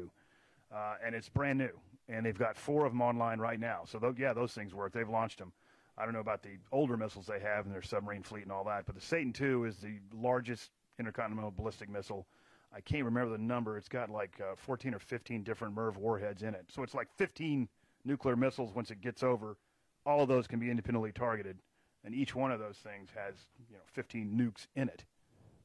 Uh, 0.73 0.95
and 1.05 1.13
it's 1.13 1.29
brand 1.29 1.59
new. 1.59 1.69
And 2.09 2.25
they've 2.25 2.37
got 2.37 2.57
four 2.57 2.85
of 2.85 2.91
them 2.91 3.01
online 3.01 3.39
right 3.39 3.59
now. 3.59 3.83
So, 3.85 4.15
yeah, 4.17 4.33
those 4.33 4.53
things 4.53 4.73
work. 4.73 4.93
They've 4.93 5.07
launched 5.07 5.37
them. 5.37 5.53
I 5.97 6.05
don't 6.05 6.13
know 6.13 6.21
about 6.21 6.41
the 6.41 6.57
older 6.71 6.97
missiles 6.97 7.27
they 7.27 7.39
have 7.39 7.65
in 7.65 7.71
their 7.71 7.81
submarine 7.81 8.23
fleet 8.23 8.43
and 8.43 8.51
all 8.51 8.63
that, 8.63 8.85
but 8.85 8.95
the 8.95 9.01
Satan 9.01 9.33
II 9.39 9.67
is 9.67 9.77
the 9.77 9.99
largest 10.13 10.71
intercontinental 10.97 11.51
ballistic 11.51 11.89
missile. 11.89 12.25
I 12.73 12.81
can't 12.81 13.05
remember 13.05 13.31
the 13.31 13.43
number. 13.43 13.77
It's 13.77 13.89
got 13.89 14.09
like 14.09 14.39
uh, 14.41 14.55
14 14.55 14.93
or 14.93 14.99
15 14.99 15.43
different 15.43 15.75
MIRV 15.75 15.97
warheads 15.97 16.43
in 16.43 16.53
it. 16.55 16.65
So 16.69 16.83
it's 16.83 16.93
like 16.93 17.07
15 17.17 17.67
nuclear 18.05 18.35
missiles 18.35 18.73
once 18.73 18.91
it 18.91 19.01
gets 19.01 19.23
over. 19.23 19.57
All 20.05 20.21
of 20.21 20.29
those 20.29 20.47
can 20.47 20.59
be 20.59 20.69
independently 20.69 21.11
targeted, 21.11 21.57
and 22.05 22.15
each 22.15 22.33
one 22.33 22.51
of 22.51 22.59
those 22.59 22.77
things 22.77 23.09
has 23.13 23.35
you 23.69 23.75
know 23.75 23.83
15 23.91 24.31
nukes 24.31 24.67
in 24.75 24.87
it 24.87 25.03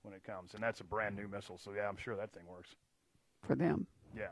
when 0.03 0.13
it 0.13 0.25
comes, 0.25 0.55
and 0.55 0.63
that's 0.63 0.81
a 0.81 0.85
brand 0.85 1.17
new 1.17 1.29
missile. 1.29 1.59
So 1.59 1.73
yeah, 1.73 1.89
I'm 1.89 1.97
sure 1.97 2.17
that 2.17 2.33
thing 2.33 2.45
works. 2.51 2.71
for 3.43 3.55
them. 3.55 3.87
Yeah. 4.17 4.29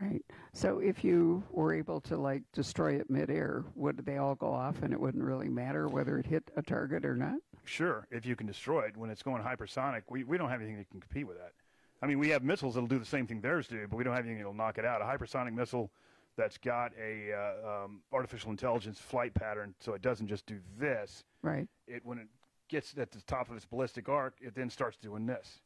Right. 0.00 0.24
So 0.52 0.78
if 0.78 1.02
you 1.02 1.42
were 1.50 1.74
able 1.74 2.00
to 2.02 2.16
like 2.16 2.42
destroy 2.52 2.94
it 2.94 3.10
midair, 3.10 3.64
would 3.74 4.04
they 4.06 4.18
all 4.18 4.36
go 4.36 4.52
off 4.52 4.82
and 4.82 4.92
it 4.92 5.00
wouldn't 5.00 5.24
really 5.24 5.48
matter 5.48 5.88
whether 5.88 6.18
it 6.18 6.26
hit 6.26 6.50
a 6.56 6.62
target 6.62 7.04
or 7.04 7.16
not? 7.16 7.38
Sure, 7.64 8.06
if 8.10 8.24
you 8.24 8.36
can 8.36 8.46
destroy 8.46 8.82
it 8.82 8.96
when 8.96 9.10
it's 9.10 9.22
going 9.22 9.42
hypersonic, 9.42 10.02
we, 10.08 10.22
we 10.24 10.38
don't 10.38 10.50
have 10.50 10.60
anything 10.60 10.78
that 10.78 10.88
can 10.90 11.00
compete 11.00 11.26
with 11.26 11.36
that. 11.36 11.52
I 12.00 12.06
mean, 12.06 12.20
we 12.20 12.28
have 12.28 12.44
missiles 12.44 12.74
that'll 12.74 12.88
do 12.88 12.98
the 12.98 13.04
same 13.04 13.26
thing 13.26 13.40
theirs 13.40 13.66
do, 13.66 13.86
but 13.88 13.96
we 13.96 14.04
don't 14.04 14.14
have 14.14 14.24
anything 14.24 14.38
that'll 14.38 14.54
knock 14.54 14.78
it 14.78 14.84
out. 14.84 15.02
A 15.02 15.04
hypersonic 15.04 15.52
missile 15.52 15.90
that's 16.36 16.56
got 16.56 16.92
a 16.96 17.32
uh, 17.32 17.84
um, 17.84 18.00
artificial 18.12 18.52
intelligence 18.52 19.00
flight 19.00 19.34
pattern, 19.34 19.74
so 19.80 19.94
it 19.94 20.02
doesn't 20.02 20.28
just 20.28 20.46
do 20.46 20.60
this. 20.78 21.24
Right. 21.42 21.66
It 21.88 22.04
when 22.04 22.18
it 22.18 22.28
gets 22.68 22.94
at 22.96 23.10
the 23.10 23.20
top 23.22 23.50
of 23.50 23.56
its 23.56 23.64
ballistic 23.64 24.08
arc, 24.08 24.34
it 24.40 24.54
then 24.54 24.70
starts 24.70 24.96
doing 24.96 25.26
this 25.26 25.60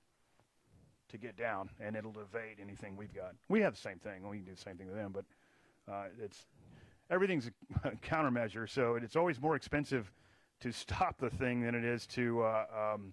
to 1.13 1.19
get 1.19 1.37
down, 1.37 1.71
and 1.81 1.95
it'll 1.95 2.19
evade 2.19 2.57
anything 2.61 2.97
we've 2.97 3.15
got. 3.15 3.35
We 3.49 3.61
have 3.61 3.75
the 3.75 3.81
same 3.81 3.99
thing. 3.99 4.29
We 4.29 4.39
can 4.39 4.47
do 4.47 4.55
the 4.55 4.61
same 4.61 4.77
thing 4.77 4.89
to 4.89 4.95
them, 4.95 5.13
but 5.13 5.25
uh, 5.91 6.07
it's 6.21 6.47
everything's 7.11 7.51
a 7.85 7.91
countermeasure, 8.03 8.69
so 8.69 8.97
it's 8.97 9.17
always 9.17 9.41
more 9.41 9.55
expensive 9.55 10.11
to 10.61 10.73
stop 10.73 11.19
the 11.19 11.31
thing 11.31 11.63
than 11.63 11.75
it 11.75 11.85
is 11.85 12.07
to. 12.09 12.43
Uh, 12.43 12.95
um, 12.95 13.13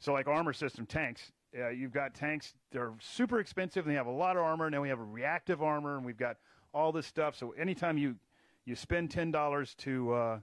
so, 0.00 0.12
like 0.12 0.28
armor 0.28 0.52
system 0.52 0.86
tanks, 0.86 1.32
uh, 1.58 1.68
you've 1.70 1.92
got 1.92 2.14
tanks. 2.14 2.54
They're 2.70 2.92
super 3.00 3.40
expensive, 3.40 3.84
and 3.84 3.92
they 3.92 3.96
have 3.96 4.06
a 4.06 4.10
lot 4.10 4.36
of 4.36 4.42
armor. 4.42 4.66
And 4.66 4.80
we 4.82 4.88
have 4.88 5.00
a 5.00 5.04
reactive 5.04 5.62
armor, 5.62 5.96
and 5.96 6.04
we've 6.04 6.18
got 6.18 6.36
all 6.74 6.92
this 6.92 7.06
stuff. 7.06 7.36
So, 7.36 7.52
anytime 7.52 7.98
you 7.98 8.16
you 8.64 8.74
spend 8.74 9.10
ten 9.10 9.30
dollars 9.30 9.74
to 9.78 10.12
uh, 10.12 10.38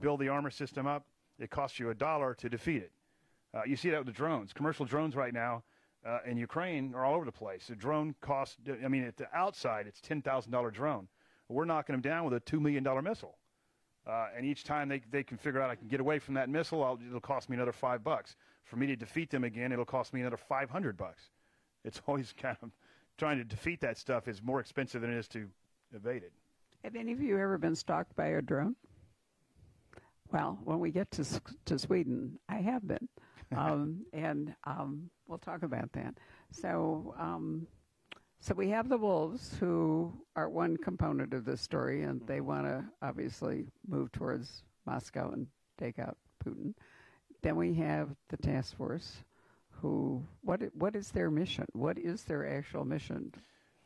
build 0.00 0.20
the 0.20 0.28
armor 0.28 0.50
system 0.50 0.86
up, 0.86 1.04
it 1.38 1.50
costs 1.50 1.78
you 1.78 1.90
a 1.90 1.94
dollar 1.94 2.34
to 2.34 2.48
defeat 2.48 2.82
it. 2.82 2.92
Uh, 3.52 3.62
you 3.66 3.74
see 3.74 3.90
that 3.90 3.98
with 3.98 4.06
the 4.06 4.12
drones. 4.12 4.52
Commercial 4.52 4.86
drones 4.86 5.16
right 5.16 5.34
now 5.34 5.64
uh, 6.06 6.18
in 6.26 6.36
Ukraine 6.36 6.94
are 6.94 7.04
all 7.04 7.14
over 7.14 7.24
the 7.24 7.32
place. 7.32 7.66
The 7.66 7.76
drone 7.76 8.14
costs. 8.20 8.56
I 8.82 8.88
mean, 8.88 9.04
at 9.04 9.16
the 9.16 9.26
outside, 9.34 9.86
it's 9.86 10.00
ten 10.00 10.22
thousand 10.22 10.52
dollar 10.52 10.70
drone. 10.70 11.08
We're 11.48 11.64
knocking 11.64 11.94
them 11.94 12.00
down 12.00 12.24
with 12.24 12.34
a 12.34 12.40
two 12.40 12.60
million 12.60 12.82
dollar 12.82 13.02
missile. 13.02 13.36
Uh, 14.06 14.28
and 14.36 14.46
each 14.46 14.64
time 14.64 14.88
they, 14.88 15.02
they 15.10 15.22
can 15.22 15.36
figure 15.36 15.60
out 15.60 15.70
I 15.70 15.74
can 15.74 15.88
get 15.88 16.00
away 16.00 16.18
from 16.18 16.34
that 16.34 16.48
missile, 16.48 16.82
I'll, 16.82 16.98
it'll 17.06 17.20
cost 17.20 17.50
me 17.50 17.56
another 17.56 17.72
five 17.72 18.02
bucks. 18.02 18.34
For 18.64 18.76
me 18.76 18.86
to 18.86 18.96
defeat 18.96 19.30
them 19.30 19.44
again, 19.44 19.72
it'll 19.72 19.84
cost 19.84 20.14
me 20.14 20.20
another 20.20 20.38
five 20.38 20.70
hundred 20.70 20.96
bucks. 20.96 21.30
It's 21.84 22.00
always 22.06 22.32
kind 22.32 22.56
of 22.62 22.70
trying 23.18 23.38
to 23.38 23.44
defeat 23.44 23.80
that 23.82 23.98
stuff 23.98 24.28
is 24.28 24.42
more 24.42 24.60
expensive 24.60 25.02
than 25.02 25.10
it 25.10 25.18
is 25.18 25.28
to 25.28 25.48
evade 25.94 26.22
it. 26.22 26.32
Have 26.84 26.96
any 26.96 27.12
of 27.12 27.20
you 27.20 27.38
ever 27.38 27.58
been 27.58 27.74
stalked 27.74 28.16
by 28.16 28.26
a 28.28 28.42
drone? 28.42 28.74
Well, 30.32 30.58
when 30.64 30.78
we 30.78 30.90
get 30.90 31.10
to 31.12 31.40
to 31.66 31.78
Sweden, 31.78 32.38
I 32.48 32.56
have 32.56 32.86
been, 32.86 33.08
um, 33.56 34.04
and 34.12 34.54
um, 34.64 35.10
we'll 35.26 35.38
talk 35.38 35.62
about 35.62 35.92
that. 35.92 36.14
So, 36.50 37.14
um, 37.18 37.66
so 38.40 38.54
we 38.54 38.68
have 38.70 38.88
the 38.88 38.96
wolves, 38.98 39.56
who 39.60 40.12
are 40.36 40.48
one 40.48 40.76
component 40.76 41.34
of 41.34 41.44
this 41.44 41.60
story, 41.60 42.02
and 42.02 42.26
they 42.26 42.40
want 42.40 42.64
to 42.66 42.84
obviously 43.02 43.66
move 43.86 44.10
towards 44.12 44.62
Moscow 44.86 45.30
and 45.32 45.46
take 45.78 45.98
out 45.98 46.16
Putin. 46.44 46.74
Then 47.42 47.56
we 47.56 47.74
have 47.74 48.08
the 48.28 48.36
task 48.36 48.76
force, 48.76 49.18
who 49.80 50.22
what 50.42 50.60
what 50.74 50.94
is 50.96 51.10
their 51.10 51.30
mission? 51.30 51.66
What 51.72 51.98
is 51.98 52.24
their 52.24 52.46
actual 52.58 52.84
mission? 52.84 53.32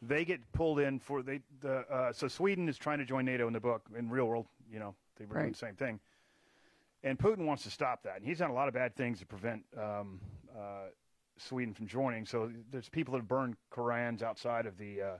They 0.02 0.24
get 0.24 0.40
pulled 0.52 0.80
in 0.80 0.98
for 0.98 1.22
they 1.22 1.40
the 1.60 1.78
uh, 1.90 2.12
so 2.12 2.28
Sweden 2.28 2.68
is 2.68 2.76
trying 2.76 2.98
to 2.98 3.04
join 3.04 3.24
NATO 3.24 3.46
in 3.46 3.52
the 3.52 3.60
book 3.60 3.82
in 3.96 4.10
real 4.10 4.26
world. 4.26 4.46
You 4.70 4.80
know 4.80 4.94
they 5.18 5.24
were 5.24 5.34
doing 5.34 5.44
Right. 5.46 5.52
the 5.52 5.58
same 5.58 5.74
thing, 5.76 6.00
and 7.04 7.18
Putin 7.18 7.44
wants 7.44 7.62
to 7.64 7.70
stop 7.70 8.02
that. 8.04 8.16
And 8.16 8.26
he's 8.26 8.38
done 8.38 8.50
a 8.50 8.54
lot 8.54 8.66
of 8.66 8.74
bad 8.74 8.96
things 8.96 9.20
to 9.20 9.26
prevent 9.26 9.62
um, 9.78 10.20
uh, 10.56 10.88
Sweden 11.38 11.74
from 11.74 11.86
joining. 11.86 12.24
So 12.24 12.50
there's 12.72 12.88
people 12.88 13.12
that 13.12 13.18
have 13.18 13.28
burned 13.28 13.56
Korans 13.70 14.22
outside 14.22 14.66
of 14.66 14.78
the 14.78 15.02
uh, 15.02 15.16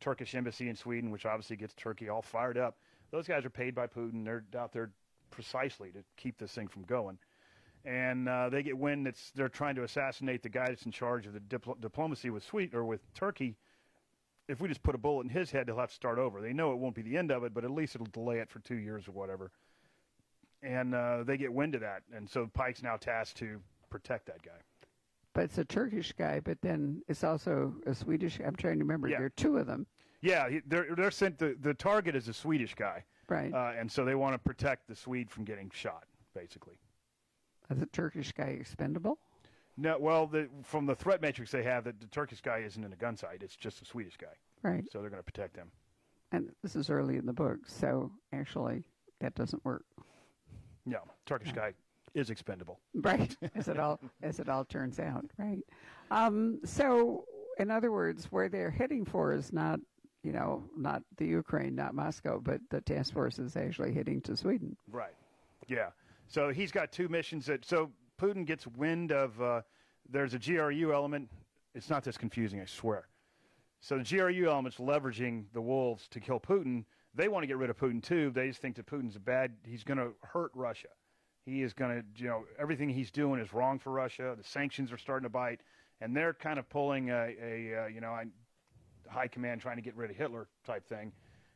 Turkish 0.00 0.34
embassy 0.34 0.68
in 0.68 0.74
Sweden, 0.74 1.10
which 1.10 1.26
obviously 1.26 1.56
gets 1.56 1.74
Turkey 1.74 2.08
all 2.08 2.22
fired 2.22 2.56
up. 2.56 2.78
Those 3.10 3.28
guys 3.28 3.44
are 3.44 3.50
paid 3.50 3.74
by 3.74 3.86
Putin. 3.86 4.24
They're 4.24 4.44
out 4.58 4.72
there 4.72 4.92
precisely 5.30 5.90
to 5.90 6.02
keep 6.16 6.38
this 6.38 6.52
thing 6.52 6.68
from 6.68 6.82
going. 6.84 7.18
And 7.84 8.28
uh, 8.28 8.48
they 8.48 8.62
get 8.62 8.78
wind 8.78 9.06
that 9.06 9.16
they're 9.34 9.48
trying 9.48 9.74
to 9.74 9.84
assassinate 9.84 10.42
the 10.42 10.48
guy 10.48 10.68
that's 10.68 10.86
in 10.86 10.92
charge 10.92 11.26
of 11.26 11.34
the 11.34 11.40
dipl- 11.40 11.80
diplomacy 11.80 12.30
with 12.30 12.44
Sweden 12.44 12.78
or 12.78 12.84
with 12.84 13.00
Turkey. 13.14 13.56
If 14.48 14.60
we 14.60 14.68
just 14.68 14.82
put 14.82 14.94
a 14.94 14.98
bullet 14.98 15.24
in 15.24 15.28
his 15.28 15.50
head, 15.50 15.66
they'll 15.66 15.78
have 15.78 15.90
to 15.90 15.94
start 15.94 16.18
over. 16.18 16.40
They 16.40 16.52
know 16.52 16.72
it 16.72 16.78
won't 16.78 16.94
be 16.94 17.02
the 17.02 17.16
end 17.16 17.30
of 17.30 17.44
it, 17.44 17.52
but 17.52 17.64
at 17.64 17.70
least 17.70 17.94
it'll 17.94 18.06
delay 18.06 18.38
it 18.38 18.50
for 18.50 18.58
two 18.60 18.76
years 18.76 19.06
or 19.06 19.12
whatever. 19.12 19.50
And 20.62 20.94
uh, 20.94 21.22
they 21.24 21.36
get 21.38 21.52
wind 21.52 21.74
of 21.74 21.80
that, 21.80 22.02
and 22.14 22.28
so 22.28 22.50
Pike's 22.52 22.82
now 22.82 22.96
tasked 22.96 23.38
to 23.38 23.60
protect 23.88 24.26
that 24.26 24.42
guy. 24.42 24.50
But 25.32 25.44
it's 25.44 25.56
a 25.58 25.64
Turkish 25.64 26.12
guy, 26.12 26.40
but 26.40 26.58
then 26.60 27.02
it's 27.08 27.24
also 27.24 27.74
a 27.86 27.94
Swedish. 27.94 28.38
I'm 28.44 28.56
trying 28.56 28.78
to 28.78 28.84
remember. 28.84 29.08
Yeah. 29.08 29.18
There 29.18 29.26
are 29.26 29.30
two 29.30 29.56
of 29.56 29.66
them, 29.66 29.86
Yeah, 30.20 30.48
they're 30.66 30.94
they're 30.94 31.10
sent. 31.10 31.38
The, 31.38 31.56
the 31.60 31.72
target 31.72 32.14
is 32.14 32.28
a 32.28 32.34
Swedish 32.34 32.74
guy, 32.74 33.04
right? 33.28 33.52
uh, 33.54 33.72
and 33.78 33.90
so 33.90 34.04
they 34.04 34.14
want 34.14 34.34
to 34.34 34.38
protect 34.38 34.86
the 34.86 34.94
Swede 34.94 35.30
from 35.30 35.44
getting 35.44 35.70
shot, 35.72 36.04
basically. 36.34 36.74
Is 37.70 37.78
the 37.78 37.86
Turkish 37.86 38.32
guy 38.32 38.56
expendable? 38.60 39.18
No, 39.78 39.96
well, 39.98 40.26
the, 40.26 40.48
from 40.62 40.84
the 40.84 40.94
threat 40.94 41.22
matrix 41.22 41.52
they 41.52 41.62
have, 41.62 41.84
that 41.84 42.00
the 42.00 42.06
Turkish 42.08 42.42
guy 42.42 42.58
isn't 42.58 42.84
in 42.84 42.92
a 42.92 42.96
gun 42.96 43.16
sight. 43.16 43.42
It's 43.42 43.56
just 43.56 43.80
a 43.80 43.84
Swedish 43.86 44.16
guy. 44.18 44.34
Right. 44.62 44.84
So 44.92 45.00
they're 45.00 45.08
going 45.08 45.22
to 45.22 45.32
protect 45.32 45.56
him. 45.56 45.70
And 46.32 46.50
this 46.62 46.76
is 46.76 46.90
early 46.90 47.16
in 47.16 47.24
the 47.24 47.32
book, 47.32 47.60
so 47.66 48.10
actually 48.32 48.82
that 49.20 49.34
doesn't 49.36 49.64
work. 49.64 49.84
No, 50.86 51.00
Turkish 51.26 51.52
guy 51.52 51.74
is 52.14 52.30
expendable. 52.30 52.80
Right, 52.94 53.36
as 53.54 53.68
it 53.68 53.78
all 53.78 54.00
as 54.22 54.40
it 54.40 54.48
all 54.48 54.64
turns 54.64 54.98
out, 54.98 55.26
right? 55.38 55.58
Um, 56.10 56.60
so, 56.64 57.24
in 57.58 57.70
other 57.70 57.92
words, 57.92 58.26
where 58.30 58.48
they're 58.48 58.70
heading 58.70 59.04
for 59.04 59.32
is 59.32 59.52
not, 59.52 59.80
you 60.22 60.32
know, 60.32 60.64
not 60.76 61.02
the 61.16 61.26
Ukraine, 61.26 61.74
not 61.74 61.94
Moscow, 61.94 62.40
but 62.40 62.60
the 62.70 62.80
task 62.80 63.12
force 63.12 63.38
is 63.38 63.56
actually 63.56 63.92
heading 63.94 64.20
to 64.22 64.36
Sweden. 64.36 64.76
Right. 64.90 65.14
Yeah. 65.68 65.90
So 66.26 66.50
he's 66.50 66.72
got 66.72 66.92
two 66.92 67.08
missions 67.08 67.46
that. 67.46 67.64
So 67.64 67.90
Putin 68.20 68.44
gets 68.44 68.66
wind 68.66 69.12
of. 69.12 69.40
Uh, 69.40 69.62
there's 70.08 70.34
a 70.34 70.38
GRU 70.38 70.92
element. 70.92 71.28
It's 71.74 71.88
not 71.88 72.02
this 72.02 72.16
confusing, 72.18 72.60
I 72.60 72.64
swear. 72.64 73.06
So 73.80 73.98
the 73.98 74.04
GRU 74.04 74.48
element's 74.48 74.78
leveraging 74.78 75.44
the 75.52 75.60
wolves 75.60 76.08
to 76.08 76.20
kill 76.20 76.40
Putin. 76.40 76.84
They 77.14 77.28
want 77.28 77.42
to 77.42 77.46
get 77.46 77.56
rid 77.56 77.70
of 77.70 77.76
Putin 77.76 78.02
too. 78.02 78.30
They 78.30 78.48
just 78.48 78.60
think 78.60 78.76
that 78.76 78.86
Putin's 78.86 79.16
a 79.16 79.20
bad. 79.20 79.52
He's 79.66 79.84
going 79.84 79.98
to 79.98 80.12
hurt 80.22 80.52
Russia. 80.54 80.88
He 81.44 81.62
is 81.62 81.72
going 81.72 81.90
to, 81.96 82.22
you 82.22 82.28
know, 82.28 82.44
everything 82.58 82.88
he's 82.88 83.10
doing 83.10 83.40
is 83.40 83.52
wrong 83.52 83.78
for 83.78 83.90
Russia. 83.90 84.34
The 84.36 84.44
sanctions 84.44 84.92
are 84.92 84.98
starting 84.98 85.24
to 85.24 85.30
bite, 85.30 85.60
and 86.00 86.16
they're 86.16 86.34
kind 86.34 86.58
of 86.58 86.68
pulling 86.68 87.10
a, 87.10 87.34
a 87.42 87.84
uh, 87.84 87.86
you 87.86 88.00
know, 88.00 88.10
a 88.10 88.24
high 89.10 89.26
command 89.26 89.60
trying 89.60 89.76
to 89.76 89.82
get 89.82 89.96
rid 89.96 90.10
of 90.10 90.16
Hitler 90.16 90.46
type 90.64 90.86
thing, 90.86 91.12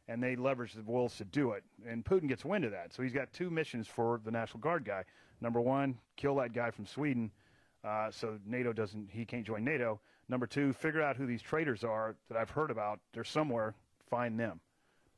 and 0.09 0.23
they 0.23 0.37
leverage 0.37 0.73
the 0.73 0.83
wolves 0.83 1.17
to 1.19 1.25
do 1.25 1.53
it. 1.53 1.62
And 1.87 2.05
Putin 2.05 2.29
gets 2.29 2.45
wind 2.45 2.64
of 2.64 2.73
that, 2.73 2.93
so 2.93 3.03
he's 3.03 3.12
got 3.12 3.33
two 3.33 3.51
missions 3.51 3.87
for 3.87 4.21
the 4.25 4.31
National 4.31 4.61
Guard 4.61 4.85
guy. 4.85 5.05
Number 5.40 5.61
one, 5.61 5.99
kill 6.17 6.35
that 6.37 6.53
guy 6.53 6.71
from 6.71 6.87
Sweden, 6.87 7.31
uh, 7.85 8.11
so 8.11 8.38
NATO 8.47 8.73
doesn't, 8.73 9.11
he 9.11 9.25
can't 9.25 9.47
join 9.47 9.62
NATO. 9.62 10.01
Number 10.29 10.47
two, 10.47 10.73
figure 10.73 11.03
out 11.03 11.17
who 11.17 11.27
these 11.27 11.43
traitors 11.43 11.85
are 11.85 12.17
that 12.29 12.38
I've 12.38 12.51
heard 12.51 12.71
about. 12.71 12.99
They're 13.12 13.25
somewhere. 13.25 13.75
Find 14.09 14.40
them. 14.40 14.61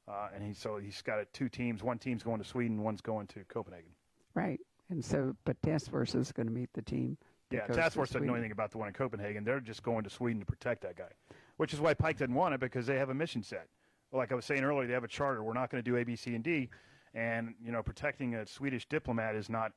Uh, 0.09 0.29
and 0.35 0.45
he 0.45 0.55
so 0.55 0.79
he's 0.79 1.03
got 1.03 1.19
two 1.33 1.49
teams. 1.49 1.83
One 1.83 1.99
team's 1.99 2.23
going 2.23 2.39
to 2.39 2.45
Sweden. 2.45 2.83
One's 2.83 3.01
going 3.01 3.27
to 3.29 3.45
Copenhagen. 3.45 3.91
Right. 4.35 4.61
And 4.89 5.05
so, 5.05 5.35
but 5.45 5.61
task 5.63 5.91
force 5.91 6.15
is 6.15 6.31
going 6.31 6.47
to 6.47 6.53
meet 6.53 6.71
the 6.73 6.83
team. 6.83 7.19
Yeah, 7.51 7.67
goes 7.67 7.77
task 7.77 7.95
force 7.95 8.11
doesn't 8.11 8.27
know 8.27 8.35
anything 8.35 8.53
about 8.53 8.71
the 8.71 8.79
one 8.79 8.89
in 8.89 8.95
Copenhagen. 8.95 9.45
They're 9.45 9.61
just 9.61 9.83
going 9.83 10.05
to 10.05 10.11
Sweden 10.11 10.41
to 10.41 10.47
protect 10.47 10.83
that 10.83 10.97
guy, 10.97 11.11
which 11.57 11.73
is 11.73 11.81
why 11.81 11.95
Pike 11.95 12.19
didn't 12.19 12.35
want 12.35 12.55
it 12.55 12.61
because 12.61 12.87
they 12.87 12.99
have 12.99 13.11
a 13.11 13.15
mission 13.15 13.43
set. 13.43 13.69
Like 14.13 14.33
I 14.33 14.35
was 14.35 14.45
saying 14.45 14.63
earlier, 14.65 14.87
they 14.87 14.95
have 14.95 15.05
a 15.05 15.09
charter. 15.09 15.43
We're 15.43 15.53
not 15.53 15.71
going 15.71 15.83
to 15.83 15.89
do 15.89 15.97
A, 15.97 16.05
B, 16.05 16.17
C, 16.17 16.35
and 16.35 16.43
D, 16.43 16.71
and 17.15 17.55
you 17.65 17.73
know, 17.73 17.83
protecting 17.83 18.35
a 18.37 18.47
Swedish 18.47 18.87
diplomat 18.89 19.35
is 19.35 19.49
not 19.49 19.73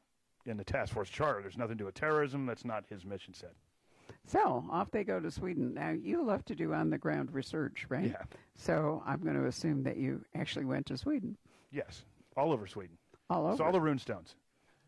in 0.46 0.58
the 0.58 0.64
task 0.64 0.94
force 0.94 1.10
charter. 1.10 1.42
There's 1.42 1.58
nothing 1.58 1.78
to 1.78 1.82
do 1.84 1.86
with 1.86 1.96
terrorism. 1.96 2.46
That's 2.46 2.66
not 2.66 2.86
his 2.90 3.06
mission 3.06 3.34
set. 3.34 3.54
So 4.26 4.64
off 4.72 4.92
they 4.92 5.04
go 5.04 5.20
to 5.20 5.32
Sweden. 5.32 5.74
Now 5.74 5.90
you 5.92 6.24
love 6.24 6.46
to 6.46 6.56
do 6.56 6.74
on 6.74 6.90
the 6.90 6.98
ground 6.98 7.34
research, 7.34 7.86
right? 7.90 8.12
Yeah. 8.12 8.24
So 8.56 9.02
I'm 9.06 9.22
going 9.22 9.36
to 9.36 9.48
assume 9.48 9.84
that 9.84 9.98
you 9.98 10.24
actually 10.36 10.66
went 10.66 10.86
to 10.88 10.98
Sweden, 10.98 11.38
Yes, 11.72 12.04
all 12.36 12.52
over 12.52 12.68
Sweden. 12.68 12.98
all 13.30 13.44
over. 13.44 13.52
It's 13.54 13.62
all 13.62 13.72
the 13.72 13.82
rune 13.82 14.00
stones. 14.00 14.36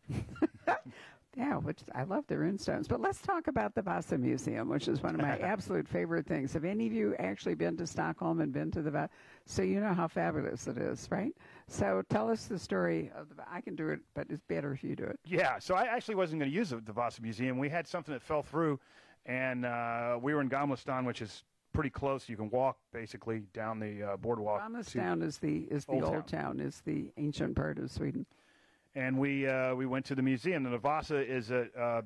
Yeah, 1.34 1.56
which 1.56 1.78
I 1.94 2.02
love 2.02 2.26
the 2.26 2.34
runestones. 2.34 2.86
But 2.86 3.00
let's 3.00 3.22
talk 3.22 3.46
about 3.46 3.74
the 3.74 3.80
Vasa 3.80 4.18
Museum, 4.18 4.68
which 4.68 4.86
is 4.86 5.02
one 5.02 5.14
of 5.14 5.20
my 5.22 5.38
absolute 5.40 5.88
favorite 5.88 6.26
things. 6.26 6.52
Have 6.52 6.66
any 6.66 6.86
of 6.86 6.92
you 6.92 7.14
actually 7.18 7.54
been 7.54 7.74
to 7.78 7.86
Stockholm 7.86 8.40
and 8.42 8.52
been 8.52 8.70
to 8.72 8.82
the 8.82 8.90
Vasa? 8.90 9.08
So 9.46 9.62
you 9.62 9.80
know 9.80 9.94
how 9.94 10.08
fabulous 10.08 10.66
it 10.66 10.76
is, 10.76 11.08
right? 11.10 11.34
So 11.68 12.02
tell 12.10 12.30
us 12.30 12.44
the 12.48 12.58
story 12.58 13.10
of 13.16 13.30
the. 13.34 13.44
I 13.50 13.62
can 13.62 13.74
do 13.76 13.88
it, 13.88 14.00
but 14.14 14.26
it's 14.28 14.42
better 14.46 14.74
if 14.74 14.84
you 14.84 14.94
do 14.94 15.04
it. 15.04 15.18
Yeah, 15.24 15.58
so 15.58 15.74
I 15.74 15.84
actually 15.84 16.16
wasn't 16.16 16.40
going 16.40 16.50
to 16.50 16.54
use 16.54 16.68
the, 16.68 16.82
the 16.82 16.92
Vasa 16.92 17.22
Museum. 17.22 17.56
We 17.56 17.70
had 17.70 17.88
something 17.88 18.12
that 18.12 18.20
fell 18.22 18.42
through, 18.42 18.78
and 19.26 19.64
uh, 19.64 20.18
we 20.20 20.34
were 20.34 20.40
in 20.40 20.48
Gamla 20.48 20.78
stan, 20.78 21.04
which 21.04 21.22
is 21.22 21.44
pretty 21.72 21.90
close. 21.90 22.28
You 22.28 22.36
can 22.36 22.50
walk 22.50 22.78
basically 22.92 23.44
down 23.54 23.78
the 23.78 24.02
uh, 24.02 24.16
boardwalk. 24.16 24.60
Ramnestown 24.62 25.22
is 25.22 25.38
the 25.38 25.66
is 25.70 25.84
the 25.86 25.92
Old 25.92 26.04
old, 26.04 26.26
town. 26.26 26.60
is 26.60 26.82
the 26.84 27.10
ancient 27.16 27.56
part 27.56 27.78
of 27.78 27.90
Sweden. 27.90 28.26
and 28.94 29.18
we 29.18 29.46
uh, 29.46 29.74
we 29.74 29.86
went 29.86 30.04
to 30.06 30.14
the 30.14 30.22
museum. 30.22 30.64
The 30.64 30.76
Vasa 30.78 31.18
is 31.18 31.50
a 31.50 31.68
uh, 31.78 32.02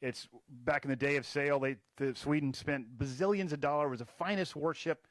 it's 0.00 0.28
back 0.64 0.84
in 0.84 0.90
the 0.90 0.96
day 0.96 1.16
of 1.16 1.26
sail. 1.26 1.58
They 1.58 1.76
the, 1.96 2.14
Sweden 2.14 2.54
spent 2.54 2.98
bazillions 2.98 3.52
of 3.52 3.60
dollars. 3.60 3.86
It 3.86 3.90
was 3.90 3.98
the 4.00 4.06
finest 4.06 4.54
warship 4.54 5.06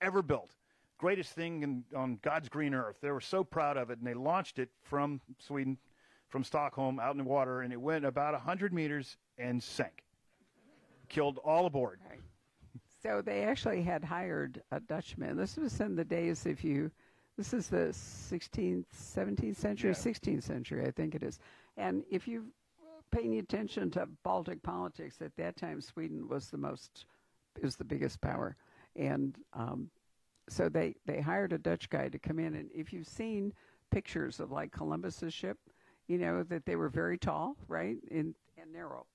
ever 0.00 0.22
built, 0.22 0.54
greatest 0.96 1.32
thing 1.34 1.62
in, 1.62 1.84
on 1.94 2.18
God's 2.22 2.48
green 2.48 2.72
earth. 2.72 2.96
They 3.02 3.10
were 3.10 3.20
so 3.20 3.44
proud 3.44 3.76
of 3.76 3.90
it, 3.90 3.98
and 3.98 4.06
they 4.06 4.14
launched 4.14 4.58
it 4.58 4.70
from 4.82 5.20
Sweden, 5.38 5.76
from 6.30 6.42
Stockholm, 6.42 6.98
out 6.98 7.10
in 7.10 7.18
the 7.18 7.24
water, 7.24 7.60
and 7.60 7.70
it 7.70 7.80
went 7.80 8.06
about 8.06 8.34
hundred 8.40 8.72
meters 8.72 9.18
and 9.36 9.62
sank, 9.62 10.04
killed 11.10 11.38
all 11.44 11.66
aboard. 11.66 12.00
So 13.02 13.20
they 13.22 13.42
actually 13.42 13.82
had 13.82 14.04
hired 14.04 14.62
a 14.70 14.80
Dutchman. 14.80 15.36
This 15.36 15.56
was 15.56 15.78
in 15.80 15.96
the 15.96 16.04
days 16.04 16.46
if 16.46 16.64
you 16.64 16.90
this 17.36 17.54
is 17.54 17.68
the 17.68 17.88
16th, 17.94 18.84
17th 18.94 19.56
century, 19.56 19.90
Yeah. 19.90 19.96
16th 19.96 20.42
century, 20.42 20.86
I 20.86 20.90
think 20.90 21.14
it 21.14 21.22
is. 21.22 21.38
And 21.78 22.04
if 22.10 22.28
you 22.28 22.52
pay 23.10 23.22
any 23.24 23.38
attention 23.38 23.90
to 23.92 24.06
Baltic 24.22 24.62
politics 24.62 25.22
at 25.22 25.34
that 25.36 25.56
time, 25.56 25.80
Sweden 25.80 26.28
was 26.28 26.50
the 26.50 26.58
most 26.58 27.06
is 27.62 27.76
the 27.76 27.84
biggest 27.84 28.20
power, 28.20 28.56
and 28.94 29.36
um, 29.54 29.90
so 30.48 30.68
they 30.68 30.94
they 31.06 31.20
hired 31.20 31.52
a 31.52 31.58
Dutch 31.58 31.88
guy 31.88 32.08
to 32.08 32.18
come 32.18 32.38
in. 32.38 32.54
And 32.54 32.70
if 32.74 32.92
you've 32.92 33.08
seen 33.08 33.52
pictures 33.90 34.38
of 34.38 34.52
like 34.52 34.70
Columbus's 34.70 35.34
ship, 35.34 35.58
you 36.08 36.18
know 36.18 36.42
that 36.44 36.64
they 36.66 36.76
were 36.76 36.88
very 36.88 37.18
tall, 37.18 37.56
right, 37.68 37.96
and 38.10 38.34
and 38.60 38.72
narrow. 38.72 39.06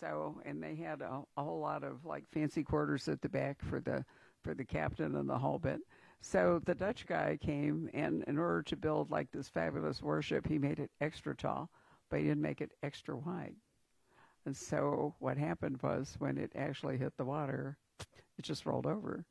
So, 0.00 0.40
and 0.44 0.62
they 0.62 0.74
had 0.74 1.00
a, 1.00 1.22
a 1.36 1.42
whole 1.42 1.60
lot 1.60 1.82
of 1.82 2.04
like 2.04 2.24
fancy 2.32 2.62
quarters 2.62 3.08
at 3.08 3.20
the 3.20 3.28
back 3.28 3.62
for 3.62 3.80
the 3.80 4.04
for 4.42 4.54
the 4.54 4.64
captain 4.64 5.16
and 5.16 5.28
the 5.28 5.38
whole 5.38 5.58
bit. 5.58 5.80
So 6.20 6.60
the 6.64 6.74
Dutch 6.74 7.06
guy 7.06 7.38
came, 7.40 7.88
and 7.94 8.24
in 8.26 8.38
order 8.38 8.62
to 8.62 8.76
build 8.76 9.10
like 9.10 9.30
this 9.32 9.48
fabulous 9.48 10.02
warship, 10.02 10.46
he 10.46 10.58
made 10.58 10.78
it 10.78 10.90
extra 11.00 11.36
tall, 11.36 11.70
but 12.10 12.20
he 12.20 12.26
didn't 12.26 12.42
make 12.42 12.60
it 12.60 12.72
extra 12.82 13.16
wide. 13.16 13.54
And 14.44 14.56
so 14.56 15.14
what 15.18 15.36
happened 15.36 15.80
was 15.82 16.16
when 16.18 16.38
it 16.38 16.52
actually 16.56 16.96
hit 16.98 17.12
the 17.16 17.24
water, 17.24 17.76
it 18.38 18.42
just 18.42 18.66
rolled 18.66 18.86
over. 18.86 19.24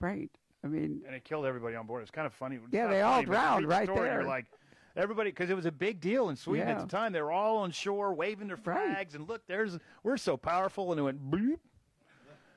Right. 0.00 0.30
I 0.62 0.66
mean, 0.66 1.02
and 1.06 1.14
it 1.14 1.24
killed 1.24 1.46
everybody 1.46 1.74
on 1.76 1.86
board. 1.86 2.02
It's 2.02 2.10
kind 2.10 2.26
of 2.26 2.34
funny. 2.34 2.56
It's 2.56 2.66
Yeah, 2.70 2.88
they 2.88 3.00
all 3.00 3.16
funny, 3.16 3.26
read 3.26 3.40
drowned 3.40 3.68
right 3.68 3.86
story 3.86 4.08
there. 4.08 4.20
You're 4.20 4.28
like 4.28 4.46
everybody 5.00 5.30
because 5.30 5.50
it 5.50 5.56
was 5.56 5.66
a 5.66 5.72
big 5.72 6.00
deal 6.00 6.28
in 6.28 6.36
Sweden 6.36 6.68
Yeah. 6.68 6.74
at 6.74 6.80
the 6.80 6.86
time. 6.86 7.12
They 7.12 7.22
were 7.22 7.32
all 7.32 7.58
on 7.58 7.70
shore 7.70 8.12
waving 8.14 8.48
their 8.48 8.56
Right. 8.56 8.92
flags 8.92 9.14
and 9.14 9.28
look, 9.28 9.46
there's 9.46 9.78
we're 10.02 10.16
so 10.16 10.36
powerful, 10.36 10.92
and 10.92 11.00
it 11.00 11.02
went 11.02 11.30
bloop. 11.30 11.58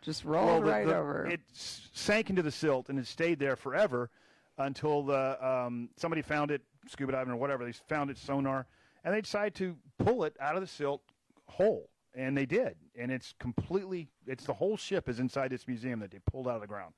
just 0.02 0.26
rolled 0.26 0.66
the- 0.66 0.70
right 0.70 0.86
the- 0.86 0.96
over. 0.98 1.26
It 1.28 1.40
sank 1.54 2.30
into 2.30 2.42
the 2.42 2.52
silt 2.52 2.90
and 2.90 3.00
it 3.00 3.08
stayed 3.08 3.40
there 3.40 3.56
forever 3.56 4.10
until 4.58 5.02
the 5.04 5.44
um, 5.46 5.90
somebody 5.96 6.22
found 6.22 6.52
it, 6.52 6.62
scuba 6.90 7.14
diving 7.14 7.32
or 7.34 7.38
whatever. 7.38 7.64
They 7.64 7.72
found 7.72 8.10
it 8.12 8.18
sonar, 8.18 8.68
and 9.06 9.14
they 9.14 9.22
decided 9.22 9.56
to 9.56 9.78
pull 10.00 10.26
it 10.26 10.36
out 10.42 10.56
of 10.56 10.62
the 10.62 10.68
silt 10.68 11.02
whole, 11.48 11.90
and 12.14 12.36
they 12.38 12.46
did. 12.46 12.76
And 12.98 13.12
it's 13.14 13.34
completely, 13.40 14.10
it's 14.28 14.44
the 14.46 14.54
whole 14.54 14.76
ship 14.76 15.08
is 15.08 15.20
inside 15.22 15.52
this 15.52 15.68
museum 15.70 16.00
that 16.02 16.12
they 16.12 16.20
pulled 16.20 16.50
out 16.50 16.56
of 16.56 16.62
the 16.62 16.68
ground. 16.68 16.94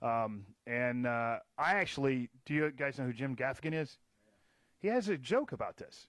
Um, 0.00 0.46
and 0.68 1.06
uh, 1.08 1.40
I 1.58 1.72
actually, 1.74 2.30
do 2.46 2.54
you 2.54 2.70
guys 2.70 2.96
know 2.96 3.04
who 3.06 3.12
Jim 3.12 3.34
Gaffigan 3.34 3.74
is? 3.74 3.98
He 4.80 4.88
has 4.88 5.08
a 5.08 5.16
joke 5.16 5.52
about 5.52 5.76
this. 5.76 6.08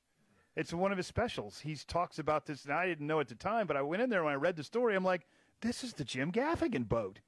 It's 0.55 0.73
one 0.73 0.91
of 0.91 0.97
his 0.97 1.07
specials. 1.07 1.59
He 1.59 1.75
talks 1.75 2.19
about 2.19 2.45
this, 2.45 2.65
and 2.65 2.73
I 2.73 2.85
didn't 2.85 3.07
know 3.07 3.19
at 3.19 3.27
the 3.27 3.35
time, 3.35 3.67
but 3.67 3.77
I 3.77 3.81
went 3.81 4.01
in 4.01 4.09
there 4.09 4.23
when 4.23 4.33
I 4.33 4.37
read 4.37 4.55
the 4.55 4.63
story. 4.63 4.95
I'm 4.95 5.03
like, 5.03 5.27
this 5.61 5.83
is 5.83 5.93
the 5.93 6.03
Jim 6.03 6.31
Gaffigan 6.31 6.87
boat. 6.87 7.19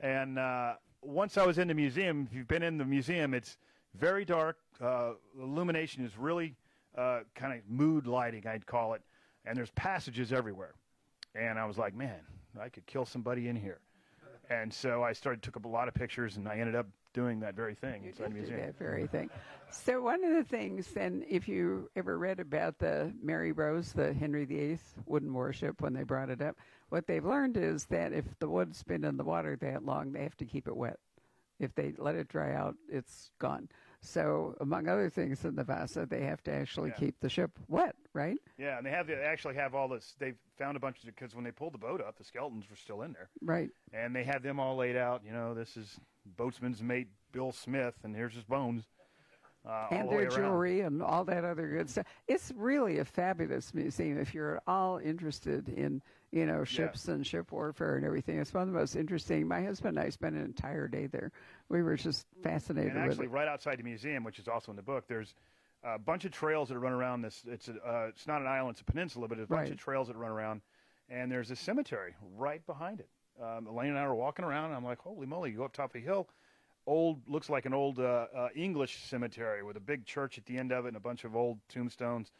And 0.00 0.38
uh, 0.38 0.74
once 1.00 1.38
I 1.38 1.46
was 1.46 1.58
in 1.58 1.68
the 1.68 1.74
museum, 1.74 2.26
if 2.28 2.36
you've 2.36 2.48
been 2.48 2.62
in 2.62 2.76
the 2.76 2.84
museum, 2.84 3.32
it's 3.32 3.56
very 3.94 4.24
dark. 4.24 4.58
Uh, 4.82 5.12
illumination 5.40 6.04
is 6.04 6.18
really 6.18 6.56
uh, 6.98 7.20
kind 7.34 7.52
of 7.52 7.60
mood 7.68 8.06
lighting, 8.06 8.46
I'd 8.46 8.66
call 8.66 8.94
it. 8.94 9.02
And 9.46 9.56
there's 9.56 9.70
passages 9.70 10.32
everywhere. 10.32 10.74
And 11.34 11.58
I 11.58 11.64
was 11.64 11.78
like, 11.78 11.94
man, 11.94 12.20
I 12.60 12.68
could 12.68 12.86
kill 12.86 13.04
somebody 13.04 13.48
in 13.48 13.56
here. 13.56 13.80
And 14.50 14.72
so 14.72 15.02
I 15.02 15.12
started, 15.12 15.42
took 15.42 15.56
up 15.56 15.64
a 15.64 15.68
lot 15.68 15.88
of 15.88 15.94
pictures, 15.94 16.36
and 16.36 16.46
I 16.48 16.58
ended 16.58 16.74
up 16.74 16.86
doing 17.14 17.40
that 17.40 17.54
very 17.54 17.74
thing 17.74 18.02
You 18.02 18.08
inside 18.10 18.24
the 18.24 18.34
did 18.34 18.34
do 18.34 18.40
museum. 18.40 18.60
that 18.60 18.78
very 18.78 19.06
thing. 19.06 19.30
So 19.70 20.02
one 20.02 20.22
of 20.24 20.34
the 20.34 20.44
things, 20.44 20.92
and 20.96 21.24
if 21.28 21.48
you 21.48 21.88
ever 21.96 22.18
read 22.18 22.40
about 22.40 22.78
the 22.78 23.12
Mary 23.22 23.52
Rose, 23.52 23.92
the 23.92 24.12
Henry 24.12 24.44
VIII 24.44 24.78
wooden 25.06 25.32
warship, 25.32 25.80
when 25.80 25.94
they 25.94 26.02
brought 26.02 26.28
it 26.30 26.42
up, 26.42 26.56
what 26.90 27.06
they've 27.06 27.24
learned 27.24 27.56
is 27.56 27.86
that 27.86 28.12
if 28.12 28.24
the 28.40 28.48
wood's 28.48 28.82
been 28.82 29.04
in 29.04 29.16
the 29.16 29.24
water 29.24 29.56
that 29.62 29.84
long, 29.86 30.12
they 30.12 30.22
have 30.22 30.36
to 30.36 30.44
keep 30.44 30.68
it 30.68 30.76
wet. 30.76 30.98
If 31.60 31.74
they 31.74 31.94
let 31.96 32.16
it 32.16 32.28
dry 32.28 32.52
out, 32.52 32.74
it's 32.88 33.30
gone. 33.38 33.68
So, 34.00 34.54
among 34.60 34.86
other 34.88 35.08
things 35.08 35.44
in 35.44 35.54
the 35.54 35.64
Vasa, 35.64 36.04
they 36.04 36.22
have 36.22 36.42
to 36.42 36.52
actually 36.52 36.90
Yeah. 36.90 36.96
keep 36.96 37.20
the 37.20 37.28
ship 37.30 37.52
wet, 37.68 37.94
right? 38.12 38.36
Yeah, 38.58 38.76
and 38.76 38.84
they 38.84 38.90
have 38.90 39.06
they 39.06 39.14
actually 39.14 39.54
have 39.54 39.74
all 39.74 39.88
this. 39.88 40.14
They've 40.18 40.36
found 40.58 40.76
a 40.76 40.80
bunch 40.80 40.98
of 40.98 41.06
because 41.06 41.34
when 41.34 41.44
they 41.44 41.52
pulled 41.52 41.72
the 41.74 41.78
boat 41.78 42.00
up, 42.00 42.18
the 42.18 42.24
skeletons 42.24 42.68
were 42.68 42.76
still 42.76 43.02
in 43.02 43.12
there, 43.12 43.28
Right. 43.40 43.70
and 43.92 44.14
they 44.14 44.24
had 44.24 44.42
them 44.42 44.58
all 44.60 44.76
laid 44.76 44.96
out. 44.96 45.22
You 45.24 45.32
know, 45.32 45.54
this 45.54 45.76
is 45.76 45.98
boatsman's 46.36 46.82
mate 46.82 47.08
Bill 47.32 47.52
Smith, 47.52 47.94
and 48.04 48.14
here's 48.14 48.34
his 48.34 48.44
bones. 48.44 48.84
Uh, 49.66 49.86
and 49.92 50.10
the 50.10 50.16
their 50.16 50.28
jewelry 50.28 50.80
and 50.82 51.02
all 51.02 51.24
that 51.24 51.42
other 51.42 51.66
good 51.68 51.88
stuff. 51.88 52.04
It's 52.28 52.52
really 52.54 52.98
a 52.98 53.04
fabulous 53.04 53.72
museum 53.72 54.18
if 54.18 54.34
you're 54.34 54.56
at 54.56 54.62
all 54.66 54.98
interested 54.98 55.70
in 55.70 56.02
you 56.32 56.44
know 56.44 56.64
ships 56.64 57.08
and 57.08 57.26
ship 57.26 57.50
warfare 57.50 57.96
and 57.96 58.04
everything. 58.04 58.38
It's 58.38 58.52
one 58.52 58.64
of 58.64 58.68
the 58.74 58.78
most 58.78 58.94
interesting. 58.94 59.48
My 59.48 59.62
husband 59.62 59.96
and 59.96 60.06
I 60.06 60.10
spent 60.10 60.36
an 60.36 60.44
entire 60.44 60.86
day 60.86 61.06
there. 61.06 61.32
We 61.70 61.82
were 61.82 61.96
just 61.96 62.26
fascinated 62.42 62.92
And 62.92 63.00
actually, 63.00 63.28
right 63.28 63.48
outside 63.48 63.78
the 63.78 63.84
museum, 63.84 64.22
which 64.22 64.38
is 64.38 64.48
also 64.48 64.70
in 64.70 64.76
the 64.76 64.82
book, 64.82 65.06
there's 65.08 65.34
a 65.82 65.98
bunch 65.98 66.26
of 66.26 66.32
trails 66.32 66.68
that 66.68 66.78
run 66.78 66.92
around 66.92 67.22
this. 67.22 67.42
It's 67.46 67.68
a, 67.68 67.72
uh, 67.72 68.06
it's 68.10 68.26
not 68.26 68.42
an 68.42 68.46
island; 68.46 68.72
it's 68.74 68.82
a 68.82 68.84
peninsula, 68.84 69.28
but 69.28 69.36
there's 69.38 69.48
a 69.48 69.48
bunch 69.48 69.60
Right. 69.68 69.72
of 69.72 69.78
trails 69.78 70.08
that 70.08 70.16
run 70.18 70.30
around, 70.30 70.60
and 71.08 71.32
there's 71.32 71.50
a 71.50 71.56
cemetery 71.56 72.14
right 72.36 72.64
behind 72.66 73.00
it. 73.00 73.08
Um, 73.42 73.66
Elaine 73.66 73.90
and 73.90 73.98
I 73.98 74.06
were 74.06 74.14
walking 74.14 74.44
around, 74.44 74.66
and 74.66 74.74
I'm 74.74 74.84
like, 74.84 75.00
"Holy 75.00 75.26
moly!" 75.26 75.50
You 75.50 75.58
go 75.58 75.64
up 75.64 75.72
top 75.72 75.94
of 75.94 76.00
a 76.00 76.04
hill, 76.04 76.28
old 76.86 77.20
looks 77.28 77.48
like 77.48 77.66
an 77.66 77.74
old 77.74 77.98
uh, 77.98 78.26
uh, 78.34 78.48
English 78.54 79.02
cemetery 79.04 79.62
with 79.62 79.76
a 79.76 79.80
big 79.80 80.04
church 80.04 80.38
at 80.38 80.46
the 80.46 80.56
end 80.56 80.72
of 80.72 80.84
it 80.84 80.88
and 80.88 80.96
a 80.96 81.00
bunch 81.00 81.24
of 81.24 81.34
old 81.34 81.58
tombstones. 81.68 82.30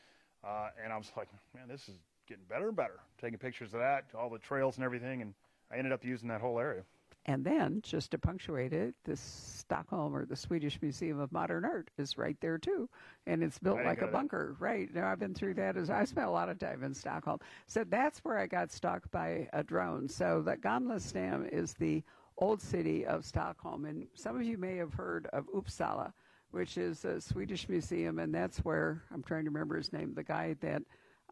Uh, 0.44 0.68
and 0.82 0.92
I 0.92 0.96
was 0.96 1.10
like, 1.16 1.28
"Man, 1.54 1.68
this 1.68 1.88
is 1.88 1.96
getting 2.28 2.44
better 2.48 2.68
and 2.68 2.76
better." 2.76 3.00
Taking 3.20 3.38
pictures 3.38 3.74
of 3.74 3.80
that, 3.80 4.04
all 4.16 4.30
the 4.30 4.38
trails 4.38 4.76
and 4.76 4.84
everything, 4.84 5.22
and 5.22 5.34
I 5.70 5.76
ended 5.76 5.92
up 5.92 6.04
using 6.04 6.28
that 6.28 6.40
whole 6.40 6.58
area. 6.58 6.82
And 7.26 7.42
then, 7.42 7.80
just 7.82 8.10
to 8.10 8.18
punctuate 8.18 8.74
it, 8.74 8.94
the 9.04 9.16
Stockholm 9.16 10.14
or 10.14 10.26
the 10.26 10.36
Swedish 10.36 10.80
Museum 10.82 11.18
of 11.18 11.32
Modern 11.32 11.64
Art 11.64 11.90
is 11.96 12.18
right 12.18 12.36
there 12.40 12.58
too, 12.58 12.88
and 13.26 13.42
it's 13.42 13.58
built 13.58 13.78
like 13.86 14.02
a 14.02 14.08
bunker. 14.12 14.56
Right 14.58 14.94
now, 14.94 15.10
I've 15.10 15.20
been 15.20 15.32
through 15.34 15.54
that. 15.54 15.78
As 15.78 15.88
I 15.88 16.04
spent 16.04 16.26
a 16.26 16.30
lot 16.30 16.50
of 16.50 16.58
time 16.58 16.84
in 16.84 16.92
Stockholm, 16.92 17.38
so 17.66 17.82
that's 17.88 18.18
where 18.20 18.38
I 18.38 18.46
got 18.46 18.70
stuck 18.70 19.10
by 19.10 19.48
a 19.54 19.62
drone. 19.62 20.06
So 20.06 20.42
that 20.42 20.60
Gamla 20.60 21.00
stan 21.00 21.48
is 21.50 21.72
the 21.72 22.02
old 22.36 22.60
city 22.60 23.06
of 23.06 23.24
Stockholm, 23.24 23.86
and 23.86 24.06
some 24.14 24.36
of 24.36 24.42
you 24.42 24.58
may 24.58 24.76
have 24.76 24.92
heard 24.92 25.26
of 25.32 25.46
Uppsala, 25.46 26.12
which 26.50 26.76
is 26.76 27.06
a 27.06 27.22
Swedish 27.22 27.70
museum, 27.70 28.18
and 28.18 28.34
that's 28.34 28.58
where 28.58 29.02
I'm 29.10 29.22
trying 29.22 29.44
to 29.44 29.50
remember 29.50 29.78
his 29.78 29.94
name. 29.94 30.12
The 30.12 30.24
guy 30.24 30.56
that 30.60 30.82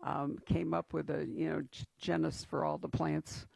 um, 0.03 0.39
came 0.47 0.73
up 0.73 0.95
with 0.95 1.11
a 1.11 1.27
you 1.27 1.51
know 1.51 1.63
g- 1.71 1.85
genus 2.01 2.47
for 2.49 2.65
all 2.65 2.79
the 2.79 2.89
plants. 2.89 3.47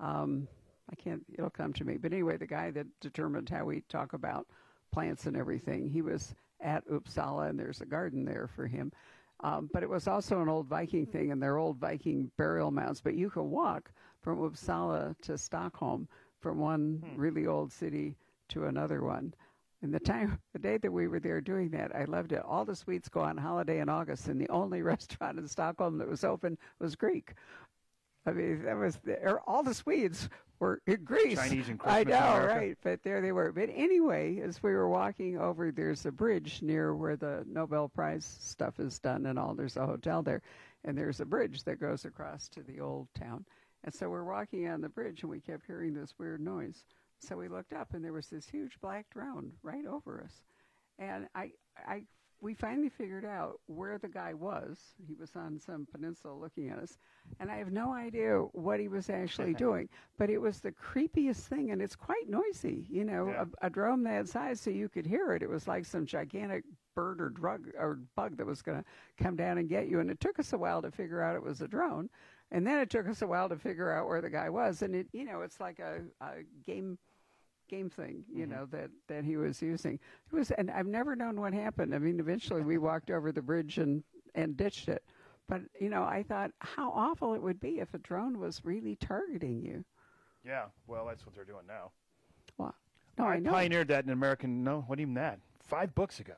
Um, 0.00 0.48
I 0.90 0.94
can't, 0.94 1.24
it'll 1.32 1.50
come 1.50 1.72
to 1.74 1.84
me. 1.84 1.96
But 1.96 2.12
anyway, 2.12 2.36
the 2.36 2.46
guy 2.46 2.70
that 2.70 2.86
determined 3.00 3.48
how 3.48 3.64
we 3.64 3.82
talk 3.88 4.12
about 4.12 4.46
plants 4.92 5.26
and 5.26 5.36
everything, 5.36 5.88
he 5.88 6.02
was 6.02 6.34
at 6.60 6.88
Uppsala, 6.88 7.48
and 7.48 7.58
there's 7.58 7.80
a 7.80 7.86
garden 7.86 8.24
there 8.24 8.48
for 8.54 8.66
him. 8.66 8.92
Um, 9.40 9.70
but 9.72 9.82
it 9.82 9.88
was 9.88 10.08
also 10.08 10.40
an 10.40 10.48
old 10.48 10.66
Viking 10.66 11.06
thing, 11.06 11.30
and 11.30 11.42
they're 11.42 11.58
old 11.58 11.78
Viking 11.78 12.30
burial 12.36 12.70
mounds. 12.70 13.00
But 13.00 13.14
you 13.14 13.30
can 13.30 13.50
walk 13.50 13.90
from 14.20 14.38
Uppsala 14.38 15.14
to 15.22 15.38
Stockholm 15.38 16.08
from 16.40 16.58
one 16.58 17.02
really 17.16 17.46
old 17.46 17.72
city 17.72 18.16
to 18.48 18.64
another 18.64 19.02
one. 19.02 19.34
And 19.82 19.94
the 19.94 20.00
time, 20.00 20.38
the 20.52 20.58
day 20.58 20.76
that 20.78 20.92
we 20.92 21.06
were 21.06 21.20
there 21.20 21.40
doing 21.40 21.70
that, 21.70 21.94
I 21.94 22.04
loved 22.04 22.32
it. 22.32 22.42
All 22.44 22.64
the 22.64 22.74
Swedes 22.74 23.08
go 23.08 23.20
on 23.20 23.36
holiday 23.36 23.78
in 23.78 23.88
August, 23.88 24.28
and 24.28 24.40
the 24.40 24.48
only 24.48 24.82
restaurant 24.94 25.38
in 25.38 25.46
Stockholm 25.46 25.98
that 25.98 26.08
was 26.08 26.24
open 26.24 26.58
was 26.80 26.96
Greek. 26.96 27.34
I 28.28 28.32
mean, 28.32 28.62
that 28.64 28.76
was 28.76 28.98
er, 29.08 29.40
all 29.46 29.62
the 29.62 29.74
Swedes 29.74 30.28
were 30.58 30.80
in 30.86 31.04
Greece. 31.04 31.38
Chinese 31.38 31.68
and 31.68 31.78
Christmas 31.78 32.02
in 32.02 32.08
know, 32.10 32.46
right? 32.46 32.76
But 32.82 33.02
there 33.02 33.20
they 33.20 33.32
were. 33.32 33.52
But 33.52 33.70
anyway, 33.74 34.40
as 34.40 34.62
we 34.62 34.72
were 34.72 34.88
walking 34.88 35.38
over, 35.38 35.70
there's 35.70 36.04
a 36.06 36.12
bridge 36.12 36.60
near 36.62 36.94
where 36.94 37.16
the 37.16 37.44
Nobel 37.46 37.88
Prize 37.88 38.38
stuff 38.40 38.78
is 38.78 38.98
done 38.98 39.26
and 39.26 39.38
all. 39.38 39.54
There's 39.54 39.76
a 39.76 39.86
hotel 39.86 40.22
there, 40.22 40.42
and 40.84 40.96
there's 40.96 41.20
a 41.20 41.26
bridge 41.26 41.64
that 41.64 41.80
goes 41.80 42.04
across 42.04 42.48
to 42.50 42.62
the 42.62 42.80
old 42.80 43.08
town. 43.18 43.44
And 43.84 43.94
so 43.94 44.08
we're 44.10 44.24
walking 44.24 44.68
on 44.68 44.80
the 44.80 44.88
bridge, 44.88 45.22
and 45.22 45.30
we 45.30 45.40
kept 45.40 45.66
hearing 45.66 45.94
this 45.94 46.14
weird 46.18 46.40
noise. 46.40 46.84
So 47.20 47.36
we 47.36 47.48
looked 47.48 47.72
up, 47.72 47.94
and 47.94 48.04
there 48.04 48.12
was 48.12 48.28
this 48.28 48.48
huge 48.48 48.78
black 48.80 49.06
drone 49.10 49.52
right 49.62 49.86
over 49.86 50.22
us. 50.22 50.42
And 50.98 51.28
I, 51.34 51.52
I, 51.86 52.02
we 52.40 52.54
finally 52.54 52.88
figured 52.88 53.24
out 53.24 53.60
where 53.66 53.98
the 53.98 54.08
guy 54.08 54.32
was. 54.34 54.78
He 55.06 55.14
was 55.14 55.30
on 55.34 55.58
some 55.58 55.86
peninsula 55.90 56.34
looking 56.34 56.68
at 56.70 56.78
us, 56.78 56.96
and 57.40 57.50
I 57.50 57.56
have 57.56 57.72
no 57.72 57.92
idea 57.92 58.38
what 58.52 58.78
he 58.80 58.88
was 58.88 59.10
actually 59.10 59.54
doing. 59.66 59.88
But 60.18 60.30
it 60.30 60.38
was 60.38 60.60
the 60.60 60.72
creepiest 60.72 61.48
thing, 61.48 61.70
and 61.72 61.82
it's 61.82 61.96
quite 61.96 62.28
noisy. 62.28 62.86
You 62.88 63.04
know, 63.04 63.28
Yeah. 63.28 63.44
a, 63.62 63.66
a 63.66 63.70
drone 63.70 64.02
that 64.04 64.28
size, 64.28 64.60
so 64.60 64.70
you 64.70 64.88
could 64.88 65.06
hear 65.06 65.32
it. 65.32 65.42
It 65.42 65.48
was 65.48 65.66
like 65.66 65.84
some 65.84 66.06
gigantic 66.06 66.64
bird 66.94 67.20
or 67.20 67.30
drug 67.30 67.68
or 67.78 68.00
bug 68.16 68.36
that 68.36 68.46
was 68.46 68.62
going 68.62 68.78
to 68.78 68.84
come 69.22 69.36
down 69.36 69.58
and 69.58 69.68
get 69.68 69.88
you. 69.88 70.00
And 70.00 70.10
it 70.10 70.20
took 70.20 70.38
us 70.38 70.52
a 70.52 70.58
while 70.58 70.82
to 70.82 70.90
figure 70.90 71.22
out 71.22 71.36
it 71.36 71.42
was 71.42 71.60
a 71.60 71.68
drone, 71.68 72.08
and 72.52 72.66
then 72.66 72.78
it 72.78 72.88
took 72.90 73.08
us 73.08 73.20
a 73.22 73.26
while 73.26 73.48
to 73.48 73.56
figure 73.56 73.90
out 73.92 74.06
where 74.06 74.20
the 74.20 74.30
guy 74.30 74.48
was. 74.48 74.82
And 74.82 74.94
it, 74.94 75.08
you 75.12 75.24
know, 75.24 75.40
it's 75.42 75.60
like 75.60 75.80
a, 75.80 76.02
a 76.20 76.42
game 76.64 76.98
game 77.68 77.90
thing, 77.90 78.24
you 78.32 78.44
Mm-hmm. 78.46 78.52
know, 78.54 78.66
that, 78.72 78.90
that 79.08 79.24
he 79.24 79.36
was 79.36 79.60
using. 79.62 79.94
It 80.32 80.34
was, 80.36 80.50
and 80.52 80.70
I've 80.70 80.86
never 80.86 81.14
known 81.14 81.40
what 81.40 81.52
happened. 81.52 81.94
I 81.94 81.98
mean, 81.98 82.18
eventually 82.20 82.62
we 82.62 82.78
walked 82.78 83.10
over 83.10 83.30
the 83.32 83.42
bridge 83.42 83.78
and, 83.78 84.02
and 84.34 84.56
ditched 84.56 84.88
it. 84.88 85.02
But, 85.48 85.62
you 85.80 85.88
know, 85.88 86.02
I 86.02 86.22
thought 86.22 86.50
how 86.60 86.90
awful 86.90 87.34
it 87.34 87.42
would 87.42 87.60
be 87.60 87.80
if 87.80 87.94
a 87.94 87.98
drone 87.98 88.38
was 88.38 88.64
really 88.64 88.96
targeting 88.96 89.62
you. 89.64 89.84
Yeah, 90.44 90.66
well, 90.86 91.06
that's 91.06 91.24
what 91.24 91.34
they're 91.34 91.44
doing 91.44 91.66
now. 91.66 91.90
Well, 92.58 92.74
no, 93.18 93.24
I, 93.26 93.38
know. 93.38 93.50
pioneered 93.50 93.88
that 93.88 94.04
in 94.04 94.10
American. 94.10 94.62
No, 94.62 94.82
what 94.86 95.00
even 95.00 95.14
that? 95.14 95.40
Five 95.66 95.94
books 95.94 96.20
ago. 96.20 96.34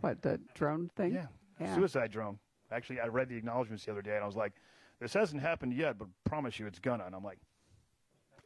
What, 0.00 0.22
the 0.22 0.40
drone 0.54 0.90
thing? 0.96 1.14
Yeah. 1.14 1.26
Yeah. 1.60 1.74
Suicide 1.74 2.10
drone. 2.10 2.38
Actually, 2.70 3.00
I 3.00 3.06
read 3.06 3.28
the 3.28 3.36
acknowledgments 3.36 3.84
the 3.84 3.92
other 3.92 4.02
day, 4.02 4.14
and 4.14 4.22
I 4.22 4.26
was 4.26 4.36
like, 4.36 4.52
"This 5.00 5.12
hasn't 5.14 5.40
happened 5.40 5.72
yet, 5.72 5.98
but 5.98 6.08
promise 6.24 6.58
you, 6.58 6.66
it's 6.66 6.78
gonna." 6.80 7.04
And 7.04 7.14
I'm 7.14 7.24
like, 7.24 7.38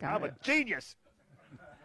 Got 0.00 0.14
"I'm 0.16 0.24
it. 0.24 0.34
a 0.40 0.44
genius." 0.44 0.94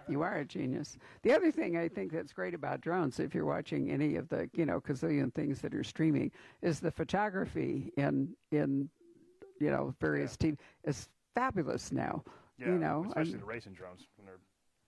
You 0.08 0.22
are 0.22 0.36
a 0.38 0.46
genius. 0.46 0.98
The 1.24 1.34
other 1.34 1.52
thing 1.52 1.78
I 1.78 1.88
think 1.88 2.12
that's 2.12 2.34
great 2.34 2.54
about 2.54 2.82
drones, 2.82 3.20
if 3.20 3.34
you're 3.34 3.46
watching 3.46 3.89
any 3.91 4.15
of 4.15 4.30
the, 4.30 4.50
you 4.54 4.65
know, 4.65 4.80
gazillion 4.82 5.34
things 5.34 5.62
that 5.62 5.74
are 5.74 5.84
streaming, 5.84 6.32
is 6.62 6.80
the 6.80 6.91
photography 6.91 7.91
in 7.98 8.36
in, 8.52 8.89
you 9.60 9.72
know, 9.72 9.94
various 10.00 10.36
TV 10.38 10.58
is 10.84 11.10
fabulous 11.34 11.91
now. 11.91 12.24
Yeah, 12.58 12.68
you 12.68 12.74
know, 12.80 13.06
especially 13.08 13.32
I'm- 13.34 13.39
the 13.41 13.46
racing 13.46 13.74
drones. 13.74 14.08
When 14.18 14.26
they're, 14.28 14.39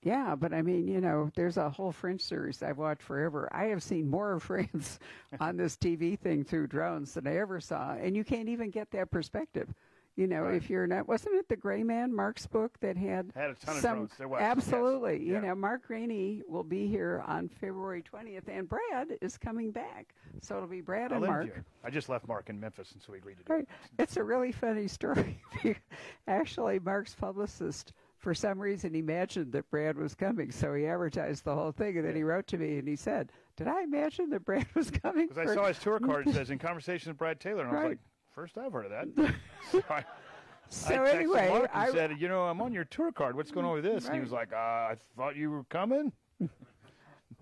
Yeah, 0.04 0.36
but 0.36 0.54
I 0.54 0.62
mean, 0.62 0.88
you 0.88 1.02
know, 1.02 1.32
there's 1.36 1.58
a 1.58 1.70
whole 1.70 1.92
French 1.92 2.22
series 2.22 2.62
I've 2.64 2.78
watched 2.78 3.02
forever. 3.02 3.50
I 3.52 3.66
have 3.66 3.82
seen 3.84 4.08
more 4.10 4.34
of 4.34 4.44
France 4.52 5.00
on 5.40 5.58
this 5.58 5.76
TV 5.76 6.18
thing 6.18 6.44
through 6.44 6.68
drones 6.68 7.16
than 7.16 7.28
I 7.28 7.38
ever 7.38 7.60
saw, 7.60 7.94
and 7.94 8.16
you 8.16 8.24
can't 8.24 8.48
even 8.50 8.70
get 8.70 8.92
that 8.92 9.10
perspective. 9.12 9.74
You 10.18 10.26
know, 10.26 10.42
Right. 10.46 10.56
if 10.56 10.68
you're 10.68 10.88
not, 10.88 11.08
wasn't 11.08 11.36
it 11.36 11.48
the 11.48 11.56
Gray 11.56 11.84
Man, 11.84 12.12
Mark's 12.12 12.48
book 12.48 12.76
that 12.80 12.98
had 12.98 13.32
Had 13.36 13.52
a 13.52 13.54
ton 13.54 13.76
of 13.76 13.82
some, 13.84 14.00
was, 14.02 14.10
yes. 14.20 14.30
absolutely. 14.42 15.24
You 15.24 15.34
Yeah. 15.34 15.40
know, 15.42 15.56
Mark 15.56 15.88
Greaney 15.88 16.42
will 16.48 16.64
be 16.64 16.88
here 16.88 17.24
on 17.28 17.48
February 17.50 18.02
20th, 18.02 18.48
and 18.48 18.68
Brad 18.68 19.16
is 19.22 19.38
coming 19.38 19.70
back, 19.70 20.16
so 20.42 20.56
it'll 20.58 20.68
be 20.68 20.82
Brad 20.82 21.12
and 21.12 21.22
Mark. 21.24 21.46
him. 21.54 21.64
I 21.84 21.92
just 21.92 22.10
left 22.10 22.28
Mark 22.28 22.50
in 22.50 22.60
Memphis, 22.60 22.94
and 22.94 23.02
so 23.02 23.12
we 23.12 23.20
agreed 23.20 23.38
to 23.38 23.44
do 23.44 23.54
Right. 23.54 23.64
it. 23.64 24.02
It's 24.02 24.18
a 24.18 24.24
really 24.24 24.52
funny 24.52 24.88
story. 24.88 25.40
Actually, 26.28 26.80
Mark's 26.80 27.14
publicist, 27.14 27.94
for 28.18 28.34
some 28.34 28.60
reason, 28.60 28.96
imagined 28.96 29.52
that 29.52 29.70
Brad 29.70 29.98
was 29.98 30.16
coming, 30.16 30.50
so 30.52 30.74
he 30.74 30.88
advertised 30.88 31.44
the 31.46 31.54
whole 31.54 31.72
thing, 31.72 31.96
and 31.96 32.08
then 32.08 32.16
he 32.16 32.24
wrote 32.24 32.48
to 32.48 32.58
me 32.58 32.80
and 32.80 32.88
he 32.88 32.96
said, 32.96 33.32
"Did 33.56 33.68
I 33.68 33.84
imagine 33.84 34.32
that 34.32 34.44
Brad 34.46 34.66
was 34.74 34.90
coming?" 34.90 35.28
Because 35.28 35.48
I 35.48 35.54
saw 35.54 35.68
his 35.68 35.78
tour 35.78 36.00
card. 36.00 36.28
It 36.28 36.34
says 36.34 36.50
"In 36.50 36.58
conversation 36.58 37.12
with 37.12 37.18
Brad 37.20 37.40
Taylor," 37.40 37.66
and 37.66 37.72
I 37.72 37.82
was 37.82 37.90
like, 37.92 38.00
first 38.38 38.56
I've 38.58 38.71
heard 38.71 38.86
of 38.86 38.91
that." 38.91 39.34
so 39.71 39.82
I, 39.89 40.04
So 40.69 40.93
I 41.04 41.10
anyway, 41.10 41.50
Mark 41.50 41.69
and 41.73 41.84
I 41.84 41.91
said, 41.91 42.12
"You 42.19 42.28
know, 42.28 42.43
I'm 42.43 42.62
on 42.62 42.71
your 42.71 42.86
tour 42.86 43.12
card. 43.12 43.36
What's 43.36 43.50
going 43.52 43.65
on 43.65 43.73
with 43.73 43.84
this?" 43.84 44.06
And 44.06 44.13
he 44.13 44.21
was 44.21 44.32
like, 44.32 44.54
uh, 44.54 44.56
"I 44.56 44.95
thought 45.15 45.36
you 45.36 45.50
were 45.50 45.63
coming." 45.65 46.12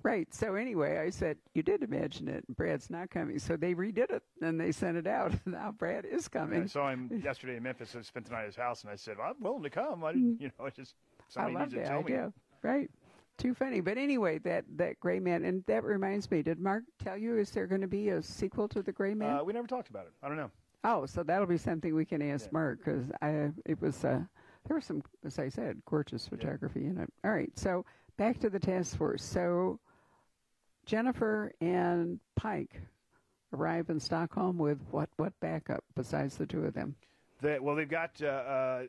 right. 0.03 0.33
So 0.33 0.55
anyway, 0.55 0.99
I 0.99 1.09
said, 1.09 1.37
"You 1.53 1.61
did 1.63 1.83
imagine 1.83 2.29
it. 2.29 2.45
Brad's 2.55 2.89
not 2.89 3.09
coming." 3.09 3.37
So 3.39 3.57
they 3.57 3.73
redid 3.75 4.09
it 4.09 4.23
and 4.41 4.59
they 4.59 4.71
sent 4.71 4.95
it 4.97 5.05
out. 5.07 5.33
Now 5.45 5.73
Brad 5.77 6.05
is 6.05 6.29
And 6.33 6.41
I 6.43 6.45
coming. 6.45 6.67
saw 6.67 6.89
him 6.89 7.09
yesterday 7.23 7.57
in 7.57 7.63
Memphis. 7.63 7.93
I 7.97 8.01
spent 8.03 8.25
the 8.27 8.31
night 8.31 8.41
at 8.41 8.45
his 8.47 8.55
house, 8.55 8.83
and 8.83 8.89
I 8.91 8.95
said, 8.95 9.17
"I'm 9.21 9.35
willing 9.41 9.63
to 9.63 9.69
come." 9.69 10.03
I 10.05 10.13
didn't, 10.13 10.39
you 10.41 10.51
know, 10.57 10.65
it's 10.65 10.77
just 10.77 10.95
Mm. 10.95 10.97
I 11.27 11.31
somebody 11.33 11.53
love 11.55 11.61
needs 11.73 11.73
to 11.73 11.89
tell 11.89 11.99
idea. 11.99 12.25
me. 12.27 12.69
Right. 12.69 12.91
Too 13.37 13.53
funny. 13.53 13.81
But 13.81 13.97
anyway, 13.97 14.37
that 14.39 14.63
that 14.77 14.99
Gray 15.01 15.19
Man, 15.19 15.43
and 15.43 15.63
that 15.65 15.83
reminds 15.83 16.29
me. 16.31 16.41
Did 16.41 16.59
Mark 16.59 16.83
tell 17.03 17.17
you? 17.17 17.37
Is 17.37 17.49
there 17.51 17.67
going 17.67 17.81
to 17.81 17.87
be 17.87 18.09
a 18.09 18.21
sequel 18.21 18.67
to 18.69 18.81
the 18.81 18.91
Gray 18.93 19.13
Man? 19.13 19.37
Uh, 19.39 19.43
we 19.43 19.51
never 19.51 19.67
talked 19.67 19.89
about 19.89 20.05
it. 20.05 20.13
I 20.23 20.27
don't 20.29 20.37
know. 20.37 20.51
Oh, 20.85 21.07
so 21.07 21.23
that'll 21.23 21.47
be 21.47 21.57
something 21.57 21.95
we 21.95 22.05
can 22.05 22.21
ask 22.21 22.45
Yeah. 22.45 22.51
Mark 22.53 22.77
because 22.77 23.11
I 23.21 23.51
it 23.65 23.81
was 23.81 24.05
uh, 24.05 24.21
there 24.67 24.75
was 24.75 24.85
some 24.85 25.01
as 25.25 25.39
I 25.39 25.49
said 25.49 25.81
gorgeous 25.85 26.27
photography 26.27 26.85
in 26.85 26.99
it. 26.99 27.11
All 27.23 27.31
right, 27.31 27.51
so 27.57 27.85
back 28.17 28.39
to 28.39 28.49
the 28.49 28.59
task 28.59 28.95
force. 28.95 29.23
So 29.23 29.79
Jennifer 30.85 31.51
and 31.59 32.19
Pike 32.35 32.79
arrive 33.51 33.89
in 33.89 33.99
Stockholm 33.99 34.59
with 34.59 34.79
what 34.91 35.09
what 35.17 35.33
backup 35.39 35.83
besides 35.95 36.37
the 36.37 36.45
two 36.45 36.65
of 36.65 36.73
them? 36.75 36.95
They, 37.41 37.59
well, 37.59 37.75
they've 37.75 37.89
got. 37.89 38.11
Uh, 38.21 38.27
uh, 38.27 38.83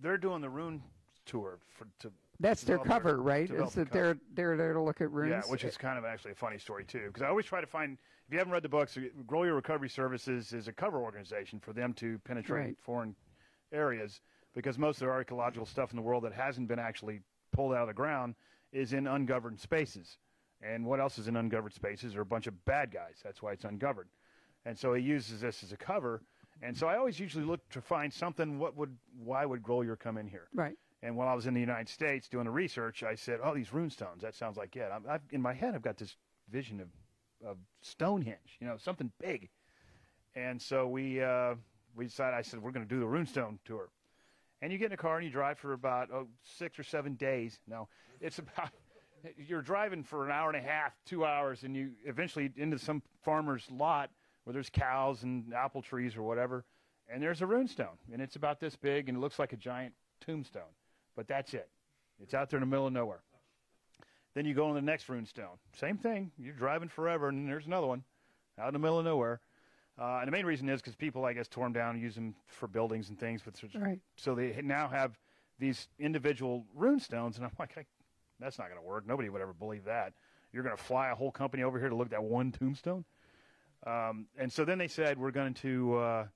they're 0.00 0.18
doing 0.18 0.40
the 0.40 0.50
Rune 0.50 0.82
tour 1.26 1.58
for 1.68 1.86
to. 2.00 2.10
That's 2.40 2.62
their 2.62 2.78
cover, 2.78 3.20
right? 3.20 3.48
develop 3.48 3.68
Is 3.68 3.74
that 3.74 3.90
they're 3.90 4.16
they're 4.34 4.56
there 4.56 4.72
to 4.72 4.80
look 4.80 5.00
at 5.00 5.10
runes? 5.10 5.44
Yeah, 5.44 5.50
which 5.50 5.64
is 5.64 5.76
kind 5.76 5.98
of 5.98 6.04
actually 6.04 6.32
a 6.32 6.36
funny 6.36 6.58
story 6.58 6.84
too. 6.84 7.08
Because 7.08 7.22
I 7.22 7.26
always 7.26 7.44
try 7.44 7.60
to 7.60 7.66
find. 7.66 7.98
If 8.28 8.34
you 8.34 8.38
haven't 8.40 8.52
read 8.52 8.62
the 8.62 8.68
books, 8.68 8.98
Grolier 9.26 9.54
Recovery 9.54 9.88
Services 9.88 10.52
is 10.52 10.68
a 10.68 10.72
cover 10.72 10.98
organization 11.00 11.58
for 11.60 11.72
them 11.72 11.94
to 11.94 12.18
penetrate 12.20 12.64
Right. 12.66 12.78
foreign 12.80 13.16
areas. 13.72 14.20
Because 14.54 14.78
most 14.78 15.00
of 15.00 15.06
the 15.06 15.12
archaeological 15.12 15.64
stuff 15.64 15.92
in 15.92 15.96
the 15.96 16.02
world 16.02 16.24
that 16.24 16.34
hasn't 16.34 16.68
been 16.68 16.78
actually 16.78 17.22
pulled 17.52 17.72
out 17.72 17.82
of 17.82 17.88
the 17.88 17.94
ground 17.94 18.34
is 18.70 18.92
in 18.92 19.06
ungoverned 19.06 19.58
spaces. 19.60 20.18
And 20.60 20.84
what 20.84 21.00
else 21.00 21.18
is 21.18 21.26
in 21.28 21.36
ungoverned 21.36 21.72
spaces 21.72 22.16
are 22.16 22.20
a 22.20 22.26
bunch 22.26 22.46
of 22.46 22.64
bad 22.66 22.90
guys. 22.90 23.18
That's 23.24 23.40
why 23.40 23.52
it's 23.52 23.64
ungoverned. 23.64 24.10
And 24.66 24.78
so 24.78 24.92
he 24.92 25.02
uses 25.02 25.40
this 25.40 25.62
as 25.62 25.72
a 25.72 25.76
cover. 25.78 26.22
And 26.60 26.76
so 26.76 26.86
I 26.86 26.98
always 26.98 27.18
usually 27.18 27.44
look 27.46 27.66
to 27.70 27.80
find 27.80 28.12
something. 28.12 28.58
What 28.58 28.76
would 28.76 28.94
why 29.16 29.46
would 29.46 29.62
Grolier 29.62 29.98
come 29.98 30.18
in 30.18 30.26
here? 30.26 30.48
Right. 30.52 30.76
And 31.02 31.16
while 31.16 31.28
I 31.28 31.34
was 31.34 31.46
in 31.46 31.54
the 31.54 31.60
United 31.60 31.88
States 31.88 32.28
doing 32.28 32.44
the 32.44 32.50
research, 32.50 33.02
I 33.04 33.14
said, 33.14 33.40
"Oh, 33.42 33.54
these 33.54 33.70
runestones. 33.70 34.20
That 34.20 34.34
sounds 34.34 34.56
like 34.58 34.76
it." 34.76 34.90
In 35.30 35.40
my 35.40 35.54
head, 35.54 35.74
I've 35.76 35.82
got 35.82 35.96
this 35.96 36.16
vision 36.48 36.80
of, 36.80 36.88
of 37.44 37.56
Stonehenge. 37.82 38.58
You 38.60 38.66
know, 38.66 38.76
something 38.76 39.10
big. 39.20 39.48
And 40.34 40.60
so 40.60 40.86
we 40.86 41.22
uh, 41.22 41.54
we 41.94 42.06
decided. 42.06 42.36
I 42.36 42.42
said, 42.42 42.62
"We're 42.62 42.72
going 42.72 42.86
to 42.86 42.94
do 42.94 43.00
the 43.00 43.06
runestone 43.06 43.58
tour." 43.64 43.88
And 44.60 44.72
you 44.72 44.78
get 44.78 44.86
in 44.86 44.92
a 44.92 44.96
car 44.96 45.16
and 45.16 45.24
you 45.24 45.30
drive 45.30 45.58
for 45.58 45.72
about 45.72 46.10
oh, 46.12 46.26
six 46.42 46.78
or 46.78 46.82
seven 46.82 47.14
days. 47.14 47.58
No, 47.68 47.88
it's 48.20 48.38
about 48.38 48.70
you're 49.36 49.62
driving 49.62 50.02
for 50.02 50.24
an 50.24 50.30
hour 50.30 50.48
and 50.50 50.56
a 50.56 50.68
half, 50.68 50.92
two 51.04 51.24
hours, 51.24 51.64
and 51.64 51.76
you 51.76 51.90
eventually 52.04 52.50
into 52.56 52.78
some 52.78 53.02
farmer's 53.22 53.66
lot 53.70 54.10
where 54.44 54.52
there's 54.54 54.70
cows 54.70 55.24
and 55.24 55.52
apple 55.52 55.82
trees 55.82 56.16
or 56.16 56.22
whatever, 56.22 56.64
and 57.08 57.22
there's 57.22 57.42
a 57.42 57.44
runestone, 57.44 57.98
and 58.12 58.22
it's 58.22 58.36
about 58.36 58.60
this 58.60 58.76
big 58.76 59.08
and 59.08 59.18
it 59.18 59.20
looks 59.20 59.38
like 59.38 59.52
a 59.52 59.56
giant 59.56 59.92
tombstone, 60.20 60.62
but 61.16 61.26
that's 61.26 61.52
it. 61.54 61.68
It's 62.22 62.34
out 62.34 62.50
there 62.50 62.58
in 62.58 62.62
the 62.62 62.66
middle 62.66 62.86
of 62.86 62.92
nowhere. 62.92 63.20
Then 64.38 64.46
you 64.46 64.54
go 64.54 64.68
on 64.68 64.76
the 64.76 64.80
next 64.80 65.08
runestone. 65.08 65.58
Same 65.72 65.98
thing. 65.98 66.30
You're 66.38 66.54
driving 66.54 66.88
forever, 66.88 67.28
and 67.28 67.48
there's 67.48 67.66
another 67.66 67.88
one 67.88 68.04
out 68.56 68.68
in 68.68 68.72
the 68.72 68.78
middle 68.78 69.00
of 69.00 69.04
nowhere. 69.04 69.40
Uh, 70.00 70.18
and 70.18 70.28
the 70.28 70.30
main 70.30 70.46
reason 70.46 70.68
is 70.68 70.80
because 70.80 70.94
people, 70.94 71.24
I 71.24 71.32
guess, 71.32 71.48
tore 71.48 71.64
them 71.64 71.72
down 71.72 71.96
and 71.96 72.00
use 72.00 72.14
them 72.14 72.36
for 72.46 72.68
buildings 72.68 73.08
and 73.08 73.18
things. 73.18 73.42
But 73.44 73.60
right. 73.74 73.98
so 74.14 74.36
they 74.36 74.60
now 74.62 74.86
have 74.86 75.18
these 75.58 75.88
individual 75.98 76.64
runestones, 76.78 77.34
and 77.34 77.46
I'm 77.46 77.50
like, 77.58 77.76
I, 77.76 77.84
that's 78.38 78.60
not 78.60 78.68
going 78.68 78.80
to 78.80 78.86
work. 78.86 79.08
Nobody 79.08 79.28
would 79.28 79.42
ever 79.42 79.52
believe 79.52 79.86
that. 79.86 80.12
You're 80.52 80.62
going 80.62 80.76
to 80.76 80.80
fly 80.80 81.10
a 81.10 81.16
whole 81.16 81.32
company 81.32 81.64
over 81.64 81.80
here 81.80 81.88
to 81.88 81.96
look 81.96 82.06
at 82.06 82.12
that 82.12 82.22
one 82.22 82.52
tombstone. 82.52 83.04
Um, 83.88 84.26
and 84.38 84.52
so 84.52 84.64
then 84.64 84.78
they 84.78 84.86
said 84.86 85.18
we're 85.18 85.32
going 85.32 85.54
to 85.54 85.96
uh, 85.96 86.26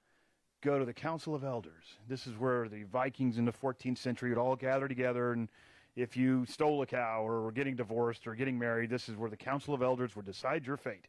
go 0.61 0.77
to 0.77 0.85
the 0.85 0.93
Council 0.93 1.37
of 1.37 1.45
Elders. 1.45 1.85
This 2.09 2.27
is 2.27 2.37
where 2.37 2.69
the 2.69 2.83
Vikings 2.83 3.39
in 3.39 3.45
the 3.45 3.53
14th 3.53 3.99
century 3.99 4.31
would 4.31 4.39
all 4.39 4.57
gather 4.57 4.89
together, 4.89 5.31
and 5.31 5.49
if 5.95 6.17
you 6.17 6.47
stole 6.47 6.83
a 6.83 6.87
cow 6.87 7.27
or 7.27 7.43
were 7.43 7.53
getting 7.53 7.77
divorced 7.77 8.27
or 8.27 8.35
getting 8.35 8.59
married, 8.59 8.91
this 8.91 9.09
is 9.09 9.17
where 9.17 9.31
the 9.31 9.37
Council 9.37 9.75
of 9.75 9.83
Elders 9.83 10.17
would 10.17 10.25
decide 10.25 10.67
your 10.67 10.77
fate. 10.77 11.07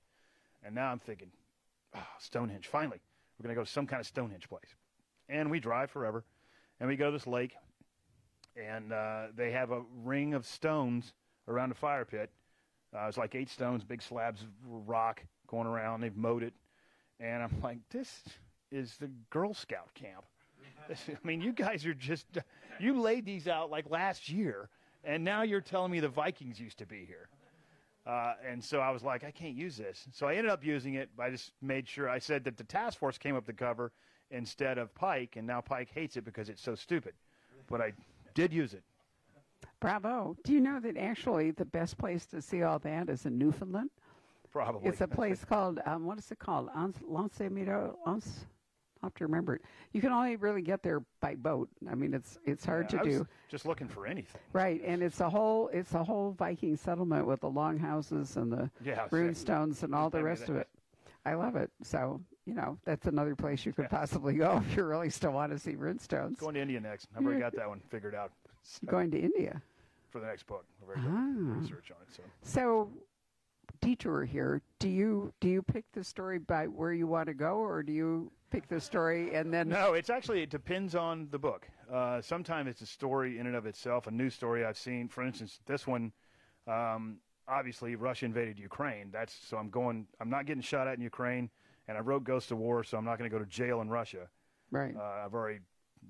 And 0.63 0.76
now 0.76 0.91
I'm 0.91 1.00
thinking, 1.00 1.32
oh, 1.96 2.06
Stonehenge. 2.19 2.67
Finally, 2.67 3.00
we're 3.38 3.43
going 3.43 3.56
to 3.56 3.60
go 3.60 3.65
to 3.65 3.72
some 3.72 3.88
kind 3.88 4.00
of 4.00 4.08
Stonehenge 4.08 4.48
place. 4.50 4.76
And 5.30 5.50
we 5.50 5.60
drive 5.60 5.89
forever, 5.89 6.26
and 6.80 6.89
we 6.89 6.98
go 6.98 7.06
to 7.06 7.12
this 7.12 7.28
lake, 7.28 7.54
and 8.58 8.91
uh, 8.91 9.28
they 9.36 9.52
have 9.52 9.72
a 9.72 9.82
ring 10.04 10.34
of 10.34 10.46
stones 10.46 11.13
around 11.48 11.72
a 11.72 11.76
fire 11.76 12.06
pit. 12.06 12.30
Uh, 12.93 13.08
it's 13.08 13.17
like 13.17 13.36
eight 13.36 13.50
stones, 13.50 13.84
big 13.84 14.02
slabs 14.02 14.41
of 14.41 14.50
rock 14.88 15.24
going 15.48 15.65
around. 15.65 16.02
They've 16.02 16.15
mowed 16.15 16.43
it, 16.43 16.54
and 17.19 17.41
I'm 17.41 17.62
like, 17.62 17.80
this 17.89 18.24
is 18.72 18.98
the 18.98 19.10
Girl 19.30 19.54
Scout 19.54 19.93
camp. 19.96 20.26
I 21.10 21.28
mean, 21.28 21.41
you 21.41 21.54
guys 21.54 21.86
are 21.86 21.93
just 21.93 22.26
you 22.80 23.00
laid 23.00 23.26
these 23.26 23.48
out 23.48 23.69
like 23.69 23.89
last 23.89 24.30
year, 24.30 24.69
and 25.04 25.24
now 25.24 25.43
you're 25.43 25.62
telling 25.62 25.91
me 25.91 26.00
the 26.00 26.10
Vikings 26.10 26.60
used 26.60 26.78
to 26.80 26.86
be 26.86 27.06
here. 27.06 27.28
Uh, 28.06 28.34
and 28.46 28.62
so 28.62 28.80
I 28.80 28.89
was 28.91 29.02
like, 29.02 29.24
I 29.24 29.32
can't 29.32 29.56
use 29.56 29.78
this. 29.78 30.06
So 30.12 30.28
I 30.28 30.36
ended 30.36 30.52
up 30.52 30.63
using 30.63 30.96
it. 30.96 31.10
I 31.17 31.30
just 31.30 31.54
made 31.62 31.88
sure 31.88 32.10
I 32.10 32.19
said 32.19 32.43
that 32.43 32.58
the 32.58 32.65
task 32.65 33.00
force 33.00 33.17
came 33.17 33.36
up 33.36 33.46
the 33.46 33.54
cover 33.54 33.93
instead 34.30 34.78
of 34.78 34.93
Pike, 34.93 35.36
and 35.38 35.48
now 35.48 35.62
Pike 35.62 35.89
hates 35.93 36.17
it 36.17 36.26
because 36.26 36.50
it's 36.50 36.62
so 36.62 36.76
stupid. 36.76 37.13
But 37.67 37.80
I 37.80 37.93
did 38.34 38.52
use 38.52 38.74
it. 38.74 38.84
Bravo. 39.80 40.36
Do 40.43 40.52
you 40.52 40.60
know 40.60 40.80
that 40.82 40.98
actually 40.98 41.52
the 41.52 41.65
best 41.65 41.98
place 41.98 42.26
to 42.28 42.41
see 42.41 42.63
all 42.63 42.80
that 42.80 43.10
is 43.10 43.26
in 43.26 43.38
Newfoundland? 43.38 43.89
Probably. 44.52 44.88
It's 44.89 45.02
a 45.02 45.08
place 45.08 45.43
called, 45.43 45.80
um, 45.86 46.06
what 46.06 46.17
is 46.19 46.32
it 46.32 46.39
called? 46.39 46.69
Lance 46.76 47.39
Miro? 47.39 47.98
Lance? 48.06 48.46
I'll 49.04 49.08
have 49.08 49.16
to 49.16 49.26
remember 49.26 49.56
it. 49.56 49.62
You 49.92 50.00
can 50.00 50.13
only 50.13 50.38
really 50.38 50.62
get 50.62 50.82
there 50.82 51.02
by 51.20 51.36
boat. 51.36 51.68
I 51.92 51.94
mean, 51.94 52.13
it's 52.13 52.39
it's 52.46 52.63
hard 52.63 52.92
yeah, 52.94 53.00
to 53.02 53.10
do. 53.10 53.28
Just 53.50 53.66
looking 53.66 53.89
for 53.89 54.08
anything. 54.08 54.39
Right, 54.54 54.82
and 54.86 55.04
it's 55.04 55.20
a 55.20 55.30
whole 55.30 55.68
it's 55.74 55.94
a 55.94 56.02
whole 56.02 56.32
Viking 56.32 56.78
settlement 56.78 57.28
with 57.28 57.42
the 57.42 57.50
long 57.50 57.78
houses 57.78 58.38
and 58.38 58.50
the 58.50 58.72
yeah, 58.82 59.06
rune 59.12 59.36
stones 59.36 59.84
and 59.84 59.94
all 59.94 60.10
the 60.10 60.24
rest 60.24 60.48
of 60.48 60.56
it. 60.56 60.70
I 61.26 61.34
love 61.34 61.58
it. 61.58 61.70
So 61.84 62.22
you 62.46 62.54
know 62.54 62.78
that's 62.86 63.06
another 63.06 63.36
place 63.36 63.66
you 63.66 63.74
could 63.74 63.88
yeah. 63.92 64.00
possibly 64.00 64.36
go 64.36 64.63
if 64.70 64.78
you 64.78 64.86
really 64.86 65.10
still 65.10 65.32
want 65.32 65.52
to 65.52 65.60
see 65.60 65.76
rune 65.76 66.00
stones. 66.00 66.39
Going 66.39 66.56
to 66.56 66.62
India 66.62 66.80
next. 66.80 67.10
I've 67.18 67.26
already 67.26 67.42
got 67.42 67.56
that 67.58 67.68
one 67.68 67.82
figured 67.89 68.16
out. 68.16 68.32
So, 68.63 68.88
going 68.88 69.12
to 69.12 69.20
India 69.20 69.62
for 70.12 70.22
the 70.22 70.28
next 70.28 70.48
book. 70.48 70.63
Ah. 70.96 71.02
research 71.60 71.92
on 71.92 71.98
it. 72.08 72.13
So. 72.16 72.24
so 72.42 72.89
detour 73.84 74.24
here. 74.24 74.62
Do 74.80 74.88
you 74.88 75.34
do 75.39 75.50
you 75.50 75.62
pick 75.62 75.86
the 75.93 76.04
story 76.04 76.39
by 76.39 76.67
where 76.67 76.93
you 76.93 77.08
want 77.08 77.28
to 77.28 77.34
go, 77.34 77.56
or 77.58 77.84
do 77.84 77.91
you 77.91 78.32
pick 78.50 78.67
the 78.67 78.80
story 78.80 79.36
and 79.36 79.54
then? 79.54 79.69
No, 79.69 79.93
it's 79.93 80.10
actually 80.10 80.41
it 80.41 80.50
depends 80.50 80.96
on 80.96 81.28
the 81.32 81.39
book. 81.39 81.67
Uh, 81.91 82.22
sometimes 82.22 82.69
it's 82.69 82.82
a 82.82 82.86
story 82.86 83.39
in 83.39 83.48
and 83.48 83.56
of 83.56 83.65
itself, 83.65 84.08
a 84.08 84.12
new 84.12 84.30
story 84.30 84.65
I've 84.65 84.78
seen. 84.78 85.08
For 85.08 85.24
instance, 85.24 85.60
this 85.65 85.86
one. 85.86 86.12
Um, 86.65 87.17
obviously, 87.48 87.96
Russia 87.96 88.26
invaded 88.26 88.58
Ukraine. 88.58 89.10
That's 89.12 89.36
so 89.48 89.58
I'm 89.58 89.69
going. 89.69 90.08
I'm 90.19 90.30
not 90.30 90.46
getting 90.46 90.62
shot 90.62 90.88
at 90.88 90.96
in 90.96 91.04
Ukraine, 91.04 91.50
and 91.88 91.98
I 91.98 92.02
wrote 92.02 92.24
Ghost 92.24 92.52
of 92.52 92.58
War, 92.58 92.84
so 92.84 92.98
I'm 92.98 93.06
not 93.06 93.17
going 93.17 93.30
to 93.30 93.38
go 93.38 93.43
to 93.43 93.50
jail 93.50 93.82
in 93.82 93.89
Russia. 93.89 94.30
Right. 94.72 94.96
Uh, 94.96 95.26
I've 95.26 95.34
already 95.34 95.60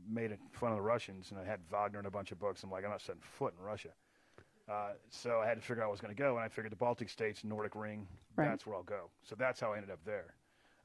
made 0.09 0.37
fun 0.51 0.71
of 0.71 0.77
the 0.77 0.81
Russians, 0.81 1.31
and 1.31 1.39
I 1.39 1.43
had 1.43 1.59
Wagner 1.71 1.99
in 1.99 2.05
a 2.05 2.11
bunch 2.11 2.31
of 2.31 2.39
books. 2.39 2.63
I'm 2.63 2.71
like, 2.71 2.83
I'm 2.83 2.91
not 2.91 3.01
setting 3.01 3.21
foot 3.21 3.53
in 3.57 3.65
Russia. 3.65 3.89
Uh, 4.69 4.91
so 5.09 5.39
I 5.39 5.47
had 5.47 5.55
to 5.55 5.61
figure 5.61 5.83
out 5.83 5.87
where 5.87 5.87
I 5.87 5.91
was 5.91 6.01
going 6.01 6.15
to 6.15 6.21
go, 6.21 6.35
and 6.35 6.45
I 6.45 6.47
figured 6.47 6.71
the 6.71 6.77
Baltic 6.77 7.09
states, 7.09 7.43
Nordic 7.43 7.75
Ring, 7.75 8.07
right. 8.35 8.49
that's 8.49 8.65
where 8.65 8.75
I'll 8.75 8.83
go. 8.83 9.09
So 9.23 9.35
that's 9.35 9.59
how 9.59 9.73
I 9.73 9.75
ended 9.75 9.91
up 9.91 9.99
there. 10.05 10.35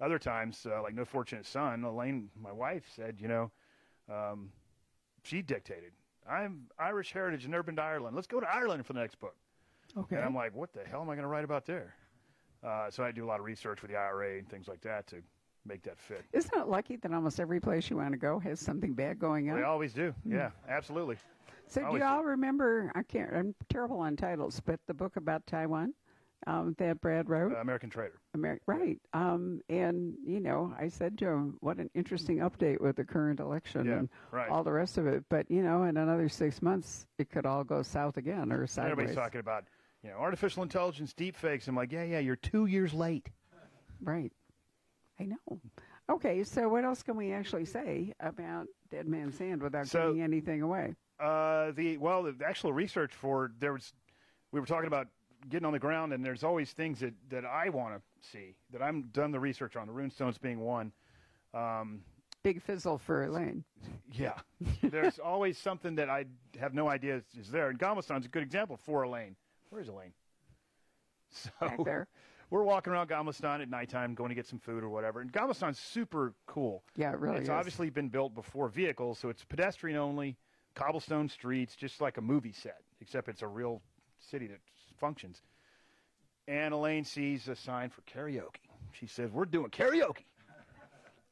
Other 0.01 0.19
times, 0.19 0.67
uh, 0.69 0.83
like 0.83 0.95
No 0.95 1.05
Fortunate 1.05 1.47
Son, 1.47 1.85
Elaine, 1.85 2.31
my 2.41 2.53
wife, 2.53 2.85
said, 2.95 3.17
you 3.21 3.29
know, 3.29 3.51
um, 4.13 4.51
she 5.23 5.43
dictated, 5.43 5.93
I'm 6.29 6.67
Irish 6.79 7.13
heritage 7.13 7.45
and 7.45 7.53
never 7.53 7.63
been 7.63 7.77
to 7.77 7.83
Ireland. 7.83 8.15
Let's 8.15 8.29
go 8.29 8.41
to 8.41 8.49
Ireland 8.49 8.85
for 8.87 8.93
the 8.93 9.01
next 9.01 9.19
book. 9.19 9.37
Okay. 9.97 10.17
And 10.17 10.25
I'm 10.25 10.35
like, 10.35 10.55
what 10.55 10.73
the 10.73 10.85
hell 10.85 11.01
am 11.01 11.11
I 11.11 11.15
going 11.15 11.23
to 11.23 11.29
write 11.29 11.45
about 11.45 11.65
there? 11.65 11.95
Uh, 12.65 12.91
so 12.91 13.05
I 13.05 13.13
do 13.13 13.25
a 13.25 13.29
lot 13.29 13.41
of 13.41 13.47
research 13.47 13.83
with 13.83 13.91
the 13.91 13.97
IRA 13.97 14.39
and 14.39 14.49
things 14.49 14.69
like 14.69 14.81
that 14.83 15.07
to 15.09 15.17
make 15.65 15.83
that 15.83 15.99
fit. 15.99 16.25
Isn't 16.33 16.55
it 16.55 16.69
lucky 16.69 16.97
that 16.97 17.13
almost 17.13 17.41
every 17.41 17.61
place 17.61 17.89
you 17.89 17.97
want 17.97 18.13
to 18.13 18.19
go 18.19 18.39
has 18.41 18.61
something 18.61 18.95
bad 18.95 19.19
going 19.19 19.51
on? 19.51 19.57
They 19.57 19.63
always 19.63 19.93
do. 19.93 20.15
Mm. 20.27 20.35
Yeah, 20.35 20.51
absolutely. 20.69 21.17
So 21.69 21.91
do 21.91 21.97
you 21.97 22.05
all 22.05 22.25
remember? 22.25 22.91
I 22.95 23.03
can't. 23.03 23.33
I'm 23.35 23.55
terrible 23.69 24.01
on 24.01 24.17
titles, 24.17 24.61
but 24.65 24.81
the 24.87 24.95
book 24.95 25.17
about 25.17 25.47
Taiwan 25.47 25.93
um, 26.47 26.75
that 26.79 27.01
Brad 27.01 27.29
wrote, 27.29 27.53
uh, 27.53 27.61
American 27.61 27.91
Traitor. 27.91 28.21
Ameri- 28.37 28.61
right. 28.67 28.99
Um, 29.13 29.61
and 29.69 30.15
you 30.25 30.41
know, 30.41 30.75
I 30.79 30.89
said 30.89 31.19
to 31.19 31.27
him, 31.27 31.57
"What 31.61 31.79
an 31.79 31.91
interesting 31.95 32.39
update 32.39 32.81
with 32.81 32.97
the 32.97 33.05
current 33.05 33.41
election 33.41 33.87
yeah, 33.87 33.99
and 33.99 34.09
right. 34.31 34.49
all 34.49 34.63
the 34.63 34.73
rest 34.73 34.99
of 34.99 35.07
it." 35.07 35.25
But 35.29 35.51
you 35.51 35.63
know, 35.63 35.85
in 35.85 35.97
another 35.97 36.29
six 36.29 36.63
months, 36.63 37.07
it 37.19 37.31
could 37.31 37.45
all 37.45 37.65
go 37.65 37.83
south 37.83 38.17
again 38.17 38.53
or 38.53 38.67
sideways. 38.67 38.93
Everybody's 38.93 39.17
talking 39.17 39.41
about 39.41 39.65
you 40.03 40.11
know 40.11 40.17
artificial 40.17 40.63
intelligence, 40.63 41.13
deep 41.13 41.37
fakes. 41.37 41.67
I'm 41.69 41.77
like, 41.77 41.93
yeah, 41.93 42.05
yeah, 42.05 42.21
you're 42.21 42.37
two 42.37 42.67
years 42.67 42.95
late. 42.95 43.29
Right. 44.01 44.33
I 45.21 45.25
know. 45.25 45.61
Okay, 46.11 46.45
so 46.45 46.69
what 46.69 46.85
else 46.85 47.03
can 47.03 47.17
we 47.17 47.33
actually 47.33 47.65
say 47.65 48.15
about 48.21 48.67
Dead 48.91 49.07
Man's 49.07 49.37
Hand 49.39 49.61
without 49.61 49.89
so, 49.89 50.09
giving 50.09 50.23
anything 50.23 50.63
away? 50.63 50.95
Uh, 51.21 51.73
the 51.73 51.97
well, 51.99 52.23
the 52.23 52.35
actual 52.47 52.73
research 52.73 53.13
for 53.13 53.51
there 53.59 53.73
was, 53.73 53.93
we 54.53 54.61
were 54.61 54.67
talking 54.67 54.87
about 54.87 55.09
getting 55.49 55.67
on 55.67 55.73
the 55.73 55.79
ground, 55.79 56.13
and 56.13 56.25
there's 56.25 56.45
always 56.45 56.71
things 56.73 57.01
that 57.01 57.15
that 57.31 57.45
I 57.45 57.69
want 57.71 57.95
to 57.95 58.29
see 58.31 58.55
that 58.73 58.83
I'm 58.83 59.03
done 59.13 59.31
the 59.33 59.41
research 59.41 59.77
on. 59.77 59.87
The 59.87 59.93
runestones 59.93 60.41
being 60.41 60.61
one. 60.61 60.93
Um, 61.55 62.03
Big 62.45 62.63
fizzle 62.63 62.99
for 62.99 63.25
Elaine. 63.25 63.65
Yeah, 64.13 64.39
there's 64.83 65.19
always 65.25 65.59
something 65.59 65.97
that 65.97 66.09
I 66.09 66.25
have 66.59 66.73
no 66.73 66.89
idea 66.89 67.17
is, 67.17 67.25
is 67.39 67.51
there. 67.51 67.69
And 67.69 67.79
Gamla 67.79 68.03
stan's 68.03 68.25
a 68.25 68.29
good 68.29 68.43
example 68.43 68.77
for 68.77 69.03
Elaine. 69.03 69.37
Where's 69.71 69.89
Elaine? 69.89 70.13
So 71.31 71.51
Back 71.61 71.85
there. 71.85 72.09
we're 72.49 72.63
walking 72.63 72.93
around 72.93 73.11
Gamla 73.11 73.35
stan 73.35 73.61
at 73.61 73.69
nighttime, 73.69 74.15
going 74.15 74.31
to 74.31 74.35
get 74.35 74.47
some 74.47 74.59
food 74.59 74.83
or 74.83 74.89
whatever. 74.89 75.21
And 75.21 75.31
Gamla 75.31 75.55
stan's 75.55 75.79
super 75.79 76.33
cool. 76.47 76.83
Yeah, 76.97 77.13
it 77.13 77.19
really 77.19 77.37
It's 77.37 77.45
is. 77.45 77.51
obviously 77.51 77.91
been 77.91 78.09
built 78.09 78.35
before 78.35 78.69
vehicles, 78.69 79.19
so 79.19 79.29
it's 79.29 79.45
pedestrian 79.45 79.99
only 79.99 80.37
cobblestone 80.79 81.29
streets, 81.29 81.75
just 81.75 82.01
like 82.01 82.19
a 82.19 82.21
movie 82.21 82.53
set, 82.53 82.81
except 83.01 83.29
it's 83.29 83.43
a 83.43 83.47
real 83.47 83.83
city 84.31 84.47
that 84.47 84.61
functions. 84.99 85.43
And 86.47 86.73
Elaine 86.73 87.05
sees 87.05 87.49
a 87.49 87.57
sign 87.57 87.91
for 87.91 88.03
karaoke. 88.03 88.63
She 88.93 89.07
says, 89.07 89.31
"We're 89.31 89.45
doing 89.45 89.71
karaoke 89.71 90.25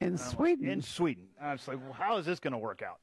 in 0.00 0.18
Sweden." 0.18 0.66
Like, 0.66 0.72
in 0.72 0.82
Sweden. 0.82 1.28
I 1.40 1.52
was 1.52 1.66
like, 1.66 1.78
"Well, 1.80 1.92
how 1.92 2.16
is 2.18 2.26
this 2.26 2.40
going 2.40 2.52
to 2.52 2.58
work 2.58 2.82
out?" 2.82 2.98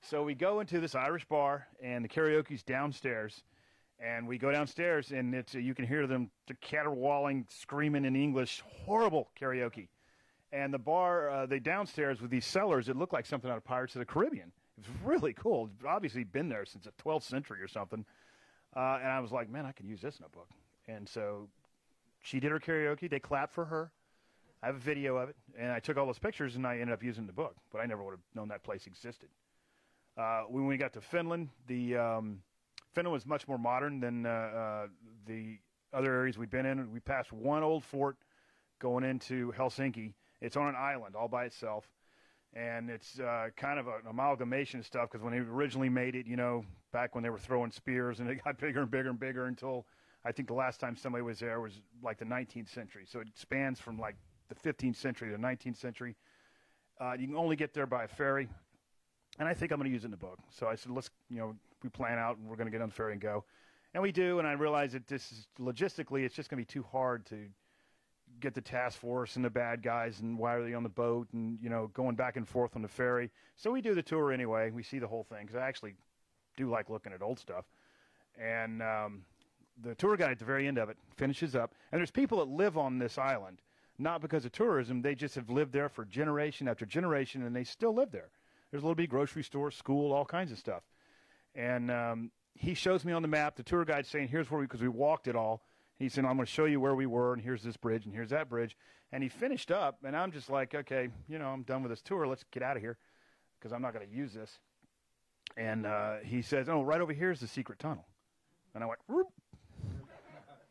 So 0.00 0.22
we 0.22 0.34
go 0.34 0.60
into 0.60 0.80
this 0.80 0.94
Irish 0.94 1.24
bar, 1.26 1.66
and 1.82 2.04
the 2.04 2.08
karaoke's 2.08 2.62
downstairs. 2.62 3.42
And 4.00 4.26
we 4.26 4.38
go 4.38 4.50
downstairs, 4.50 5.12
and 5.12 5.34
it's 5.34 5.54
uh, 5.54 5.58
you 5.58 5.74
can 5.74 5.86
hear 5.86 6.06
them 6.06 6.30
caterwauling, 6.60 7.46
screaming 7.48 8.04
in 8.04 8.16
English, 8.16 8.62
horrible 8.84 9.30
karaoke. 9.40 9.88
And 10.52 10.72
the 10.72 10.78
bar, 10.78 11.30
uh, 11.30 11.46
they 11.46 11.58
downstairs 11.58 12.20
with 12.20 12.30
these 12.30 12.44
cellars, 12.44 12.88
it 12.88 12.96
looked 12.96 13.12
like 13.12 13.26
something 13.26 13.50
out 13.50 13.56
of 13.56 13.64
Pirates 13.64 13.94
of 13.94 14.00
the 14.00 14.04
Caribbean. 14.04 14.52
It's 14.78 14.88
really 15.04 15.32
cool. 15.32 15.70
It's 15.74 15.84
obviously 15.86 16.24
been 16.24 16.48
there 16.48 16.64
since 16.64 16.84
the 16.84 16.92
12th 17.02 17.22
century 17.22 17.62
or 17.62 17.68
something. 17.68 18.04
Uh, 18.76 18.98
and 19.00 19.08
I 19.08 19.20
was 19.20 19.30
like, 19.30 19.48
man, 19.48 19.66
I 19.66 19.72
can 19.72 19.88
use 19.88 20.00
this 20.00 20.18
in 20.18 20.24
a 20.24 20.28
book. 20.28 20.48
And 20.88 21.08
so 21.08 21.48
she 22.20 22.40
did 22.40 22.50
her 22.50 22.58
karaoke. 22.58 23.08
They 23.08 23.20
clapped 23.20 23.52
for 23.52 23.66
her. 23.66 23.92
I 24.62 24.66
have 24.66 24.76
a 24.76 24.80
video 24.80 25.16
of 25.16 25.28
it, 25.28 25.36
and 25.58 25.70
I 25.70 25.78
took 25.78 25.98
all 25.98 26.06
those 26.06 26.18
pictures, 26.18 26.56
and 26.56 26.66
I 26.66 26.78
ended 26.78 26.94
up 26.94 27.02
using 27.02 27.26
the 27.26 27.34
book. 27.34 27.54
But 27.70 27.82
I 27.82 27.86
never 27.86 28.02
would 28.02 28.12
have 28.12 28.20
known 28.34 28.48
that 28.48 28.62
place 28.62 28.86
existed. 28.86 29.28
Uh, 30.16 30.44
when 30.48 30.66
we 30.66 30.78
got 30.78 30.94
to 30.94 31.02
Finland, 31.02 31.50
the 31.66 31.96
um, 31.96 32.40
Finland 32.94 33.12
was 33.12 33.26
much 33.26 33.46
more 33.46 33.58
modern 33.58 34.00
than 34.00 34.24
uh, 34.24 34.30
uh, 34.30 34.86
the 35.26 35.58
other 35.92 36.14
areas 36.14 36.38
we'd 36.38 36.50
been 36.50 36.64
in. 36.64 36.90
We 36.92 37.00
passed 37.00 37.30
one 37.30 37.62
old 37.62 37.84
fort 37.84 38.16
going 38.78 39.04
into 39.04 39.52
Helsinki. 39.52 40.14
It's 40.40 40.56
on 40.56 40.68
an 40.68 40.76
island 40.76 41.14
all 41.14 41.28
by 41.28 41.44
itself, 41.44 41.86
and 42.54 42.88
it's 42.88 43.18
uh, 43.18 43.48
kind 43.56 43.78
of 43.78 43.88
an 43.88 44.06
amalgamation 44.08 44.80
of 44.80 44.86
stuff 44.86 45.10
because 45.10 45.24
when 45.24 45.32
they 45.32 45.40
originally 45.40 45.88
made 45.88 46.14
it, 46.14 46.26
you 46.26 46.36
know, 46.36 46.64
back 46.92 47.14
when 47.14 47.24
they 47.24 47.30
were 47.30 47.38
throwing 47.38 47.70
spears, 47.70 48.20
and 48.20 48.30
it 48.30 48.42
got 48.44 48.58
bigger 48.60 48.82
and 48.82 48.90
bigger 48.90 49.10
and 49.10 49.18
bigger 49.18 49.46
until 49.46 49.86
I 50.24 50.32
think 50.32 50.48
the 50.48 50.54
last 50.54 50.80
time 50.80 50.96
somebody 50.96 51.22
was 51.22 51.40
there 51.40 51.60
was 51.60 51.80
like 52.02 52.18
the 52.18 52.24
19th 52.24 52.72
century. 52.72 53.04
So 53.06 53.20
it 53.20 53.28
spans 53.34 53.80
from 53.80 53.98
like 53.98 54.16
the 54.48 54.54
15th 54.54 54.96
century 54.96 55.30
to 55.30 55.36
the 55.36 55.42
19th 55.42 55.76
century. 55.76 56.16
Uh, 57.00 57.14
you 57.18 57.26
can 57.26 57.36
only 57.36 57.56
get 57.56 57.74
there 57.74 57.86
by 57.86 58.04
a 58.04 58.08
ferry, 58.08 58.48
and 59.40 59.48
I 59.48 59.54
think 59.54 59.72
I'm 59.72 59.78
going 59.78 59.90
to 59.90 59.92
use 59.92 60.04
it 60.04 60.06
in 60.06 60.10
the 60.12 60.16
book. 60.16 60.38
So 60.50 60.68
I 60.68 60.76
said, 60.76 60.92
let's, 60.92 61.10
you 61.28 61.38
know, 61.38 61.56
we 61.82 61.90
plan 61.90 62.18
out 62.18 62.38
and 62.38 62.48
we're 62.48 62.56
going 62.56 62.68
to 62.68 62.70
get 62.70 62.80
on 62.80 62.88
the 62.88 62.94
ferry 62.94 63.12
and 63.12 63.20
go, 63.20 63.44
and 63.92 64.02
we 64.02 64.12
do. 64.12 64.38
And 64.38 64.46
I 64.46 64.52
realize 64.52 64.92
that 64.92 65.08
this 65.08 65.32
is 65.32 65.48
logistically, 65.60 66.24
it's 66.24 66.36
just 66.36 66.50
going 66.50 66.62
to 66.62 66.66
be 66.66 66.72
too 66.72 66.84
hard 66.92 67.26
to 67.26 67.48
get 68.40 68.54
the 68.54 68.60
task 68.60 68.98
force 68.98 69.36
and 69.36 69.44
the 69.44 69.50
bad 69.50 69.82
guys 69.82 70.20
and 70.20 70.38
why 70.38 70.54
are 70.54 70.62
they 70.62 70.74
on 70.74 70.82
the 70.82 70.88
boat 70.88 71.28
and 71.32 71.58
you 71.62 71.70
know 71.70 71.90
going 71.94 72.14
back 72.16 72.36
and 72.36 72.46
forth 72.48 72.76
on 72.76 72.82
the 72.82 72.88
ferry. 72.88 73.30
So 73.56 73.70
we 73.70 73.80
do 73.80 73.94
the 73.94 74.02
tour 74.02 74.32
anyway. 74.32 74.70
We 74.70 74.82
see 74.82 74.98
the 74.98 75.08
whole 75.08 75.24
thing 75.24 75.42
because 75.42 75.56
I 75.56 75.66
actually 75.66 75.94
do 76.56 76.68
like 76.68 76.90
looking 76.90 77.12
at 77.12 77.22
old 77.22 77.38
stuff. 77.38 77.64
And 78.40 78.82
um, 78.82 79.22
the 79.82 79.94
tour 79.94 80.16
guide 80.16 80.32
at 80.32 80.38
the 80.38 80.44
very 80.44 80.66
end 80.66 80.78
of 80.78 80.88
it 80.88 80.96
finishes 81.16 81.54
up, 81.54 81.74
and 81.92 81.98
there's 81.98 82.10
people 82.10 82.38
that 82.38 82.48
live 82.48 82.76
on 82.76 82.98
this 82.98 83.18
island 83.18 83.58
not 83.98 84.20
because 84.20 84.44
of 84.44 84.52
tourism. 84.52 85.02
They 85.02 85.14
just 85.14 85.34
have 85.34 85.50
lived 85.50 85.72
there 85.72 85.88
for 85.88 86.04
generation 86.04 86.68
after 86.68 86.84
generation, 86.86 87.44
and 87.44 87.54
they 87.54 87.64
still 87.64 87.94
live 87.94 88.10
there. 88.10 88.30
There's 88.70 88.82
a 88.82 88.86
little 88.86 88.96
bit 88.96 89.08
grocery 89.08 89.44
store, 89.44 89.70
school, 89.70 90.12
all 90.12 90.24
kinds 90.24 90.50
of 90.50 90.58
stuff. 90.58 90.82
And 91.54 91.90
um, 91.90 92.30
he 92.54 92.74
shows 92.74 93.04
me 93.04 93.12
on 93.12 93.22
the 93.22 93.28
map. 93.28 93.56
The 93.56 93.62
tour 93.62 93.84
guide 93.84 94.06
saying, 94.06 94.28
"Here's 94.28 94.50
where 94.50 94.58
we," 94.60 94.66
because 94.66 94.82
we 94.82 94.88
walked 94.88 95.28
it 95.28 95.36
all. 95.36 95.62
He 95.98 96.08
said, 96.08 96.24
"I'm 96.24 96.36
going 96.36 96.46
to 96.46 96.52
show 96.52 96.64
you 96.64 96.80
where 96.80 96.94
we 96.94 97.06
were, 97.06 97.32
and 97.32 97.42
here's 97.42 97.62
this 97.62 97.76
bridge, 97.76 98.04
and 98.04 98.14
here's 98.14 98.30
that 98.30 98.48
bridge." 98.48 98.76
And 99.12 99.22
he 99.22 99.28
finished 99.28 99.70
up, 99.70 99.98
and 100.04 100.16
I'm 100.16 100.32
just 100.32 100.50
like, 100.50 100.74
"Okay, 100.74 101.08
you 101.28 101.38
know, 101.38 101.48
I'm 101.48 101.62
done 101.62 101.82
with 101.82 101.90
this 101.90 102.02
tour. 102.02 102.26
Let's 102.26 102.44
get 102.50 102.62
out 102.62 102.76
of 102.76 102.82
here, 102.82 102.98
because 103.58 103.72
I'm 103.72 103.82
not 103.82 103.94
going 103.94 104.08
to 104.08 104.14
use 104.14 104.32
this." 104.32 104.58
And 105.56 105.86
uh, 105.86 106.16
he 106.24 106.42
says, 106.42 106.68
"Oh, 106.68 106.82
right 106.82 107.00
over 107.00 107.12
here 107.12 107.30
is 107.30 107.40
the 107.40 107.46
secret 107.46 107.78
tunnel." 107.78 108.06
And 108.74 108.82
I 108.82 108.86
went, 108.86 109.00
Whoop. 109.06 109.28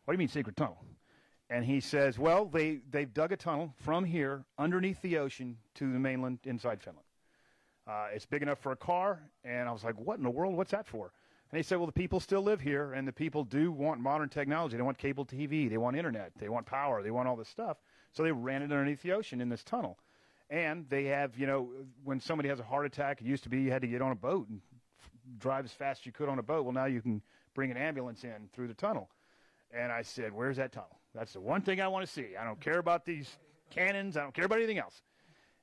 "What 0.03 0.11
do 0.11 0.13
you 0.13 0.17
mean 0.17 0.27
secret 0.27 0.57
tunnel?" 0.57 0.83
And 1.49 1.63
he 1.63 1.79
says, 1.79 2.19
"Well, 2.19 2.45
they 2.45 2.81
they've 2.89 3.13
dug 3.13 3.31
a 3.31 3.37
tunnel 3.37 3.73
from 3.77 4.03
here 4.03 4.43
underneath 4.57 5.01
the 5.01 5.17
ocean 5.19 5.57
to 5.75 5.91
the 5.93 5.99
mainland 5.99 6.39
inside 6.43 6.81
Finland. 6.81 7.05
Uh, 7.87 8.07
it's 8.13 8.25
big 8.25 8.41
enough 8.41 8.59
for 8.59 8.73
a 8.73 8.77
car." 8.77 9.21
And 9.45 9.69
I 9.69 9.71
was 9.71 9.85
like, 9.85 9.95
"What 9.97 10.17
in 10.17 10.23
the 10.23 10.29
world? 10.29 10.57
What's 10.57 10.71
that 10.71 10.85
for?" 10.85 11.13
And 11.53 11.57
he 11.57 11.61
said, 11.61 11.77
"Well, 11.77 11.85
the 11.85 11.91
people 11.93 12.19
still 12.19 12.41
live 12.41 12.61
here, 12.61 12.93
and 12.93 13.07
the 13.07 13.13
people 13.13 13.43
do 13.43 13.71
want 13.71 14.01
modern 14.01 14.27
technology. 14.27 14.75
They 14.75 14.81
want 14.81 14.97
cable 14.97 15.23
TV, 15.23 15.69
they 15.69 15.77
want 15.77 15.95
internet, 15.95 16.31
they 16.39 16.49
want 16.49 16.65
power, 16.65 17.03
they 17.03 17.11
want 17.11 17.27
all 17.27 17.35
this 17.35 17.47
stuff. 17.47 17.77
So 18.11 18.23
they 18.23 18.31
ran 18.31 18.63
it 18.63 18.71
underneath 18.71 19.03
the 19.03 19.11
ocean 19.11 19.39
in 19.39 19.49
this 19.49 19.63
tunnel." 19.63 19.99
And 20.49 20.89
they 20.89 21.03
have, 21.05 21.37
you 21.37 21.45
know, 21.45 21.69
when 22.03 22.19
somebody 22.19 22.49
has 22.49 22.59
a 22.59 22.63
heart 22.63 22.87
attack, 22.87 23.21
it 23.21 23.27
used 23.27 23.43
to 23.43 23.49
be 23.49 23.61
you 23.61 23.69
had 23.69 23.83
to 23.83 23.87
get 23.87 24.01
on 24.01 24.11
a 24.11 24.15
boat 24.15 24.49
and 24.49 24.61
f- 24.99 25.11
drive 25.37 25.63
as 25.63 25.71
fast 25.71 26.01
as 26.01 26.05
you 26.07 26.11
could 26.11 26.27
on 26.27 26.39
a 26.39 26.43
boat. 26.43 26.63
Well, 26.63 26.73
now 26.73 26.85
you 26.85 27.03
can 27.03 27.21
bring 27.53 27.69
an 27.69 27.77
ambulance 27.77 28.23
in 28.23 28.49
through 28.51 28.67
the 28.67 28.73
tunnel. 28.73 29.11
And 29.71 29.91
I 29.91 30.01
said, 30.01 30.33
Where's 30.33 30.57
that 30.57 30.71
tunnel? 30.71 30.97
That's 31.13 31.33
the 31.33 31.41
one 31.41 31.61
thing 31.61 31.81
I 31.81 31.87
want 31.87 32.03
to 32.03 32.11
see. 32.11 32.35
I 32.35 32.45
don't 32.45 32.59
care 32.59 32.79
about 32.79 33.05
these 33.05 33.37
cannons. 33.69 34.17
I 34.17 34.21
don't 34.21 34.33
care 34.33 34.45
about 34.45 34.57
anything 34.57 34.79
else. 34.79 35.03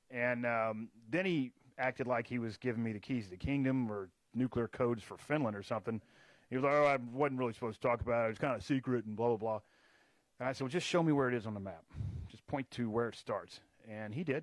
And 0.09 0.47
um, 0.47 0.89
then 1.09 1.27
he 1.27 1.51
acted 1.79 2.07
like 2.07 2.29
he 2.29 2.39
was 2.39 2.59
giving 2.59 2.85
me 2.85 2.93
the 2.93 3.01
keys 3.01 3.25
to 3.25 3.31
the 3.31 3.37
kingdom 3.37 3.91
or 3.91 4.09
nuclear 4.35 4.69
codes 4.69 5.03
for 5.03 5.17
Finland 5.17 5.57
or 5.57 5.63
something. 5.63 6.01
He 6.49 6.57
was 6.57 6.65
like, 6.65 6.73
oh, 6.73 6.85
I 6.85 6.99
wasn't 7.13 7.39
really 7.39 7.53
supposed 7.53 7.81
to 7.81 7.89
talk 7.89 8.01
about 8.01 8.25
it. 8.25 8.27
It 8.27 8.31
was 8.31 8.39
kind 8.39 8.57
of 8.57 8.65
secret 8.65 9.05
and 9.05 9.17
blah, 9.17 9.29
blah, 9.29 9.37
blah. 9.37 9.61
And 10.41 10.49
I 10.49 10.53
said, 10.53 10.63
well, 10.63 10.71
just 10.71 10.87
show 10.87 11.03
me 11.03 11.13
where 11.13 11.29
it 11.29 11.35
is 11.35 11.47
on 11.47 11.55
the 11.55 11.61
map. 11.61 11.85
Just 12.29 12.47
point 12.47 12.69
to 12.73 12.91
where 12.91 13.09
it 13.09 13.15
starts. 13.15 13.61
And 13.89 14.13
he 14.15 14.25
did. 14.25 14.43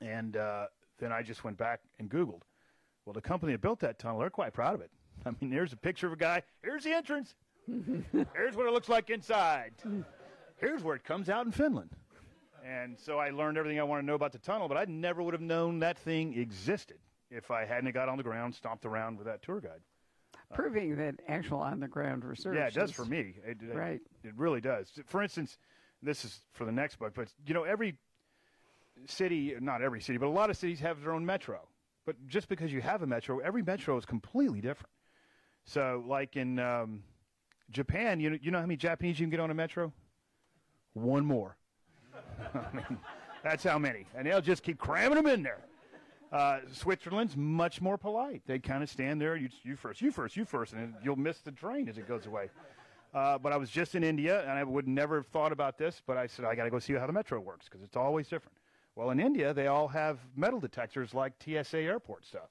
And 0.00 0.36
uh, 0.36 0.66
then 0.98 1.12
I 1.12 1.22
just 1.22 1.44
went 1.44 1.56
back 1.56 1.80
and 1.98 2.08
Googled. 2.08 2.42
Well, 3.04 3.14
the 3.14 3.20
company 3.20 3.52
that 3.52 3.60
built 3.60 3.80
that 3.80 3.98
tunnel, 3.98 4.20
they're 4.20 4.30
quite 4.30 4.52
proud 4.52 4.74
of 4.74 4.80
it. 4.80 4.90
I 5.26 5.30
mean, 5.40 5.50
there's 5.50 5.72
a 5.72 5.76
picture 5.76 6.06
of 6.06 6.12
a 6.12 6.16
guy. 6.16 6.42
Here's 6.62 6.84
the 6.84 6.92
entrance. 6.92 7.34
Here's 7.66 8.56
what 8.56 8.66
it 8.66 8.72
looks 8.72 8.88
like 8.88 9.10
inside. 9.10 9.72
Here's 10.58 10.82
where 10.82 10.94
it 10.94 11.04
comes 11.04 11.28
out 11.28 11.46
in 11.46 11.52
Finland. 11.52 11.90
And 12.64 12.96
so 12.96 13.18
I 13.18 13.30
learned 13.30 13.58
everything 13.58 13.80
I 13.80 13.82
wanted 13.82 14.02
to 14.02 14.06
know 14.06 14.14
about 14.14 14.30
the 14.30 14.38
tunnel, 14.38 14.68
but 14.68 14.76
I 14.76 14.84
never 14.84 15.20
would 15.20 15.34
have 15.34 15.40
known 15.40 15.80
that 15.80 15.98
thing 15.98 16.38
existed 16.38 16.98
if 17.34 17.50
I 17.50 17.64
hadn't 17.64 17.92
got 17.92 18.08
on 18.08 18.16
the 18.16 18.22
ground, 18.22 18.54
stomped 18.54 18.84
around 18.84 19.16
with 19.18 19.26
that 19.26 19.42
tour 19.42 19.60
guide. 19.60 19.80
Proving 20.54 20.96
that 20.96 21.14
actual 21.28 21.58
on 21.60 21.80
the 21.80 21.88
ground 21.88 22.24
research. 22.24 22.56
Yeah, 22.56 22.66
it 22.66 22.74
does 22.74 22.90
is- 22.90 22.96
for 22.96 23.04
me. 23.06 23.34
It, 23.46 23.58
it- 23.62 23.74
Right. 23.74 24.00
It 24.22 24.32
really 24.36 24.60
does. 24.60 24.90
For 25.06 25.22
instance, 25.22 25.56
this 26.02 26.24
is 26.24 26.40
for 26.52 26.64
the 26.64 26.72
next 26.72 26.98
book, 26.98 27.12
but 27.14 27.28
you 27.46 27.54
know, 27.54 27.64
every 27.64 27.96
city, 29.06 29.54
not 29.60 29.82
every 29.82 30.00
city, 30.00 30.18
but 30.18 30.26
a 30.26 30.30
lot 30.30 30.50
of 30.50 30.56
cities 30.56 30.80
have 30.80 31.00
their 31.02 31.12
own 31.12 31.24
metro. 31.24 31.60
But 32.04 32.16
just 32.26 32.48
because 32.48 32.72
you 32.72 32.80
have 32.80 33.02
a 33.02 33.06
metro, 33.06 33.38
every 33.38 33.62
metro 33.62 33.96
is 33.96 34.04
completely 34.04 34.60
different. 34.60 34.90
So, 35.64 36.02
like 36.06 36.36
in 36.36 36.58
um, 36.58 37.04
Japan, 37.70 38.18
you 38.20 38.30
know, 38.30 38.38
you 38.42 38.50
know 38.50 38.58
how 38.58 38.64
many 38.66 38.76
Japanese 38.76 39.20
you 39.20 39.24
can 39.24 39.30
get 39.30 39.40
on 39.40 39.50
a 39.50 39.54
metro? 39.54 39.92
One 40.94 41.24
more. 41.24 41.56
I 42.54 42.74
mean, 42.74 42.98
that's 43.44 43.62
how 43.64 43.78
many, 43.78 44.06
and 44.16 44.26
they'll 44.26 44.40
just 44.40 44.62
keep 44.64 44.78
cramming 44.78 45.16
them 45.16 45.26
in 45.26 45.42
there. 45.42 45.60
Uh, 46.32 46.60
Switzerland's 46.72 47.36
much 47.36 47.82
more 47.82 47.98
polite. 47.98 48.42
They 48.46 48.58
kind 48.58 48.82
of 48.82 48.88
stand 48.88 49.20
there, 49.20 49.36
you, 49.36 49.50
you 49.62 49.76
first, 49.76 50.00
you 50.00 50.10
first, 50.10 50.34
you 50.34 50.46
first, 50.46 50.72
and 50.72 50.94
you'll 51.04 51.16
miss 51.16 51.40
the 51.40 51.52
train 51.52 51.90
as 51.90 51.98
it 51.98 52.08
goes 52.08 52.26
away. 52.26 52.48
Uh, 53.12 53.36
but 53.36 53.52
I 53.52 53.58
was 53.58 53.68
just 53.68 53.94
in 53.94 54.02
India, 54.02 54.40
and 54.40 54.52
I 54.52 54.64
would 54.64 54.88
never 54.88 55.16
have 55.16 55.26
thought 55.26 55.52
about 55.52 55.76
this, 55.76 56.00
but 56.06 56.16
I 56.16 56.26
said, 56.26 56.46
I 56.46 56.54
got 56.54 56.64
to 56.64 56.70
go 56.70 56.78
see 56.78 56.94
how 56.94 57.06
the 57.06 57.12
metro 57.12 57.38
works 57.38 57.66
because 57.68 57.84
it's 57.84 57.96
always 57.96 58.28
different. 58.28 58.56
Well, 58.96 59.10
in 59.10 59.20
India, 59.20 59.52
they 59.52 59.66
all 59.66 59.88
have 59.88 60.20
metal 60.34 60.58
detectors 60.58 61.12
like 61.12 61.34
TSA 61.44 61.78
airport 61.78 62.24
stuff, 62.24 62.48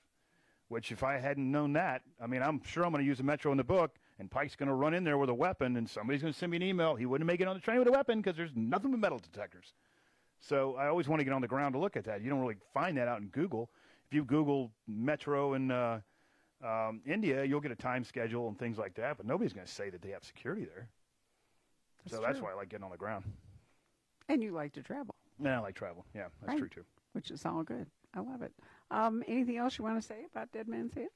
which 0.67 0.91
if 0.91 1.03
I 1.03 1.17
hadn't 1.17 1.51
known 1.51 1.73
that, 1.73 2.03
I 2.21 2.27
mean, 2.27 2.43
I'm 2.43 2.61
sure 2.63 2.85
I'm 2.85 2.91
going 2.91 3.03
to 3.03 3.07
use 3.07 3.17
the 3.17 3.23
metro 3.23 3.51
in 3.51 3.57
the 3.57 3.63
book, 3.63 3.95
and 4.19 4.29
Pike's 4.29 4.55
going 4.55 4.69
to 4.69 4.75
run 4.75 4.93
in 4.93 5.03
there 5.03 5.17
with 5.17 5.29
a 5.29 5.33
weapon, 5.33 5.77
and 5.77 5.89
somebody's 5.89 6.21
going 6.21 6.33
to 6.33 6.37
send 6.37 6.51
me 6.51 6.57
an 6.57 6.63
email. 6.63 6.93
He 6.93 7.07
wouldn't 7.07 7.27
make 7.27 7.41
it 7.41 7.47
on 7.47 7.55
the 7.55 7.61
train 7.61 7.79
with 7.79 7.87
a 7.87 7.91
weapon 7.91 8.21
because 8.21 8.37
there's 8.37 8.55
nothing 8.55 8.91
but 8.91 8.99
metal 8.99 9.17
detectors. 9.17 9.73
So 10.41 10.75
I 10.75 10.87
always 10.87 11.07
want 11.07 11.19
to 11.19 11.23
get 11.23 11.33
on 11.33 11.41
the 11.41 11.47
ground 11.47 11.73
to 11.73 11.79
look 11.79 11.95
at 11.95 12.03
that. 12.05 12.21
You 12.21 12.29
don't 12.29 12.39
really 12.41 12.57
find 12.73 12.97
that 12.97 13.07
out 13.07 13.21
in 13.21 13.27
Google. 13.27 13.69
If 14.07 14.13
you 14.15 14.25
Google 14.25 14.71
metro 14.87 15.53
in 15.53 15.71
uh, 15.71 16.01
um, 16.63 17.01
India, 17.05 17.43
you'll 17.45 17.61
get 17.61 17.71
a 17.71 17.75
time 17.75 18.03
schedule 18.03 18.47
and 18.47 18.57
things 18.57 18.77
like 18.77 18.95
that, 18.95 19.17
but 19.17 19.25
nobody's 19.25 19.53
going 19.53 19.65
to 19.65 19.71
say 19.71 19.89
that 19.91 20.01
they 20.01 20.09
have 20.09 20.23
security 20.23 20.65
there. 20.65 20.89
That's 22.03 22.15
so 22.17 22.21
that's 22.21 22.41
why 22.41 22.51
I 22.51 22.55
like 22.55 22.69
getting 22.69 22.83
on 22.83 22.91
the 22.91 22.97
ground. 22.97 23.23
And 24.27 24.41
you 24.41 24.51
like 24.51 24.73
to 24.73 24.81
travel, 24.81 25.13
And 25.39 25.47
I 25.49 25.59
like 25.59 25.75
travel. 25.75 26.05
Yeah, 26.15 26.27
that's 26.41 26.49
Right. 26.53 26.57
true 26.59 26.69
too. 26.69 26.85
which 27.13 27.29
is 27.29 27.45
all 27.45 27.61
good. 27.63 27.87
I 28.13 28.21
love 28.21 28.41
it. 28.41 28.53
Um, 28.89 29.23
anything 29.27 29.57
else 29.57 29.77
you 29.77 29.83
want 29.83 30.01
to 30.01 30.05
say 30.07 30.25
about 30.33 30.51
Dead 30.51 30.67
Man's 30.67 30.93
Head? 30.93 31.09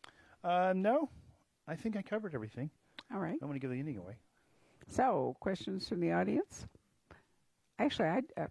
Uh, 0.44 0.74
no, 0.76 1.10
I 1.68 1.76
think 1.76 1.96
I 1.98 2.02
covered 2.02 2.36
everything. 2.36 2.70
All 3.14 3.20
right. 3.20 3.34
I'm 3.42 3.48
going 3.48 3.54
to 3.54 3.60
give 3.60 3.72
the 3.72 3.80
ending 3.80 3.98
away. 3.98 4.18
So, 4.88 5.36
questions 5.40 5.88
from 5.90 6.00
the 6.00 6.12
audience? 6.12 6.68
Actually, 7.80 8.10
I 8.10 8.22
uh, 8.38 8.48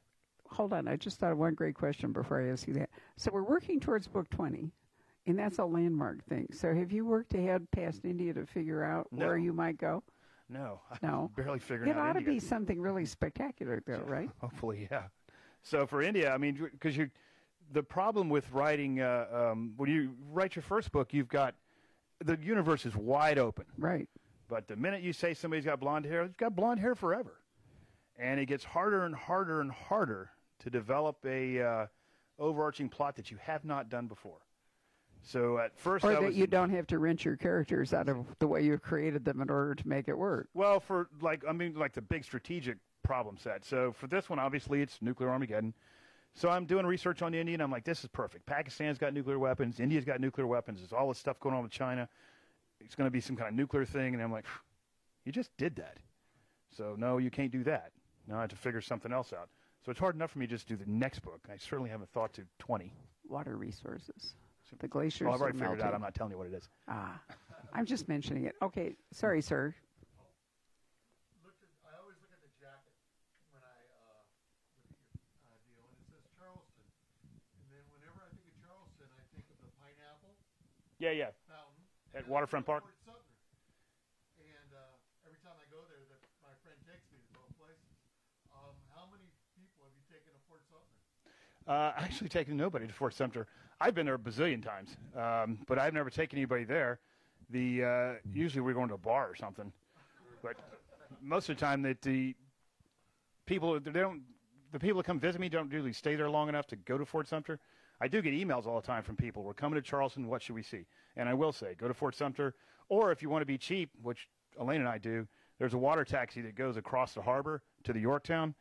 hold 0.55 0.73
on. 0.73 0.89
I 0.89 0.97
just 0.97 1.19
thought 1.19 1.33
of 1.33 1.39
one 1.39 1.55
great 1.55 1.75
question 1.75 2.13
before 2.13 2.41
I 2.41 2.49
ask 2.51 2.67
you 2.67 2.75
that. 2.75 2.91
So, 3.17 3.31
we're 3.33 3.43
working 3.43 3.81
towards 3.81 4.07
book 4.09 4.29
twenty, 4.31 4.71
and 5.27 5.39
that's 5.39 5.59
a 5.59 5.65
landmark 5.65 6.25
thing. 6.25 6.47
So, 6.53 6.75
have 6.75 6.93
you 6.93 7.05
worked 7.05 7.35
ahead 7.35 7.67
past 7.73 8.05
India 8.05 8.33
to 8.35 8.47
figure 8.47 8.83
out 8.83 9.09
No. 9.13 9.27
where 9.27 9.37
you 9.39 9.53
might 9.53 9.77
go? 9.79 10.03
No, 10.49 10.81
No. 11.03 11.31
I'm 11.37 11.43
barely 11.45 11.59
figuring 11.59 11.91
It 11.91 11.97
out 11.97 12.07
ought 12.07 12.13
to 12.15 12.19
India. 12.21 12.35
be 12.35 12.41
something 12.41 12.81
really 12.81 13.05
spectacular, 13.05 13.83
though, 13.87 14.03
right? 14.07 14.31
Hopefully, 14.41 14.89
yeah. 14.91 15.05
So 15.63 15.87
for 15.87 16.03
India, 16.03 16.33
I 16.33 16.37
mean, 16.39 16.55
because 16.73 16.97
you, 16.97 17.11
the 17.73 17.83
problem 17.83 18.29
with 18.29 18.51
writing 18.53 19.01
uh, 19.01 19.27
um, 19.53 19.73
when 19.77 19.91
you 19.91 20.13
write 20.31 20.55
your 20.55 20.63
first 20.63 20.93
book, 20.93 21.13
you've 21.15 21.29
got 21.29 21.55
the 22.23 22.39
universe 22.43 22.85
is 22.87 22.95
wide 22.95 23.39
open. 23.39 23.65
Right. 23.79 24.09
But 24.49 24.69
the 24.69 24.77
minute 24.77 25.03
you 25.03 25.15
say 25.15 25.33
somebody's 25.33 25.65
got 25.65 25.81
blonde 25.81 26.05
hair, 26.05 26.23
they've 26.27 26.37
got 26.37 26.55
blonde 26.55 26.79
hair 26.81 26.95
forever, 26.95 27.41
and 28.19 28.39
it 28.39 28.45
gets 28.47 28.63
harder 28.63 29.05
and 29.07 29.15
harder 29.15 29.63
and 29.63 29.73
harder 29.73 30.31
to 30.61 30.71
develop 30.71 31.19
a 31.25 31.61
uh, 31.61 31.87
overarching 32.39 32.89
plot 32.89 33.17
that 33.17 33.31
you 33.31 33.37
have 33.39 33.65
not 33.65 33.89
done 33.89 34.07
before. 34.07 34.41
So 35.23 35.59
at 35.59 35.79
first, 35.79 36.05
Or 36.05 36.11
I 36.11 36.15
that 36.15 36.23
was 36.23 36.37
you 36.37 36.47
don't 36.47 36.71
have 36.71 36.87
to 36.89 36.99
wrench 36.99 37.25
your 37.25 37.37
characters 37.37 37.95
out 37.95 38.09
of 38.09 38.27
the 38.41 38.47
way 38.47 38.63
you've 38.63 38.83
created 38.83 39.25
them 39.25 39.41
in 39.41 39.49
order 39.49 39.75
to 39.75 39.89
make 39.89 40.09
it 40.09 40.17
work. 40.17 40.49
Well, 40.53 40.81
for 40.81 41.09
like, 41.23 41.43
I 41.49 41.53
mean, 41.53 41.75
like 41.75 41.95
the 41.95 42.03
big 42.03 42.25
strategic 42.25 42.77
problem 43.03 43.39
set. 43.39 43.65
So 43.65 43.93
for 43.93 44.07
this 44.07 44.29
one, 44.29 44.39
obviously, 44.39 44.83
it's 44.83 45.01
nuclear 45.01 45.31
Armageddon. 45.31 45.73
So 46.35 46.51
I'm 46.51 46.67
doing 46.67 46.85
research 46.85 47.23
on 47.23 47.33
India, 47.33 47.55
and 47.55 47.63
I'm 47.63 47.71
like, 47.71 47.85
this 47.85 48.03
is 48.03 48.09
perfect. 48.09 48.45
Pakistan's 48.45 48.99
got 48.99 49.15
nuclear 49.15 49.39
weapons. 49.39 49.81
India's 49.81 50.05
got 50.05 50.21
nuclear 50.21 50.47
weapons. 50.47 50.81
There's 50.81 50.93
all 50.93 51.09
this 51.09 51.19
stuff 51.19 51.39
going 51.41 51.55
on 51.55 51.63
with 51.63 51.71
China. 51.71 52.09
It's 52.81 52.95
going 52.95 53.07
to 53.07 53.11
be 53.11 53.21
some 53.21 53.37
kind 53.37 53.49
of 53.49 53.55
nuclear 53.55 53.85
thing. 53.85 54.15
And 54.15 54.23
I'm 54.23 54.33
like, 54.33 54.47
you 55.25 55.33
just 55.33 55.57
did 55.57 55.77
that. 55.77 55.99
So 56.77 56.97
no, 56.99 57.19
you 57.19 57.31
can't 57.31 57.53
do 57.53 57.63
that. 57.65 57.93
Now 58.27 58.39
I 58.39 58.41
have 58.43 58.51
to 58.51 58.57
figure 58.57 58.81
something 58.81 59.13
else 59.13 59.33
out. 59.33 59.49
So 59.85 59.91
it's 59.91 60.01
hard 60.01 60.15
enough 60.15 60.31
for 60.33 60.39
me 60.39 60.47
to 60.47 60.51
just 60.57 60.67
do 60.67 60.77
the 60.77 60.87
next 60.89 61.21
book. 61.21 61.45
I 61.53 61.57
certainly 61.59 61.91
haven't 61.91 62.09
thought 62.13 62.33
to 62.35 62.43
20. 62.59 62.93
Water 63.29 63.57
resources. 63.57 64.35
The 64.81 64.89
glaciers 64.89 65.27
Well, 65.29 65.35
I've 65.37 65.41
already 65.45 65.61
are 65.61 65.61
figured 65.61 65.79
it 65.79 65.83
melting. 65.87 65.93
out. 65.93 65.95
I'm 65.95 66.03
not 66.03 66.15
telling 66.19 66.33
you 66.33 66.39
what 66.41 66.49
it 66.49 66.55
is. 66.57 66.67
Ah, 66.89 67.21
I'm 67.77 67.87
just 67.87 68.09
mentioning 68.09 68.45
it. 68.49 68.57
Okay, 68.65 68.97
sorry, 69.13 69.39
sir. 69.45 69.71
looked 71.47 71.63
at, 71.63 71.69
I 71.87 71.95
always 72.03 72.19
look 72.19 72.33
at 72.35 72.41
the 72.43 72.51
jacket 72.59 72.91
when 73.55 73.63
I 73.63 73.79
uh, 73.95 74.25
look 74.91 74.99
at 74.99 75.31
your 75.31 75.47
uh, 75.47 75.63
deal, 75.69 75.85
and 75.87 75.95
it 75.95 76.07
says 76.11 76.25
Charleston. 76.35 76.83
And 77.55 77.65
then 77.71 77.85
whenever 77.95 78.19
I 78.25 78.33
think 78.35 78.51
of 78.51 78.57
Charleston, 78.67 79.07
I 79.15 79.23
think 79.31 79.47
of 79.53 79.59
the 79.63 79.71
pineapple 79.79 80.35
Yeah, 80.99 81.15
yeah. 81.15 81.31
fountain 81.47 81.85
At 82.17 82.27
and 82.27 82.33
I 82.33 82.35
Waterfront 82.35 82.67
think 82.67 82.75
Park? 82.75 82.83
of 82.83 82.91
Fort 83.07 83.23
Sumner. 83.23 83.39
And 84.43 84.71
uh, 84.75 85.29
every 85.29 85.39
time 85.45 85.55
I 85.61 85.69
go 85.71 85.79
there, 85.87 86.03
that 86.11 86.19
my 86.43 86.57
friend 86.67 86.81
takes 86.83 87.07
me 87.15 87.23
to 87.23 87.31
both 87.37 87.53
places. 87.63 87.95
Um, 88.51 88.75
how 88.91 89.07
many 89.07 89.31
people 89.55 89.87
have 89.87 89.95
you 89.95 90.03
taken 90.11 90.35
to 90.35 90.43
Fort 90.51 90.67
Sumner? 90.67 90.99
Uh, 91.67 91.93
actually, 91.97 92.29
taken 92.29 92.57
nobody 92.57 92.87
to 92.87 92.93
Fort 92.93 93.15
Sumter. 93.15 93.47
I've 93.81 93.95
been 93.95 94.07
there 94.07 94.15
a 94.15 94.19
bazillion 94.19 94.63
times, 94.63 94.97
um, 95.17 95.59
but 95.67 95.79
I've 95.79 95.95
never 95.95 96.11
taken 96.11 96.39
anybody 96.39 96.65
there. 96.65 97.01
The 97.51 97.85
uh, 97.85 98.13
usually 98.33 98.61
we're 98.61 98.75
going 98.75 98.89
to 98.89 98.95
a 98.95 98.99
bar 98.99 99.29
or 99.29 99.35
something, 99.35 99.73
but 100.43 100.57
most 101.23 101.49
of 101.49 101.57
the 101.57 101.61
time 101.61 101.83
that 101.83 102.03
the 102.03 102.35
people 103.47 103.79
they 103.81 103.91
don't 103.93 104.23
the 104.73 104.79
people 104.79 104.99
that 104.99 105.07
come 105.07 105.19
visit 105.21 105.41
me 105.41 105.49
don't 105.49 105.71
really 105.71 105.93
stay 105.93 106.17
there 106.17 106.29
long 106.29 106.49
enough 106.49 106.67
to 106.69 106.77
go 106.77 106.99
to 106.99 107.07
Fort 107.07 107.29
Sumter. 107.29 107.59
I 108.01 108.09
do 108.09 108.21
get 108.21 108.35
emails 108.35 108.67
all 108.67 108.81
the 108.81 108.87
time 108.87 109.03
from 109.03 109.17
people. 109.17 109.43
We're 109.43 109.55
coming 109.55 109.77
to 109.77 109.83
Charleston. 109.83 110.27
What 110.27 110.43
should 110.43 110.57
we 110.57 110.63
see? 110.63 110.85
And 111.17 111.29
I 111.29 111.35
will 111.35 111.53
say, 111.53 111.75
go 111.79 111.87
to 111.87 111.95
Fort 111.95 112.17
Sumter, 112.17 112.55
or 112.89 113.13
if 113.13 113.23
you 113.23 113.31
want 113.31 113.43
to 113.43 113.47
be 113.47 113.57
cheap, 113.57 113.91
which 114.03 114.29
Elaine 114.59 114.81
and 114.81 114.89
I 114.89 114.99
do, 114.99 115.27
there's 115.59 115.75
a 115.75 115.79
water 115.79 116.05
taxi 116.05 116.43
that 116.43 116.57
goes 116.57 116.77
across 116.77 117.15
the 117.15 117.23
harbor 117.23 117.63
to 117.85 117.93
the 117.93 118.01
Yorktown, 118.01 118.55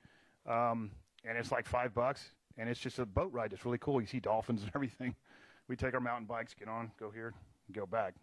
um, 0.47 0.91
and 1.25 1.37
it's 1.37 1.51
like 1.51 1.67
five 1.67 1.93
bucks, 1.93 2.29
and 2.57 2.69
it's 2.69 2.79
just 2.79 2.99
a 2.99 3.05
boat 3.05 3.31
ride. 3.31 3.53
It's 3.53 3.65
really 3.65 3.77
cool. 3.79 4.01
You 4.01 4.07
see 4.07 4.19
dolphins 4.19 4.61
and 4.63 4.71
everything. 4.75 5.15
We 5.67 5.75
take 5.75 5.93
our 5.93 5.99
mountain 5.99 6.25
bikes, 6.25 6.53
get 6.53 6.67
on, 6.67 6.91
go 6.99 7.09
here, 7.09 7.33
go 7.71 7.85
back. 7.85 8.15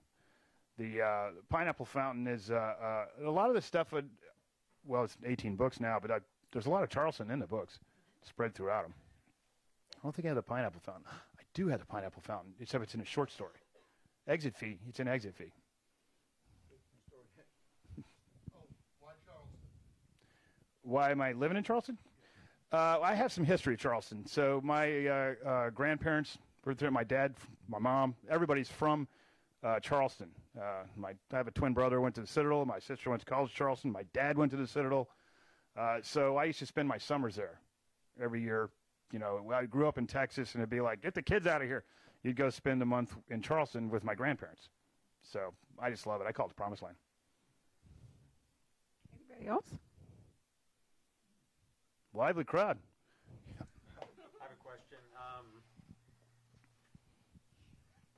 The 0.79 1.03
uh, 1.03 1.31
pineapple 1.49 1.87
fountain 1.87 2.27
is 2.27 2.51
uh, 2.51 2.55
uh, 2.55 3.05
a 3.27 3.31
lot 3.31 3.49
of 3.49 3.55
the 3.55 3.63
stuff. 3.63 3.93
Would, 3.93 4.09
well, 4.87 5.05
it's 5.05 5.17
18 5.25 5.57
books 5.57 5.81
now, 5.81 5.99
but 6.01 6.11
I, 6.11 6.19
there's 6.53 6.67
a 6.67 6.71
lot 6.71 6.83
of 6.83 6.91
Charleston 6.91 7.31
in 7.31 7.39
the 7.39 7.47
books, 7.47 7.79
spread 8.23 8.55
throughout 8.55 8.83
them. 8.83 8.95
I 9.97 10.01
don't 10.03 10.15
think 10.15 10.27
I 10.27 10.29
have 10.29 10.37
the 10.37 10.43
pineapple 10.43 10.81
fountain. 10.81 11.05
I 11.09 11.43
do 11.55 11.69
have 11.69 11.81
the 11.81 11.87
pineapple 11.87 12.23
fountain, 12.23 12.53
except 12.61 12.85
it's 12.85 12.95
in 12.95 13.01
a 13.01 13.05
short 13.05 13.31
story. 13.31 13.61
Exit 14.27 14.57
fee. 14.57 14.79
It's 14.89 15.01
an 15.01 15.09
exit 15.09 15.35
fee. 15.35 15.53
Oh, 18.55 18.61
why 19.01 19.13
Charleston? 19.27 19.59
Why 20.83 21.11
am 21.11 21.21
I 21.21 21.33
living 21.33 21.57
in 21.57 21.65
Charleston? 21.65 21.99
Uh, 22.73 23.01
I 23.03 23.15
have 23.15 23.33
some 23.33 23.45
history 23.45 23.77
Charleston. 23.77 24.27
So 24.27 24.61
my 24.63 25.07
uh, 25.07 25.35
uh, 25.45 25.71
grandparents. 25.71 26.39
My 26.91 27.05
dad, 27.05 27.35
my 27.69 27.79
mom, 27.79 28.15
everybody's 28.29 28.69
from 28.69 29.09
uh, 29.65 29.81
Charleston. 29.81 30.29
Uh, 30.57 30.85
my 30.95 31.15
I 31.33 31.37
have 31.37 31.49
a 31.49 31.51
twin 31.51 31.73
brother 31.73 32.01
went 32.01 32.15
to 32.17 32.21
the 32.21 32.27
Citadel. 32.27 32.67
My 32.67 32.79
sister 32.79 33.09
went 33.09 33.21
to 33.21 33.27
college 33.27 33.55
Charleston. 33.55 33.91
My 33.91 34.05
dad 34.13 34.37
went 34.37 34.51
to 34.53 34.59
the 34.59 34.67
Citadel. 34.67 35.09
Uh, 35.77 35.99
so 36.03 36.37
I 36.37 36.45
used 36.45 36.59
to 36.59 36.67
spend 36.67 36.87
my 36.87 36.99
summers 36.99 37.35
there 37.35 37.59
every 38.23 38.43
year. 38.43 38.69
You 39.11 39.19
know, 39.19 39.51
I 39.53 39.65
grew 39.65 39.89
up 39.89 39.97
in 39.97 40.07
Texas, 40.07 40.55
and 40.55 40.61
it'd 40.61 40.71
be 40.71 40.83
like, 40.83 41.01
get 41.01 41.15
the 41.15 41.23
kids 41.23 41.47
out 41.47 41.63
of 41.63 41.67
here. 41.67 41.85
You'd 42.23 42.37
go 42.37 42.51
spend 42.51 42.83
a 42.83 42.87
month 42.87 43.17
in 43.31 43.41
Charleston 43.41 43.89
with 43.89 44.05
my 44.05 44.15
grandparents. 44.15 44.69
So 45.23 45.55
I 45.79 45.91
just 45.91 46.07
love 46.07 46.21
it. 46.21 46.27
I 46.29 46.33
call 46.33 46.47
it 46.47 46.51
the 46.51 46.55
promised 46.55 46.83
land. 46.83 46.97
Anybody 49.31 49.49
else? 49.49 49.67
Lively 52.11 52.43
crowd. 52.43 52.75
I 53.99 54.43
have 54.43 54.51
a 54.51 54.59
question. 54.67 54.99
Um, 55.15 55.47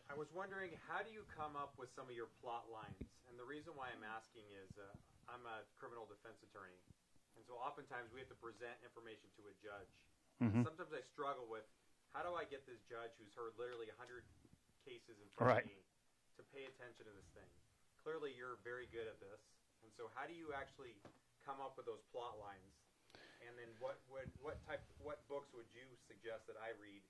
I 0.09 0.17
was 0.17 0.29
wondering, 0.33 0.73
how 0.89 1.05
do 1.05 1.13
you 1.13 1.29
come 1.37 1.57
up 1.61 1.77
with 1.77 1.93
some 1.93 2.09
of 2.09 2.17
your 2.17 2.33
plot 2.41 2.69
lines? 2.73 3.05
And 3.29 3.37
the 3.37 3.45
reason 3.45 3.77
why 3.77 3.93
I'm 3.93 4.05
asking 4.05 4.49
is 4.53 4.69
uh, 4.81 4.89
I'm 5.29 5.45
a 5.45 5.65
criminal 5.77 6.09
defense 6.09 6.41
attorney. 6.41 6.81
And 7.37 7.45
so 7.49 7.57
oftentimes 7.61 8.13
we 8.13 8.21
have 8.21 8.33
to 8.33 8.41
present 8.41 8.77
information 8.85 9.29
to 9.41 9.49
a 9.49 9.55
judge. 9.61 9.93
Mhm. 10.41 10.65
Sometimes 10.65 10.93
I 10.93 11.01
struggle 11.13 11.49
with 11.49 11.65
how 12.13 12.25
do 12.25 12.33
I 12.37 12.45
get 12.45 12.65
this 12.69 12.81
judge 12.89 13.13
who's 13.21 13.33
heard 13.37 13.57
literally 13.57 13.89
100 13.89 14.25
cases 14.85 15.17
in 15.21 15.29
front 15.37 15.49
Right. 15.49 15.65
of 15.65 15.71
me 15.73 15.81
to 16.37 16.43
pay 16.53 16.65
attention 16.69 17.05
to 17.09 17.13
this 17.13 17.29
thing? 17.33 17.49
Clearly, 18.05 18.33
you're 18.37 18.57
very 18.65 18.87
good 18.89 19.09
at 19.09 19.21
this. 19.21 19.41
And 19.85 19.93
so, 19.97 20.09
how 20.17 20.27
do 20.27 20.35
you 20.35 20.53
actually 20.53 20.97
come 21.45 21.61
up 21.61 21.77
with 21.77 21.87
those 21.87 22.03
plot 22.13 22.37
lines? 22.39 22.82
And 23.49 23.59
then, 23.59 23.71
what 23.79 23.99
would 24.11 24.31
what 24.41 24.59
type 24.67 24.83
what 25.03 25.21
books 25.29 25.51
would 25.55 25.67
you 25.75 25.87
suggest 26.07 26.47
that 26.47 26.57
I 26.61 26.75
read 26.79 27.03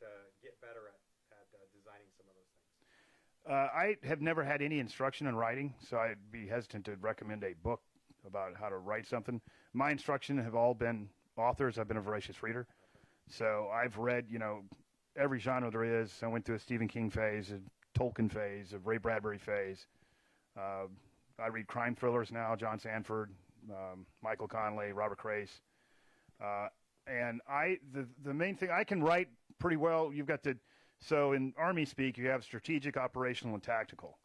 to 0.00 0.08
get 0.42 0.58
better 0.60 0.88
at 0.88 1.00
at 1.32 1.48
uh, 1.52 1.64
designing 1.72 2.08
some 2.16 2.26
of 2.28 2.34
those 2.36 2.50
things? 2.56 2.74
Uh, 3.44 3.68
I 3.72 3.96
have 4.06 4.20
never 4.20 4.42
had 4.42 4.62
any 4.62 4.78
instruction 4.78 5.26
in 5.26 5.36
writing, 5.36 5.74
so 5.78 5.98
I'd 5.98 6.32
be 6.32 6.46
hesitant 6.46 6.86
to 6.86 6.96
recommend 6.96 7.44
a 7.44 7.54
book 7.62 7.82
about 8.26 8.56
how 8.58 8.68
to 8.68 8.78
write 8.78 9.06
something. 9.06 9.40
My 9.74 9.90
instruction 9.90 10.38
have 10.38 10.54
all 10.54 10.72
been 10.72 11.08
authors. 11.36 11.78
I've 11.78 11.88
been 11.88 11.98
a 11.98 12.02
voracious 12.02 12.42
reader, 12.42 12.66
so 13.28 13.68
I've 13.72 13.98
read 13.98 14.26
you 14.30 14.38
know 14.38 14.62
every 15.16 15.38
genre 15.38 15.70
there 15.70 16.02
is. 16.02 16.12
I 16.22 16.28
went 16.28 16.44
through 16.44 16.56
a 16.56 16.60
Stephen 16.60 16.88
King 16.88 17.10
phase, 17.10 17.52
a 17.52 17.60
Tolkien 17.98 18.32
phase, 18.32 18.72
a 18.72 18.78
Ray 18.78 18.98
Bradbury 18.98 19.38
phase. 19.38 19.86
Uh, 20.58 20.86
I 21.38 21.48
read 21.48 21.66
crime 21.66 21.94
thrillers 21.94 22.30
now. 22.30 22.54
John 22.56 22.78
Sandford, 22.78 23.30
um, 23.70 24.06
Michael 24.22 24.48
Connelly, 24.48 24.92
Robert 24.92 25.18
Crais, 25.18 25.60
uh, 26.42 26.68
and 27.06 27.40
I 27.48 27.78
the 27.92 28.06
the 28.24 28.34
main 28.34 28.56
thing 28.56 28.70
I 28.70 28.84
can 28.84 29.02
write 29.02 29.28
pretty 29.58 29.76
well. 29.76 30.12
You've 30.12 30.26
got 30.26 30.42
the 30.42 30.56
so 31.00 31.32
in 31.32 31.52
Army 31.58 31.84
speak, 31.84 32.16
you 32.16 32.28
have 32.28 32.44
strategic, 32.44 32.96
operational, 32.96 33.54
and 33.54 33.62
tactical. 33.62 34.18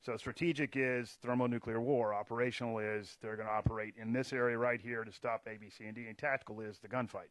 So 0.00 0.16
strategic 0.16 0.76
is 0.76 1.18
thermonuclear 1.22 1.80
war. 1.80 2.14
Operational 2.14 2.78
is 2.78 3.18
they're 3.20 3.36
going 3.36 3.48
to 3.48 3.52
operate 3.52 3.94
in 4.00 4.12
this 4.12 4.32
area 4.32 4.56
right 4.56 4.80
here 4.80 5.04
to 5.04 5.12
stop 5.12 5.46
A, 5.46 5.58
B, 5.58 5.68
C, 5.68 5.84
and 5.84 5.94
D. 5.94 6.06
And 6.06 6.16
tactical 6.16 6.60
is 6.60 6.78
the 6.78 6.88
gunfight. 6.88 7.28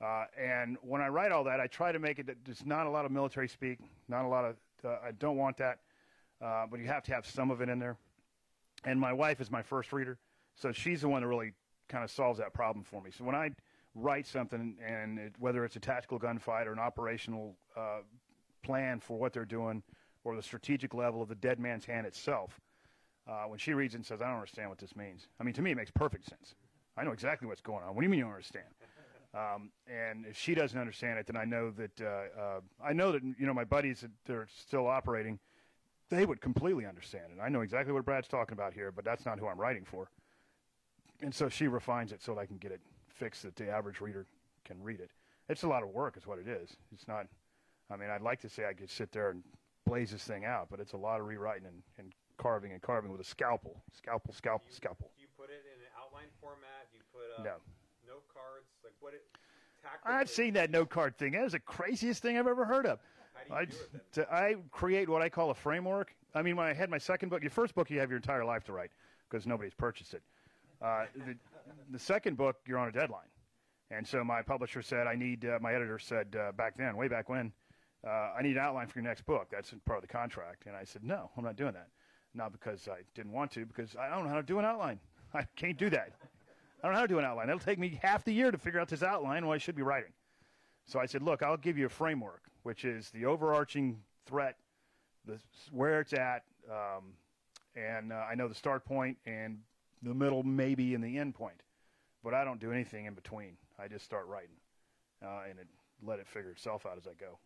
Uh, 0.00 0.24
and 0.40 0.76
when 0.82 1.00
I 1.00 1.08
write 1.08 1.32
all 1.32 1.44
that, 1.44 1.60
I 1.60 1.66
try 1.66 1.92
to 1.92 1.98
make 1.98 2.18
it 2.18 2.26
that 2.26 2.36
there's 2.44 2.64
not 2.64 2.86
a 2.86 2.90
lot 2.90 3.04
of 3.04 3.10
military 3.10 3.48
speak, 3.48 3.78
not 4.08 4.24
a 4.24 4.28
lot 4.28 4.44
of. 4.44 4.56
Uh, 4.84 4.96
I 5.04 5.12
don't 5.12 5.36
want 5.36 5.56
that, 5.58 5.80
uh, 6.40 6.66
but 6.70 6.80
you 6.80 6.86
have 6.86 7.02
to 7.04 7.14
have 7.14 7.26
some 7.26 7.50
of 7.50 7.60
it 7.60 7.68
in 7.68 7.78
there. 7.78 7.96
And 8.84 8.98
my 8.98 9.12
wife 9.12 9.40
is 9.40 9.50
my 9.50 9.62
first 9.62 9.92
reader, 9.92 10.18
so 10.54 10.70
she's 10.70 11.00
the 11.00 11.08
one 11.08 11.22
that 11.22 11.28
really 11.28 11.52
kind 11.88 12.04
of 12.04 12.10
solves 12.10 12.38
that 12.38 12.52
problem 12.52 12.84
for 12.84 13.00
me. 13.02 13.10
So 13.10 13.24
when 13.24 13.34
I 13.34 13.50
write 13.94 14.26
something, 14.26 14.76
and 14.84 15.18
it, 15.18 15.34
whether 15.38 15.64
it's 15.64 15.76
a 15.76 15.80
tactical 15.80 16.18
gunfight 16.18 16.66
or 16.66 16.72
an 16.72 16.78
operational 16.78 17.56
uh, 17.76 18.00
plan 18.62 19.00
for 19.00 19.18
what 19.18 19.32
they're 19.32 19.44
doing, 19.44 19.82
or 20.24 20.36
the 20.36 20.42
strategic 20.42 20.94
level 20.94 21.22
of 21.22 21.28
the 21.28 21.34
dead 21.34 21.58
man's 21.58 21.84
hand 21.84 22.06
itself, 22.06 22.60
uh, 23.28 23.44
when 23.44 23.58
she 23.58 23.74
reads 23.74 23.94
it 23.94 23.98
and 23.98 24.06
says, 24.06 24.20
"I 24.20 24.26
don't 24.26 24.34
understand 24.34 24.68
what 24.68 24.78
this 24.78 24.94
means," 24.96 25.28
I 25.40 25.44
mean, 25.44 25.54
to 25.54 25.62
me, 25.62 25.72
it 25.72 25.76
makes 25.76 25.90
perfect 25.90 26.28
sense. 26.28 26.54
I 26.96 27.04
know 27.04 27.12
exactly 27.12 27.46
what's 27.46 27.60
going 27.60 27.84
on. 27.84 27.94
What 27.94 28.00
do 28.00 28.06
you 28.06 28.10
mean 28.10 28.18
you 28.18 28.24
don't 28.24 28.32
understand? 28.32 28.66
Um, 29.34 29.70
and 29.86 30.24
if 30.24 30.38
she 30.38 30.54
doesn't 30.54 30.78
understand 30.78 31.18
it, 31.18 31.26
then 31.26 31.36
I 31.36 31.44
know 31.44 31.70
that 31.72 32.00
uh, 32.00 32.40
uh, 32.40 32.60
I 32.82 32.94
know 32.94 33.12
that 33.12 33.22
you 33.22 33.46
know 33.46 33.52
my 33.52 33.64
buddies 33.64 34.00
that 34.00 34.10
they're 34.24 34.48
still 34.56 34.86
operating, 34.86 35.38
they 36.08 36.24
would 36.24 36.40
completely 36.40 36.86
understand 36.86 37.24
it. 37.36 37.40
I 37.40 37.50
know 37.50 37.60
exactly 37.60 37.92
what 37.92 38.06
Brad's 38.06 38.26
talking 38.26 38.54
about 38.54 38.72
here, 38.72 38.90
but 38.90 39.04
that's 39.04 39.26
not 39.26 39.38
who 39.38 39.46
I'm 39.46 39.60
writing 39.60 39.84
for. 39.84 40.08
And 41.22 41.34
so 41.34 41.48
she 41.48 41.66
refines 41.68 42.12
it 42.12 42.22
so 42.22 42.34
that 42.34 42.40
I 42.40 42.46
can 42.46 42.58
get 42.58 42.70
it 42.72 42.80
fixed 43.08 43.42
that 43.42 43.56
the 43.56 43.68
average 43.70 44.00
reader 44.00 44.26
can 44.64 44.82
read 44.82 45.00
it. 45.00 45.10
It's 45.48 45.62
a 45.62 45.68
lot 45.68 45.82
of 45.82 45.88
work, 45.90 46.16
is 46.16 46.26
what 46.26 46.38
it 46.38 46.46
is. 46.46 46.76
It's 46.92 47.08
not. 47.08 47.26
I 47.90 47.96
mean, 47.96 48.10
I'd 48.10 48.22
like 48.22 48.40
to 48.42 48.48
say 48.48 48.66
I 48.66 48.74
could 48.74 48.90
sit 48.90 49.10
there 49.12 49.30
and 49.30 49.42
blaze 49.86 50.10
this 50.10 50.22
thing 50.24 50.44
out, 50.44 50.68
but 50.70 50.78
it's 50.78 50.92
a 50.92 50.96
lot 50.96 51.20
of 51.20 51.26
rewriting 51.26 51.66
and, 51.66 51.82
and 51.98 52.12
carving 52.36 52.72
and 52.72 52.82
carving 52.82 53.10
with 53.10 53.20
a 53.20 53.24
scalpel, 53.24 53.82
scalpel, 53.96 54.32
scalpel, 54.34 54.66
Do 54.66 54.70
you, 54.72 54.76
scalpel. 54.76 55.10
Do 55.16 55.22
you 55.22 55.28
put 55.36 55.48
it 55.50 55.64
in 55.74 55.80
an 55.80 55.88
outline 55.98 56.28
format? 56.40 56.86
Do 56.92 56.98
you 56.98 57.04
put 57.12 57.22
uh, 57.40 57.42
No. 57.42 57.56
note 58.06 58.24
cards? 58.32 58.66
Like 58.84 58.92
what? 59.00 59.14
It, 59.14 59.24
tactically, 59.82 60.12
I've 60.14 60.28
seen 60.28 60.52
that 60.54 60.70
note 60.70 60.90
card 60.90 61.16
thing. 61.16 61.32
That 61.32 61.44
is 61.44 61.52
the 61.52 61.60
craziest 61.60 62.22
thing 62.22 62.38
I've 62.38 62.46
ever 62.46 62.66
heard 62.66 62.84
of. 62.86 63.00
How 63.32 63.42
do 63.42 63.48
you 63.50 63.56
I, 63.56 63.64
do 63.64 63.76
it 63.76 63.92
then? 64.14 64.24
to- 64.26 64.32
I 64.32 64.56
create 64.70 65.08
what 65.08 65.22
I 65.22 65.30
call 65.30 65.50
a 65.50 65.54
framework. 65.54 66.14
I 66.34 66.42
mean, 66.42 66.56
when 66.56 66.66
I 66.66 66.74
had 66.74 66.90
my 66.90 66.98
second 66.98 67.30
book, 67.30 67.42
your 67.42 67.50
first 67.50 67.74
book 67.74 67.90
you 67.90 67.98
have 68.00 68.10
your 68.10 68.18
entire 68.18 68.44
life 68.44 68.64
to 68.64 68.72
write 68.72 68.90
because 69.28 69.46
nobody's 69.46 69.74
purchased 69.74 70.12
it. 70.14 70.22
Uh, 70.80 71.04
the, 71.14 71.36
the 71.90 71.98
second 71.98 72.36
book, 72.36 72.56
you're 72.66 72.78
on 72.78 72.88
a 72.88 72.92
deadline. 72.92 73.28
And 73.90 74.06
so 74.06 74.22
my 74.22 74.42
publisher 74.42 74.82
said, 74.82 75.06
I 75.06 75.14
need, 75.14 75.44
uh, 75.44 75.58
my 75.60 75.72
editor 75.72 75.98
said 75.98 76.36
uh, 76.38 76.52
back 76.52 76.76
then, 76.76 76.96
way 76.96 77.08
back 77.08 77.28
when, 77.28 77.52
uh, 78.06 78.32
I 78.38 78.42
need 78.42 78.56
an 78.56 78.62
outline 78.62 78.86
for 78.86 78.98
your 78.98 79.08
next 79.08 79.26
book. 79.26 79.48
That's 79.50 79.74
part 79.84 79.98
of 79.98 80.02
the 80.02 80.12
contract. 80.12 80.66
And 80.66 80.76
I 80.76 80.84
said, 80.84 81.02
no, 81.02 81.30
I'm 81.36 81.44
not 81.44 81.56
doing 81.56 81.72
that. 81.72 81.88
Not 82.34 82.52
because 82.52 82.86
I 82.86 83.00
didn't 83.14 83.32
want 83.32 83.50
to, 83.52 83.64
because 83.64 83.96
I 83.96 84.08
don't 84.08 84.24
know 84.24 84.30
how 84.30 84.36
to 84.36 84.42
do 84.42 84.58
an 84.58 84.64
outline. 84.64 85.00
I 85.34 85.44
can't 85.56 85.78
do 85.78 85.90
that. 85.90 86.12
I 86.82 86.86
don't 86.86 86.92
know 86.92 86.98
how 86.98 87.06
to 87.06 87.12
do 87.12 87.18
an 87.18 87.24
outline. 87.24 87.48
It'll 87.48 87.58
take 87.58 87.78
me 87.78 87.98
half 88.02 88.24
the 88.24 88.32
year 88.32 88.50
to 88.50 88.58
figure 88.58 88.78
out 88.78 88.88
this 88.88 89.02
outline 89.02 89.46
what 89.46 89.54
I 89.54 89.58
should 89.58 89.74
be 89.74 89.82
writing. 89.82 90.12
So 90.86 91.00
I 91.00 91.06
said, 91.06 91.22
look, 91.22 91.42
I'll 91.42 91.56
give 91.56 91.76
you 91.76 91.86
a 91.86 91.90
framework, 91.90 92.42
which 92.62 92.84
is 92.84 93.10
the 93.10 93.26
overarching 93.26 93.98
threat, 94.26 94.56
the, 95.26 95.38
where 95.72 96.00
it's 96.00 96.12
at, 96.12 96.44
um, 96.70 97.14
and 97.74 98.12
uh, 98.12 98.24
I 98.30 98.34
know 98.34 98.48
the 98.48 98.54
start 98.54 98.84
point, 98.84 99.18
and 99.26 99.58
the 100.02 100.14
middle, 100.14 100.42
maybe, 100.42 100.94
and 100.94 101.02
the 101.02 101.18
end 101.18 101.34
point. 101.34 101.62
But 102.22 102.34
I 102.34 102.44
don't 102.44 102.60
do 102.60 102.72
anything 102.72 103.06
in 103.06 103.14
between. 103.14 103.56
I 103.78 103.88
just 103.88 104.04
start 104.04 104.26
writing, 104.26 104.58
uh, 105.22 105.48
and 105.48 105.58
it, 105.58 105.68
let 106.02 106.18
it 106.18 106.26
figure 106.26 106.50
itself 106.50 106.84
out 106.86 106.98
as 106.98 107.06
I 107.06 107.14
go. 107.18 107.38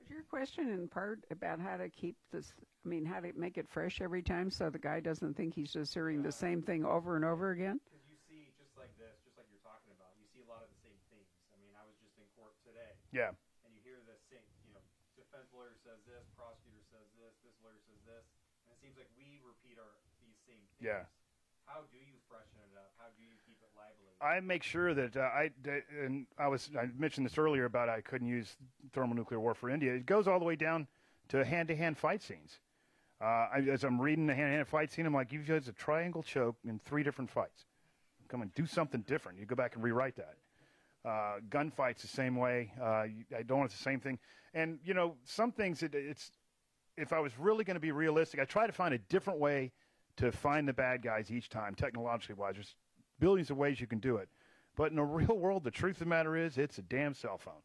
Was 0.00 0.10
your 0.10 0.22
question 0.28 0.68
in 0.68 0.88
part 0.88 1.24
about 1.32 1.60
how 1.60 1.76
to 1.80 1.88
keep 1.88 2.16
this? 2.30 2.52
I 2.84 2.88
mean, 2.88 3.08
how 3.08 3.20
to 3.20 3.32
make 3.32 3.56
it 3.56 3.64
fresh 3.72 4.04
every 4.04 4.20
time 4.20 4.52
so 4.52 4.68
the 4.68 4.78
guy 4.78 5.00
doesn't 5.00 5.32
think 5.32 5.56
he's 5.56 5.72
just 5.72 5.94
hearing 5.96 6.20
the 6.20 6.32
same 6.32 6.60
thing 6.60 6.84
over 6.84 7.16
and 7.16 7.24
over 7.24 7.56
again? 7.56 7.80
Because 7.88 8.04
you 8.04 8.20
see, 8.28 8.52
just 8.60 8.76
like 8.76 8.92
this, 9.00 9.16
just 9.24 9.40
like 9.40 9.48
you're 9.48 9.64
talking 9.64 9.88
about, 9.96 10.12
you 10.20 10.28
see 10.36 10.44
a 10.44 10.48
lot 10.52 10.60
of 10.60 10.68
the 10.68 10.80
same 10.84 11.00
themes. 11.08 11.32
I 11.48 11.56
mean, 11.64 11.72
I 11.72 11.80
was 11.88 11.96
just 12.04 12.12
in 12.20 12.28
court 12.36 12.52
today, 12.68 12.92
Yeah. 13.16 13.32
and 13.64 13.72
you 13.72 13.80
hear 13.80 13.96
the 14.04 14.20
same, 14.28 14.44
you 14.68 14.76
know, 14.76 14.84
defense 15.16 15.48
lawyer 15.56 15.72
says 15.80 16.04
this, 16.04 16.20
prosecutor 16.36 16.84
says 16.92 17.08
this, 17.16 17.32
this 17.40 17.56
lawyer 17.64 17.80
says 17.88 18.00
this, 18.04 18.24
and 18.68 18.76
it 18.76 18.78
seems 18.84 19.00
like 19.00 19.08
we 19.16 19.40
repeat 19.40 19.80
our 19.80 19.96
these 20.20 20.36
same 20.44 20.60
things. 20.76 20.84
Yeah. 20.84 21.08
How 21.74 21.80
do 21.90 21.98
you 21.98 22.14
freshen 22.28 22.60
it 22.70 22.76
up? 22.76 22.92
How 22.98 23.06
do 23.16 23.22
you 23.24 23.34
keep 23.44 23.56
it 23.60 23.68
lively? 23.76 24.14
I 24.20 24.38
make 24.38 24.62
sure 24.62 24.94
that 24.94 25.16
uh, 25.16 25.22
I 25.22 25.50
and 26.04 26.24
I 26.38 26.46
was 26.46 26.70
I 26.78 26.86
mentioned 26.96 27.26
this 27.26 27.36
earlier 27.36 27.64
about 27.64 27.88
I 27.88 28.00
couldn't 28.00 28.28
use 28.28 28.56
thermonuclear 28.92 29.40
war 29.40 29.54
for 29.54 29.70
India. 29.70 29.92
It 29.92 30.06
goes 30.06 30.28
all 30.28 30.38
the 30.38 30.44
way 30.44 30.54
down 30.54 30.86
to 31.30 31.44
hand-to-hand 31.44 31.98
fight 31.98 32.22
scenes. 32.22 32.60
Uh, 33.20 33.24
I, 33.24 33.66
as 33.72 33.82
I'm 33.82 34.00
reading 34.00 34.26
the 34.26 34.36
hand-to-hand 34.36 34.68
fight 34.68 34.92
scene, 34.92 35.04
I'm 35.04 35.14
like, 35.14 35.32
you've 35.32 35.48
used 35.48 35.68
a 35.68 35.72
triangle 35.72 36.22
choke 36.22 36.56
in 36.64 36.78
three 36.78 37.02
different 37.02 37.30
fights. 37.30 37.64
Come 38.28 38.42
and 38.42 38.54
do 38.54 38.66
something 38.66 39.00
different. 39.00 39.40
You 39.40 39.46
go 39.46 39.56
back 39.56 39.74
and 39.74 39.82
rewrite 39.82 40.14
that. 40.16 40.36
Uh, 41.04 41.40
gunfights 41.48 42.02
the 42.02 42.08
same 42.08 42.36
way. 42.36 42.70
Uh, 42.80 43.06
I 43.36 43.42
don't 43.44 43.58
want 43.58 43.72
the 43.72 43.76
same 43.78 43.98
thing. 43.98 44.20
And 44.52 44.78
you 44.84 44.94
know, 44.94 45.16
some 45.24 45.50
things 45.50 45.82
it, 45.82 45.92
it's 45.96 46.30
if 46.96 47.12
I 47.12 47.18
was 47.18 47.36
really 47.36 47.64
going 47.64 47.74
to 47.74 47.80
be 47.80 47.90
realistic, 47.90 48.38
I 48.38 48.44
try 48.44 48.68
to 48.68 48.72
find 48.72 48.94
a 48.94 48.98
different 48.98 49.40
way 49.40 49.72
to 50.16 50.32
find 50.32 50.68
the 50.68 50.72
bad 50.72 51.02
guys 51.02 51.30
each 51.30 51.48
time, 51.48 51.74
technologically 51.74 52.36
wise. 52.36 52.54
There's 52.54 52.76
billions 53.18 53.50
of 53.50 53.56
ways 53.56 53.80
you 53.80 53.86
can 53.86 53.98
do 53.98 54.16
it. 54.16 54.28
But 54.76 54.90
in 54.90 54.96
the 54.96 55.02
real 55.04 55.36
world, 55.36 55.64
the 55.64 55.70
truth 55.70 55.96
of 55.96 56.00
the 56.00 56.06
matter 56.06 56.36
is, 56.36 56.58
it's 56.58 56.78
a 56.78 56.82
damn 56.82 57.14
cell 57.14 57.38
phone. 57.38 57.62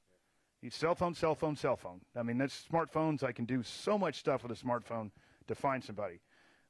You 0.62 0.70
cell 0.70 0.94
phone, 0.94 1.14
cell 1.14 1.36
phone, 1.36 1.56
cell 1.56 1.78
phone. 1.78 2.02
I 2.18 2.24
mean, 2.24 2.38
that's 2.38 2.66
smartphones. 2.70 3.24
I 3.24 3.32
can 3.32 3.46
do 3.46 3.64
so 3.64 3.98
much 3.98 4.20
stuff 4.20 4.44
with 4.44 4.52
a 4.52 4.62
smartphone 4.62 5.12
to 5.48 5.56
find 5.56 5.84
somebody. 5.84 6.20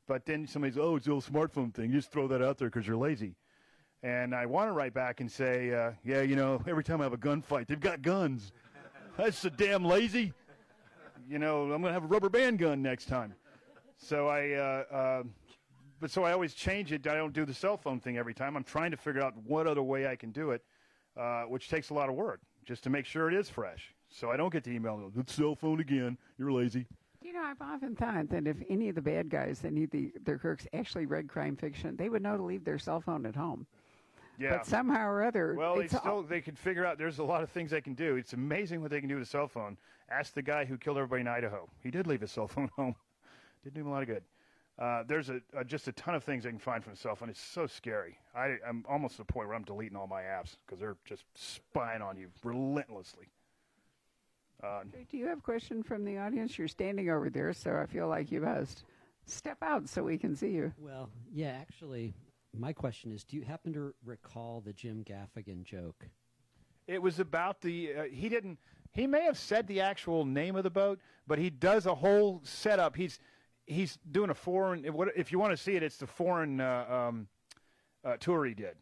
But 0.07 0.25
then 0.25 0.47
somebody's, 0.47 0.77
oh, 0.77 0.95
it's 0.95 1.07
a 1.07 1.13
little 1.13 1.21
smartphone 1.21 1.73
thing. 1.73 1.89
You 1.89 1.97
just 1.97 2.11
throw 2.11 2.27
that 2.27 2.41
out 2.41 2.57
there 2.57 2.69
because 2.69 2.85
you're 2.85 2.97
lazy. 2.97 3.35
And 4.01 4.33
I 4.33 4.45
want 4.45 4.69
to 4.69 4.73
write 4.73 4.93
back 4.93 5.21
and 5.21 5.31
say, 5.31 5.73
uh, 5.73 5.91
yeah, 6.03 6.21
you 6.21 6.35
know, 6.35 6.61
every 6.67 6.83
time 6.83 7.01
I 7.01 7.03
have 7.03 7.13
a 7.13 7.17
gunfight, 7.17 7.67
they've 7.67 7.79
got 7.79 8.01
guns. 8.01 8.51
That's 9.17 9.39
so 9.39 9.49
damn 9.49 9.83
lazy. 9.83 10.33
You 11.27 11.39
know, 11.39 11.63
I'm 11.63 11.81
going 11.81 11.83
to 11.83 11.93
have 11.93 12.05
a 12.05 12.07
rubber 12.07 12.29
band 12.29 12.59
gun 12.59 12.81
next 12.81 13.05
time. 13.05 13.33
So 13.97 14.27
I, 14.27 14.51
uh, 14.53 14.83
uh, 14.95 15.23
but 15.99 16.11
so 16.11 16.23
I 16.23 16.31
always 16.31 16.53
change 16.53 16.91
it. 16.91 17.05
I 17.07 17.15
don't 17.15 17.33
do 17.33 17.45
the 17.45 17.53
cell 17.53 17.77
phone 17.77 17.99
thing 17.99 18.17
every 18.17 18.33
time. 18.33 18.55
I'm 18.55 18.63
trying 18.63 18.91
to 18.91 18.97
figure 18.97 19.21
out 19.21 19.33
what 19.45 19.67
other 19.67 19.83
way 19.83 20.07
I 20.07 20.15
can 20.15 20.31
do 20.31 20.51
it, 20.51 20.63
uh, 21.17 21.43
which 21.43 21.69
takes 21.69 21.89
a 21.89 21.93
lot 21.93 22.09
of 22.09 22.15
work 22.15 22.41
just 22.65 22.83
to 22.83 22.89
make 22.89 23.05
sure 23.05 23.27
it 23.27 23.33
is 23.35 23.49
fresh. 23.49 23.93
So 24.09 24.31
I 24.31 24.37
don't 24.37 24.51
get 24.51 24.63
the 24.63 24.71
email. 24.71 25.11
The 25.15 25.31
cell 25.31 25.55
phone 25.55 25.79
again. 25.79 26.17
You're 26.37 26.51
lazy. 26.51 26.85
You 27.21 27.33
know, 27.33 27.43
I've 27.43 27.61
often 27.61 27.95
thought 27.95 28.29
that 28.29 28.47
if 28.47 28.57
any 28.69 28.89
of 28.89 28.95
the 28.95 29.01
bad 29.01 29.29
guys, 29.29 29.63
any 29.65 29.83
of 29.83 29.91
the 29.91 30.11
their 30.23 30.37
crooks 30.37 30.65
actually 30.73 31.05
read 31.05 31.27
crime 31.27 31.55
fiction, 31.55 31.95
they 31.95 32.09
would 32.09 32.23
know 32.23 32.37
to 32.37 32.43
leave 32.43 32.63
their 32.63 32.79
cell 32.79 33.01
phone 33.01 33.25
at 33.25 33.35
home. 33.35 33.67
Yeah. 34.39 34.51
But 34.51 34.65
somehow 34.65 35.05
or 35.09 35.23
other, 35.23 35.53
Well, 35.53 35.75
they 35.75 35.83
it's 35.83 35.95
all- 35.95 36.23
they 36.23 36.39
can 36.39 36.55
figure 36.55 36.85
out. 36.85 36.97
There's 36.97 37.19
a 37.19 37.23
lot 37.23 37.43
of 37.43 37.49
things 37.49 37.71
they 37.71 37.81
can 37.81 37.93
do. 37.93 38.15
It's 38.15 38.31
amazing 38.33 38.81
what 38.81 38.89
they 38.89 39.01
can 39.01 39.09
do 39.09 39.15
with 39.15 39.23
a 39.27 39.29
cell 39.29 39.49
phone. 39.49 39.77
Ask 40.09 40.33
the 40.33 40.41
guy 40.41 40.63
who 40.63 40.77
killed 40.77 40.97
everybody 40.97 41.21
in 41.21 41.27
Idaho. 41.27 41.69
He 41.83 41.91
did 41.91 42.07
leave 42.07 42.21
his 42.21 42.31
cell 42.31 42.47
phone 42.47 42.69
home. 42.77 42.95
Didn't 43.65 43.75
do 43.75 43.81
him 43.81 43.87
a 43.87 43.91
lot 43.91 44.01
of 44.01 44.07
good. 44.07 44.23
Uh, 44.79 45.03
there's 45.05 45.29
a, 45.29 45.41
a 45.53 45.65
just 45.65 45.89
a 45.89 45.91
ton 45.91 46.15
of 46.15 46.23
things 46.23 46.45
they 46.45 46.49
can 46.49 46.57
find 46.57 46.81
from 46.83 46.93
a 46.93 46.95
and. 46.95 47.29
It's 47.29 47.41
so 47.41 47.67
scary. 47.67 48.17
I, 48.33 48.55
I'm 48.65 48.85
almost 48.87 49.15
to 49.15 49.17
the 49.19 49.25
point 49.25 49.49
where 49.49 49.57
I'm 49.57 49.63
deleting 49.63 49.97
all 49.97 50.07
my 50.07 50.21
apps 50.21 50.55
because 50.65 50.79
they're 50.79 50.95
just 51.03 51.25
spying 51.35 52.01
on 52.01 52.15
you 52.17 52.29
relentlessly. 52.43 53.27
Uh, 54.63 54.83
Do 55.09 55.17
you 55.17 55.27
have 55.27 55.39
a 55.39 55.41
question 55.41 55.83
from 55.83 56.05
the 56.05 56.17
audience? 56.17 56.57
You're 56.57 56.67
standing 56.67 57.09
over 57.09 57.29
there, 57.29 57.51
so 57.53 57.75
I 57.75 57.85
feel 57.85 58.07
like 58.07 58.31
you 58.31 58.41
must 58.41 58.85
step 59.25 59.57
out 59.61 59.87
so 59.87 60.03
we 60.03 60.17
can 60.17 60.35
see 60.35 60.49
you. 60.49 60.71
Well, 60.77 61.09
yeah, 61.33 61.57
actually, 61.59 62.13
my 62.57 62.71
question 62.71 63.11
is 63.11 63.23
do 63.25 63.35
you 63.35 63.43
happen 63.43 63.73
to 63.73 63.93
recall 64.05 64.61
the 64.65 64.73
Jim 64.73 65.03
Gaffigan 65.03 65.63
joke? 65.63 66.07
It 66.87 67.01
was 67.01 67.19
about 67.19 67.61
the. 67.61 67.93
Uh, 67.95 68.03
he 68.03 68.29
didn't. 68.29 68.59
He 68.93 69.07
may 69.07 69.23
have 69.23 69.37
said 69.37 69.67
the 69.67 69.81
actual 69.81 70.25
name 70.25 70.55
of 70.55 70.63
the 70.63 70.69
boat, 70.69 70.99
but 71.27 71.37
he 71.37 71.49
does 71.49 71.85
a 71.85 71.93
whole 71.93 72.41
setup. 72.43 72.95
He's 72.95 73.19
he's 73.69 73.97
doing 74.11 74.29
a 74.29 74.35
foreign. 74.35 74.85
If 75.15 75.31
you 75.31 75.39
want 75.39 75.51
to 75.51 75.57
see 75.57 75.75
it? 75.75 75.83
It's 75.83 75.97
the 75.97 76.07
foreign 76.07 76.59
uh, 76.59 76.85
um, 76.89 77.27
uh, 78.03 78.17
tour 78.17 78.45
he 78.45 78.53
did, 78.53 78.75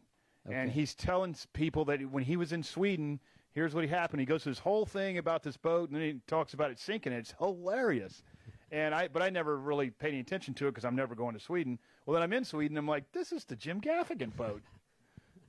and 0.50 0.70
he's 0.70 0.94
telling 0.94 1.36
people 1.52 1.84
that 1.86 2.00
when 2.10 2.24
he 2.24 2.36
was 2.36 2.52
in 2.52 2.62
Sweden, 2.62 3.20
here's 3.52 3.74
what 3.74 3.84
he 3.84 3.90
happened. 3.90 4.20
He 4.20 4.26
goes 4.26 4.42
through 4.42 4.52
this 4.52 4.58
whole 4.58 4.86
thing 4.86 5.18
about 5.18 5.42
this 5.42 5.56
boat, 5.56 5.90
and 5.90 6.00
then 6.00 6.02
he 6.02 6.20
talks 6.26 6.54
about 6.54 6.70
it 6.70 6.78
sinking. 6.78 7.12
It's 7.12 7.34
hilarious. 7.38 8.22
And 8.70 8.94
I, 8.94 9.08
but 9.08 9.22
I 9.22 9.30
never 9.30 9.56
really 9.56 9.90
paid 9.90 10.08
any 10.08 10.20
attention 10.20 10.52
to 10.54 10.66
it 10.66 10.72
because 10.72 10.84
I'm 10.84 10.96
never 10.96 11.14
going 11.14 11.34
to 11.34 11.40
Sweden. 11.40 11.78
Well, 12.04 12.14
then 12.14 12.22
I'm 12.22 12.32
in 12.34 12.44
Sweden. 12.44 12.76
I'm 12.76 12.86
like, 12.86 13.10
this 13.12 13.32
is 13.32 13.44
the 13.44 13.56
Jim 13.56 13.80
Gaffigan 13.80 14.36
boat, 14.36 14.62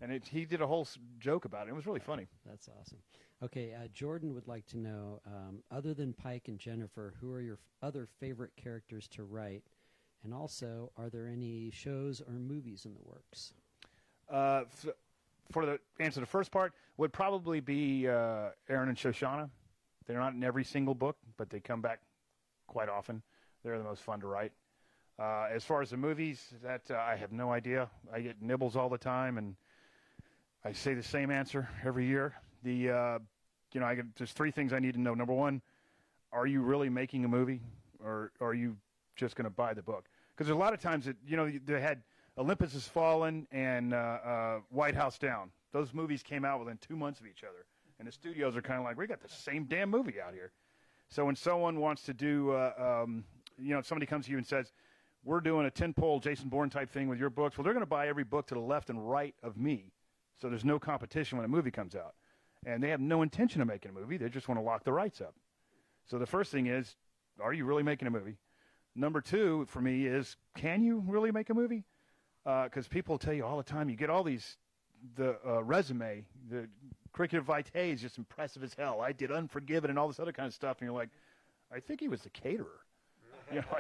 and 0.02 0.12
it, 0.12 0.28
he 0.28 0.46
did 0.46 0.62
a 0.62 0.68
whole 0.68 0.88
joke 1.20 1.46
about 1.46 1.68
it. 1.68 1.72
It 1.72 1.76
was 1.76 1.86
really 1.86 2.00
funny. 2.00 2.28
That's 2.46 2.70
awesome. 2.80 3.00
Okay, 3.44 3.74
uh, 3.74 3.88
Jordan 3.94 4.34
would 4.34 4.48
like 4.48 4.66
to 4.68 4.78
know 4.78 5.22
um, 5.26 5.64
other 5.72 5.94
than 5.94 6.14
Pike 6.14 6.48
and 6.48 6.60
Jennifer, 6.60 7.14
who 7.22 7.32
are 7.32 7.42
your 7.42 7.56
f- 7.56 7.60
other 7.82 8.08
favorite 8.20 8.52
characters 8.56 9.08
to 9.10 9.24
write? 9.24 9.64
And 10.24 10.34
also, 10.34 10.92
are 10.98 11.10
there 11.10 11.28
any 11.28 11.72
shows 11.72 12.22
or 12.22 12.34
movies 12.34 12.86
in 12.86 12.94
the 12.94 13.02
works? 13.04 13.54
Uh, 14.30 14.64
f- 14.66 14.94
for 15.52 15.66
the 15.66 15.80
answer 16.00 16.16
to 16.16 16.20
the 16.22 16.26
first 16.26 16.52
part, 16.52 16.74
would 16.98 17.14
probably 17.14 17.62
be 17.62 18.08
uh, 18.08 18.50
Aaron 18.70 18.90
and 18.90 18.98
Shoshana. 18.98 19.50
They're 20.06 20.20
not 20.20 20.34
in 20.34 20.44
every 20.44 20.66
single 20.66 20.94
book, 20.94 21.16
but 21.38 21.50
they 21.50 21.62
come 21.62 21.82
back 21.82 22.02
quite 22.68 22.90
often. 22.90 23.22
They're 23.64 23.78
the 23.78 23.84
most 23.84 24.02
fun 24.02 24.20
to 24.20 24.28
write. 24.28 24.52
Uh, 25.18 25.48
as 25.52 25.64
far 25.64 25.82
as 25.82 25.90
the 25.90 25.98
movies, 25.98 26.54
that 26.64 26.82
uh, 26.92 26.96
I 26.96 27.16
have 27.16 27.32
no 27.32 27.52
idea. 27.52 27.90
I 28.14 28.22
get 28.22 28.42
nibbles 28.42 28.76
all 28.76 28.90
the 28.90 28.98
time, 28.98 29.38
and 29.38 29.56
I 30.64 30.74
say 30.74 30.94
the 30.94 31.04
same 31.04 31.32
answer 31.32 31.70
every 31.86 32.06
year. 32.06 32.34
The 32.64 32.90
uh, 32.90 33.20
you 33.74 33.80
know, 33.80 33.86
I 33.86 33.98
there's 34.18 34.34
three 34.34 34.52
things 34.52 34.74
I 34.74 34.80
need 34.80 34.94
to 34.94 35.02
know. 35.02 35.14
Number 35.14 35.34
one, 35.34 35.62
are 36.32 36.46
you 36.46 36.62
really 36.62 36.90
making 36.90 37.24
a 37.26 37.28
movie, 37.28 37.62
or, 38.04 38.32
are 38.42 38.54
you 38.54 38.76
just 39.16 39.36
going 39.36 39.46
to 39.46 39.50
buy 39.50 39.74
the 39.74 39.82
book? 39.82 40.06
Because 40.36 40.48
there's 40.48 40.56
a 40.56 40.60
lot 40.60 40.74
of 40.74 40.82
times, 40.82 41.06
that 41.06 41.16
you 41.26 41.38
know, 41.38 41.52
they 41.66 41.80
had 41.80 42.02
Olympus 42.38 42.74
Has 42.74 42.88
Fallen 42.88 43.48
and 43.52 43.94
uh, 43.94 43.98
uh, 43.98 44.60
White 44.70 44.96
House 44.96 45.18
Down. 45.18 45.52
Those 45.72 45.94
movies 45.94 46.24
came 46.24 46.44
out 46.44 46.60
within 46.60 46.78
two 46.78 46.96
months 46.96 47.20
of 47.20 47.28
each 47.28 47.44
other, 47.44 47.66
and 48.00 48.08
the 48.08 48.12
studios 48.12 48.56
are 48.58 48.62
kind 48.62 48.80
of 48.80 48.86
like, 48.86 48.98
we 48.98 49.08
got 49.08 49.22
the 49.22 49.30
same 49.30 49.66
damn 49.66 49.90
movie 49.90 50.20
out 50.22 50.34
here. 50.34 50.52
So 51.10 51.26
when 51.26 51.36
someone 51.36 51.80
wants 51.80 52.04
to 52.04 52.14
do, 52.14 52.52
uh, 52.52 53.02
um, 53.04 53.24
you 53.58 53.74
know, 53.74 53.80
if 53.80 53.86
somebody 53.86 54.06
comes 54.06 54.26
to 54.26 54.32
you 54.32 54.38
and 54.38 54.46
says, 54.46 54.72
we're 55.24 55.42
doing 55.42 55.66
a 55.66 55.72
10 55.72 55.94
pole 55.94 56.20
Jason 56.20 56.50
Bourne 56.50 56.70
type 56.70 56.90
thing 56.90 57.10
with 57.10 57.20
your 57.20 57.30
books, 57.30 57.58
well, 57.58 57.64
they're 57.64 57.74
going 57.74 57.82
to 57.82 57.90
buy 57.90 58.08
every 58.08 58.24
book 58.24 58.48
to 58.48 58.54
the 58.54 58.60
left 58.60 58.90
and 58.90 59.10
right 59.10 59.36
of 59.44 59.58
me. 59.58 59.92
So 60.42 60.50
there's 60.50 60.66
no 60.66 60.80
competition 60.80 61.38
when 61.38 61.46
a 61.46 61.50
movie 61.50 61.72
comes 61.72 61.96
out. 61.96 62.16
And 62.66 62.84
they 62.84 62.90
have 62.90 63.00
no 63.00 63.22
intention 63.22 63.62
of 63.62 63.68
making 63.68 63.92
a 63.92 63.94
movie. 63.94 64.18
They 64.18 64.30
just 64.30 64.48
want 64.48 64.60
to 64.60 64.64
lock 64.64 64.84
the 64.84 64.92
rights 64.92 65.22
up. 65.22 65.34
So 66.06 66.18
the 66.18 66.26
first 66.26 66.52
thing 66.52 66.68
is, 66.68 66.96
are 67.42 67.54
you 67.54 67.66
really 67.66 67.84
making 67.84 68.08
a 68.08 68.12
movie? 68.12 68.38
Number 68.96 69.22
two 69.22 69.66
for 69.70 69.82
me 69.82 70.06
is, 70.06 70.36
can 70.58 70.84
you 70.84 71.04
really 71.08 71.32
make 71.32 71.50
a 71.50 71.54
movie? 71.54 71.86
Because 72.44 72.88
people 72.88 73.18
tell 73.18 73.34
you 73.34 73.46
all 73.46 73.58
the 73.58 73.64
time, 73.64 73.90
you 73.90 73.96
get 73.96 74.10
all 74.10 74.24
these, 74.24 74.58
the 75.16 75.38
uh, 75.48 75.64
resume, 75.64 76.26
the 76.50 76.68
curriculum 77.14 77.46
vitae 77.46 77.92
is 77.92 78.02
just 78.02 78.18
impressive 78.18 78.64
as 78.64 78.74
hell. 78.74 79.02
I 79.02 79.12
did 79.12 79.32
Unforgiven 79.32 79.90
and 79.90 80.00
all 80.00 80.08
this 80.08 80.20
other 80.20 80.32
kind 80.32 80.48
of 80.48 80.54
stuff, 80.54 80.78
and 80.80 80.88
you're 80.88 80.98
like, 80.98 81.10
I 81.74 81.80
think 81.80 82.00
he 82.00 82.08
was 82.08 82.22
the 82.22 82.30
caterer. 82.30 82.68
You 83.52 83.62
know, 83.62 83.78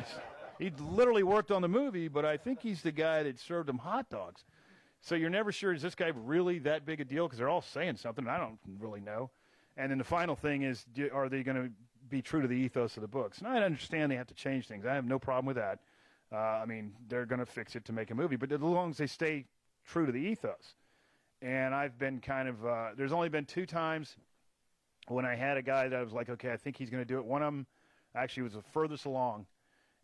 he 0.57 0.71
literally 0.79 1.21
worked 1.21 1.51
on 1.51 1.61
the 1.61 1.67
movie, 1.67 2.07
but 2.07 2.25
I 2.25 2.37
think 2.37 2.59
he's 2.59 2.81
the 2.81 2.91
guy 2.91 3.21
that 3.21 3.39
served 3.39 3.69
them 3.69 3.77
hot 3.77 4.09
dogs. 4.09 4.43
So 5.01 5.15
you're 5.15 5.29
never 5.29 5.51
sure 5.51 5.73
is 5.73 5.81
this 5.81 5.95
guy 5.95 6.11
really 6.13 6.59
that 6.59 6.85
big 6.85 6.99
a 6.99 7.05
deal 7.05 7.25
because 7.25 7.39
they're 7.39 7.49
all 7.49 7.61
saying 7.61 7.97
something. 7.97 8.27
I 8.27 8.37
don't 8.37 8.59
really 8.79 8.99
know. 8.99 9.31
And 9.77 9.89
then 9.91 9.97
the 9.97 10.03
final 10.03 10.35
thing 10.35 10.63
is, 10.63 10.83
do, 10.93 11.09
are 11.13 11.29
they 11.29 11.41
going 11.41 11.57
to 11.57 11.69
be 12.09 12.21
true 12.21 12.41
to 12.41 12.47
the 12.47 12.55
ethos 12.55 12.97
of 12.97 13.01
the 13.01 13.07
books? 13.07 13.39
And 13.39 13.47
I 13.47 13.63
understand 13.63 14.11
they 14.11 14.17
have 14.17 14.27
to 14.27 14.33
change 14.33 14.67
things. 14.67 14.85
I 14.85 14.93
have 14.93 15.05
no 15.05 15.19
problem 15.19 15.45
with 15.45 15.55
that. 15.55 15.79
Uh, 16.31 16.35
I 16.35 16.65
mean, 16.65 16.93
they're 17.07 17.25
going 17.25 17.39
to 17.39 17.45
fix 17.45 17.75
it 17.75 17.85
to 17.85 17.93
make 17.93 18.11
a 18.11 18.15
movie, 18.15 18.35
but 18.35 18.51
as 18.51 18.59
long 18.59 18.91
as 18.91 18.97
they 18.97 19.07
stay 19.07 19.45
true 19.85 20.05
to 20.05 20.11
the 20.11 20.19
ethos. 20.19 20.75
And 21.41 21.73
I've 21.73 21.97
been 21.97 22.19
kind 22.19 22.49
of 22.49 22.65
uh, 22.65 22.87
there's 22.97 23.13
only 23.13 23.29
been 23.29 23.45
two 23.45 23.65
times 23.65 24.17
when 25.07 25.25
I 25.25 25.35
had 25.35 25.57
a 25.57 25.61
guy 25.61 25.87
that 25.87 25.97
I 25.97 26.03
was 26.03 26.11
like, 26.11 26.29
okay, 26.29 26.51
I 26.51 26.57
think 26.57 26.77
he's 26.77 26.89
going 26.89 27.01
to 27.01 27.07
do 27.07 27.17
it. 27.17 27.25
One 27.25 27.41
of 27.41 27.47
them 27.47 27.65
actually 28.13 28.43
was 28.43 28.53
the 28.53 28.61
furthest 28.61 29.05
along, 29.05 29.45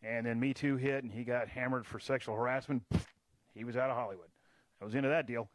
and 0.01 0.25
then 0.25 0.39
Me 0.39 0.53
Too 0.53 0.77
hit, 0.77 1.03
and 1.03 1.11
he 1.11 1.23
got 1.23 1.49
hammered 1.49 1.85
for 1.85 1.99
sexual 1.99 2.35
harassment. 2.35 2.83
He 3.53 3.63
was 3.63 3.75
out 3.75 3.89
of 3.89 3.97
Hollywood. 3.97 4.29
I 4.81 4.85
was 4.85 4.95
into 4.95 5.09
that 5.09 5.27
deal. 5.27 5.49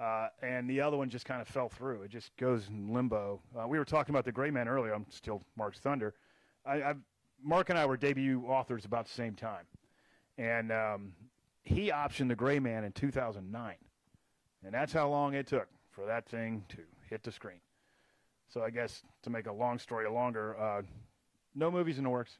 Uh, 0.00 0.28
and 0.42 0.68
the 0.68 0.80
other 0.80 0.96
one 0.96 1.08
just 1.08 1.24
kind 1.24 1.40
of 1.40 1.48
fell 1.48 1.68
through. 1.68 2.02
It 2.02 2.10
just 2.10 2.36
goes 2.36 2.68
in 2.68 2.92
limbo. 2.92 3.40
Uh, 3.58 3.66
we 3.66 3.78
were 3.78 3.84
talking 3.84 4.14
about 4.14 4.24
the 4.24 4.32
Gray 4.32 4.50
Man 4.50 4.68
earlier. 4.68 4.92
I'm 4.92 5.06
still 5.08 5.42
Mark's 5.56 5.78
Thunder. 5.78 6.14
I, 6.66 6.82
I, 6.82 6.94
Mark 7.42 7.70
and 7.70 7.78
I 7.78 7.86
were 7.86 7.96
debut 7.96 8.44
authors 8.46 8.84
about 8.84 9.06
the 9.06 9.12
same 9.12 9.34
time, 9.34 9.64
and 10.36 10.70
um, 10.70 11.12
he 11.62 11.90
optioned 11.90 12.28
the 12.28 12.34
Gray 12.34 12.58
Man 12.58 12.84
in 12.84 12.92
2009, 12.92 13.74
and 14.64 14.74
that's 14.74 14.92
how 14.92 15.08
long 15.08 15.32
it 15.32 15.46
took 15.46 15.68
for 15.90 16.04
that 16.06 16.28
thing 16.28 16.64
to 16.68 16.78
hit 17.08 17.22
the 17.22 17.32
screen. 17.32 17.60
So 18.48 18.62
I 18.62 18.70
guess 18.70 19.02
to 19.22 19.30
make 19.30 19.46
a 19.46 19.52
long 19.52 19.78
story 19.78 20.08
longer, 20.08 20.58
uh, 20.60 20.82
no 21.54 21.70
movies 21.70 21.96
in 21.96 22.04
the 22.04 22.10
works. 22.10 22.38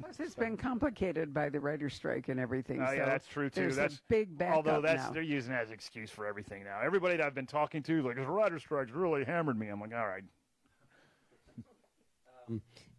Plus, 0.00 0.20
it's 0.20 0.34
been 0.34 0.56
complicated 0.56 1.32
by 1.32 1.48
the 1.48 1.60
writer's 1.60 1.94
strike 1.94 2.28
and 2.28 2.40
everything. 2.40 2.82
Oh, 2.82 2.86
so 2.86 2.92
yeah, 2.92 3.04
that's 3.04 3.26
true 3.26 3.50
too. 3.50 3.72
That's 3.72 3.96
a 3.96 4.00
big 4.08 4.36
backup 4.36 4.56
although 4.56 4.80
that's 4.80 5.04
now. 5.04 5.10
they're 5.10 5.22
using 5.22 5.52
that 5.52 5.62
as 5.62 5.68
an 5.68 5.74
excuse 5.74 6.10
for 6.10 6.26
everything 6.26 6.64
now. 6.64 6.80
Everybody 6.82 7.16
that 7.16 7.26
I've 7.26 7.34
been 7.34 7.46
talking 7.46 7.82
to, 7.84 8.02
like, 8.02 8.16
the 8.16 8.22
writer's 8.22 8.62
strike's 8.62 8.92
really 8.92 9.24
hammered 9.24 9.58
me. 9.58 9.68
I'm 9.68 9.80
like, 9.80 9.94
all 9.94 10.06
right, 10.06 10.24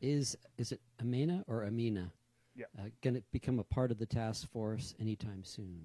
Is 0.01 0.37
is 0.57 0.71
it 0.71 0.79
Amina 1.01 1.43
or 1.47 1.65
Amina? 1.65 2.11
Yeah. 2.55 2.65
Uh, 2.77 2.89
going 3.01 3.15
to 3.15 3.23
become 3.31 3.59
a 3.59 3.63
part 3.63 3.91
of 3.91 3.97
the 3.97 4.05
task 4.05 4.49
force 4.51 4.93
anytime 4.99 5.43
soon? 5.43 5.81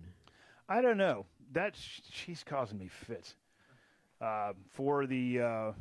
I 0.68 0.80
don't 0.80 0.96
know. 0.96 1.26
That 1.52 1.76
she's 2.10 2.42
causing 2.44 2.78
me 2.78 2.88
fits. 2.88 3.36
Uh, 4.20 4.52
for 4.72 5.06
the 5.06 5.40
uh, 5.40 5.72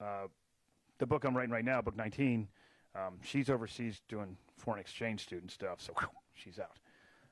uh, 0.00 0.26
the 0.98 1.06
book 1.06 1.24
I'm 1.24 1.36
writing 1.36 1.52
right 1.52 1.64
now, 1.64 1.80
book 1.80 1.96
19, 1.96 2.48
um, 2.94 3.18
she's 3.22 3.50
overseas 3.50 4.00
doing 4.08 4.36
foreign 4.56 4.80
exchange 4.80 5.22
student 5.22 5.50
stuff, 5.50 5.80
so 5.80 5.92
whew, 5.98 6.08
she's 6.34 6.58
out. 6.58 6.78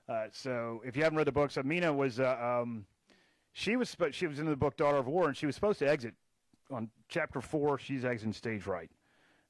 Uh, 0.08 0.26
so 0.32 0.82
if 0.84 0.96
you 0.96 1.02
haven't 1.02 1.16
read 1.16 1.26
the 1.26 1.32
books, 1.32 1.56
Amina 1.56 1.92
was 1.92 2.20
uh, 2.20 2.60
um, 2.62 2.84
she 3.52 3.76
was 3.76 3.96
she 4.10 4.26
was 4.26 4.38
in 4.38 4.46
the 4.46 4.56
book 4.56 4.76
Daughter 4.76 4.98
of 4.98 5.06
War, 5.06 5.28
and 5.28 5.36
she 5.36 5.46
was 5.46 5.54
supposed 5.54 5.78
to 5.78 5.88
exit 5.88 6.14
on 6.70 6.90
chapter 7.08 7.40
four. 7.40 7.78
She's 7.78 8.04
exiting 8.04 8.32
stage 8.32 8.66
right. 8.66 8.90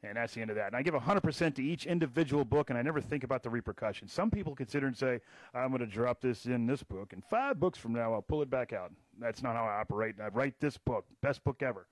And 0.04 0.16
that's 0.16 0.34
the 0.34 0.40
end 0.40 0.50
of 0.50 0.56
that. 0.56 0.66
And 0.66 0.76
I 0.76 0.82
give 0.82 0.94
100% 0.94 1.54
to 1.54 1.62
each 1.62 1.86
individual 1.86 2.44
book, 2.44 2.70
and 2.70 2.78
I 2.78 2.82
never 2.82 3.00
think 3.00 3.22
about 3.22 3.44
the 3.44 3.50
repercussions. 3.50 4.12
Some 4.12 4.32
people 4.32 4.52
consider 4.52 4.88
and 4.88 4.96
say, 4.96 5.20
I'm 5.54 5.68
going 5.68 5.78
to 5.78 5.86
drop 5.86 6.20
this 6.20 6.46
in 6.46 6.66
this 6.66 6.82
book, 6.82 7.12
and 7.12 7.24
five 7.24 7.60
books 7.60 7.78
from 7.78 7.92
now, 7.92 8.12
I'll 8.12 8.20
pull 8.20 8.42
it 8.42 8.50
back 8.50 8.72
out. 8.72 8.90
That's 9.20 9.44
not 9.44 9.54
how 9.54 9.64
I 9.64 9.80
operate. 9.80 10.16
I 10.20 10.26
write 10.28 10.54
this 10.58 10.76
book, 10.76 11.04
best 11.20 11.44
book 11.44 11.62
ever. 11.62 11.86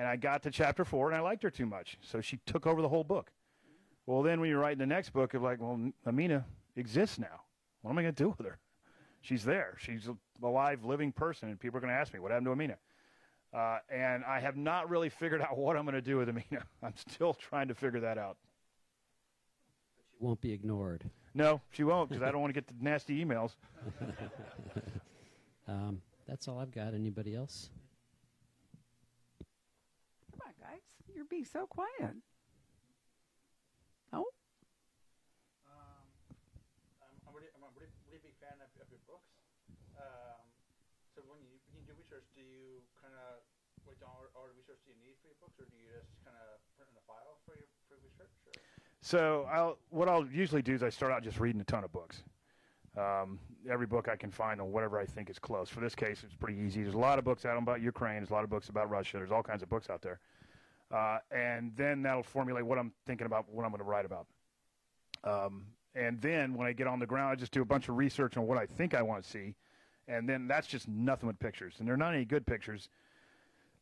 And 0.00 0.08
I 0.08 0.16
got 0.16 0.42
to 0.44 0.50
chapter 0.50 0.82
four, 0.82 1.08
and 1.08 1.14
I 1.14 1.20
liked 1.20 1.42
her 1.42 1.50
too 1.50 1.66
much. 1.66 1.98
So 2.00 2.22
she 2.22 2.38
took 2.46 2.66
over 2.66 2.80
the 2.80 2.88
whole 2.88 3.04
book. 3.04 3.30
Well, 4.06 4.22
then 4.22 4.40
when 4.40 4.48
you're 4.48 4.58
writing 4.58 4.78
the 4.78 4.86
next 4.86 5.10
book, 5.10 5.34
you're 5.34 5.42
like, 5.42 5.60
well, 5.60 5.78
Amina 6.06 6.46
exists 6.74 7.18
now. 7.18 7.42
What 7.82 7.90
am 7.90 7.98
I 7.98 8.02
going 8.02 8.14
to 8.14 8.22
do 8.22 8.34
with 8.38 8.46
her? 8.46 8.58
She's 9.20 9.44
there. 9.44 9.76
She's 9.78 10.08
a 10.08 10.46
live, 10.46 10.86
living 10.86 11.12
person, 11.12 11.50
and 11.50 11.60
people 11.60 11.76
are 11.76 11.80
going 11.82 11.92
to 11.92 11.98
ask 11.98 12.14
me, 12.14 12.18
what 12.18 12.30
happened 12.30 12.46
to 12.46 12.52
Amina? 12.52 12.78
Uh, 13.52 13.80
and 13.92 14.24
I 14.24 14.40
have 14.40 14.56
not 14.56 14.88
really 14.88 15.10
figured 15.10 15.42
out 15.42 15.58
what 15.58 15.76
I'm 15.76 15.84
going 15.84 15.94
to 15.96 16.00
do 16.00 16.16
with 16.16 16.30
Amina. 16.30 16.64
I'm 16.82 16.94
still 16.96 17.34
trying 17.34 17.68
to 17.68 17.74
figure 17.74 18.00
that 18.00 18.16
out. 18.16 18.38
She 20.12 20.24
won't 20.24 20.40
be 20.40 20.52
ignored. 20.52 21.10
No, 21.34 21.60
she 21.72 21.84
won't 21.84 22.08
because 22.08 22.22
I 22.22 22.32
don't 22.32 22.40
want 22.40 22.54
to 22.54 22.58
get 22.58 22.66
the 22.68 22.74
nasty 22.80 23.22
emails. 23.22 23.52
Um, 25.68 26.02
that's 26.26 26.48
all 26.48 26.58
I've 26.58 26.72
got. 26.72 26.94
Anybody 26.94 27.36
else? 27.36 27.70
Come 30.32 30.40
on, 30.46 30.52
guys. 30.60 30.80
You're 31.14 31.28
being 31.28 31.44
so 31.44 31.66
quiet. 31.66 32.16
Oh, 34.12 34.26
Um, 35.66 36.06
I'm, 37.02 37.14
I'm, 37.26 37.34
really, 37.34 37.50
I'm 37.54 37.62
a 37.62 37.70
really, 37.76 37.90
really 38.08 38.22
big 38.22 38.34
fan 38.40 38.58
of, 38.58 38.70
of 38.80 38.88
your 38.90 39.02
books. 39.06 39.30
Um, 39.94 40.42
so 41.14 41.22
when 41.30 41.38
you, 41.44 41.60
when 41.70 41.82
you 41.82 41.86
do 41.86 41.94
research, 41.98 42.26
do 42.34 42.42
you 42.42 42.82
kind 42.98 43.14
of 43.14 43.42
write 43.86 44.00
down 44.00 44.10
all, 44.10 44.26
all 44.34 44.46
the 44.50 44.56
research 44.58 44.82
you 44.86 44.94
need 44.98 45.14
for 45.22 45.30
your 45.30 45.38
books, 45.38 45.58
or 45.62 45.66
do 45.70 45.76
you 45.78 45.90
just 45.94 46.10
kind 46.26 46.34
of 46.34 46.58
print 46.74 46.90
in 46.90 46.96
a 46.98 47.04
file 47.06 47.38
for 47.46 47.54
your 47.54 47.68
for 47.86 47.98
research? 48.02 48.34
Or? 48.50 48.58
So 49.02 49.46
I'll, 49.50 49.78
what 49.90 50.08
I'll 50.08 50.26
usually 50.26 50.62
do 50.62 50.74
is 50.74 50.82
I 50.82 50.90
start 50.90 51.12
out 51.12 51.22
just 51.22 51.38
reading 51.40 51.60
a 51.60 51.68
ton 51.68 51.84
of 51.84 51.92
books. 51.92 52.22
Um, 52.98 53.38
every 53.70 53.86
book 53.86 54.08
I 54.08 54.16
can 54.16 54.30
find 54.30 54.60
on 54.60 54.72
whatever 54.72 54.98
I 54.98 55.06
think 55.06 55.30
is 55.30 55.38
close. 55.38 55.68
For 55.68 55.80
this 55.80 55.94
case, 55.94 56.22
it's 56.24 56.34
pretty 56.34 56.58
easy. 56.58 56.82
There's 56.82 56.94
a 56.94 56.98
lot 56.98 57.18
of 57.18 57.24
books 57.24 57.46
out 57.46 57.56
about 57.56 57.80
Ukraine. 57.80 58.18
There's 58.18 58.30
a 58.30 58.34
lot 58.34 58.44
of 58.44 58.50
books 58.50 58.68
about 58.68 58.90
Russia. 58.90 59.18
There's 59.18 59.30
all 59.30 59.42
kinds 59.42 59.62
of 59.62 59.68
books 59.68 59.88
out 59.88 60.02
there. 60.02 60.18
Uh, 60.90 61.18
and 61.30 61.72
then 61.76 62.02
that'll 62.02 62.22
formulate 62.22 62.64
what 62.64 62.78
I'm 62.78 62.92
thinking 63.06 63.26
about, 63.26 63.46
what 63.48 63.64
I'm 63.64 63.70
going 63.70 63.78
to 63.78 63.84
write 63.84 64.04
about. 64.04 64.26
Um, 65.22 65.66
and 65.94 66.20
then 66.20 66.54
when 66.54 66.66
I 66.66 66.72
get 66.72 66.86
on 66.86 66.98
the 66.98 67.06
ground, 67.06 67.32
I 67.32 67.34
just 67.36 67.52
do 67.52 67.62
a 67.62 67.64
bunch 67.64 67.88
of 67.88 67.96
research 67.96 68.36
on 68.36 68.46
what 68.46 68.58
I 68.58 68.66
think 68.66 68.94
I 68.94 69.02
want 69.02 69.22
to 69.22 69.28
see. 69.28 69.54
And 70.08 70.28
then 70.28 70.48
that's 70.48 70.66
just 70.66 70.88
nothing 70.88 71.28
but 71.28 71.38
pictures. 71.38 71.76
And 71.78 71.88
they're 71.88 71.96
not 71.96 72.14
any 72.14 72.24
good 72.24 72.46
pictures. 72.46 72.88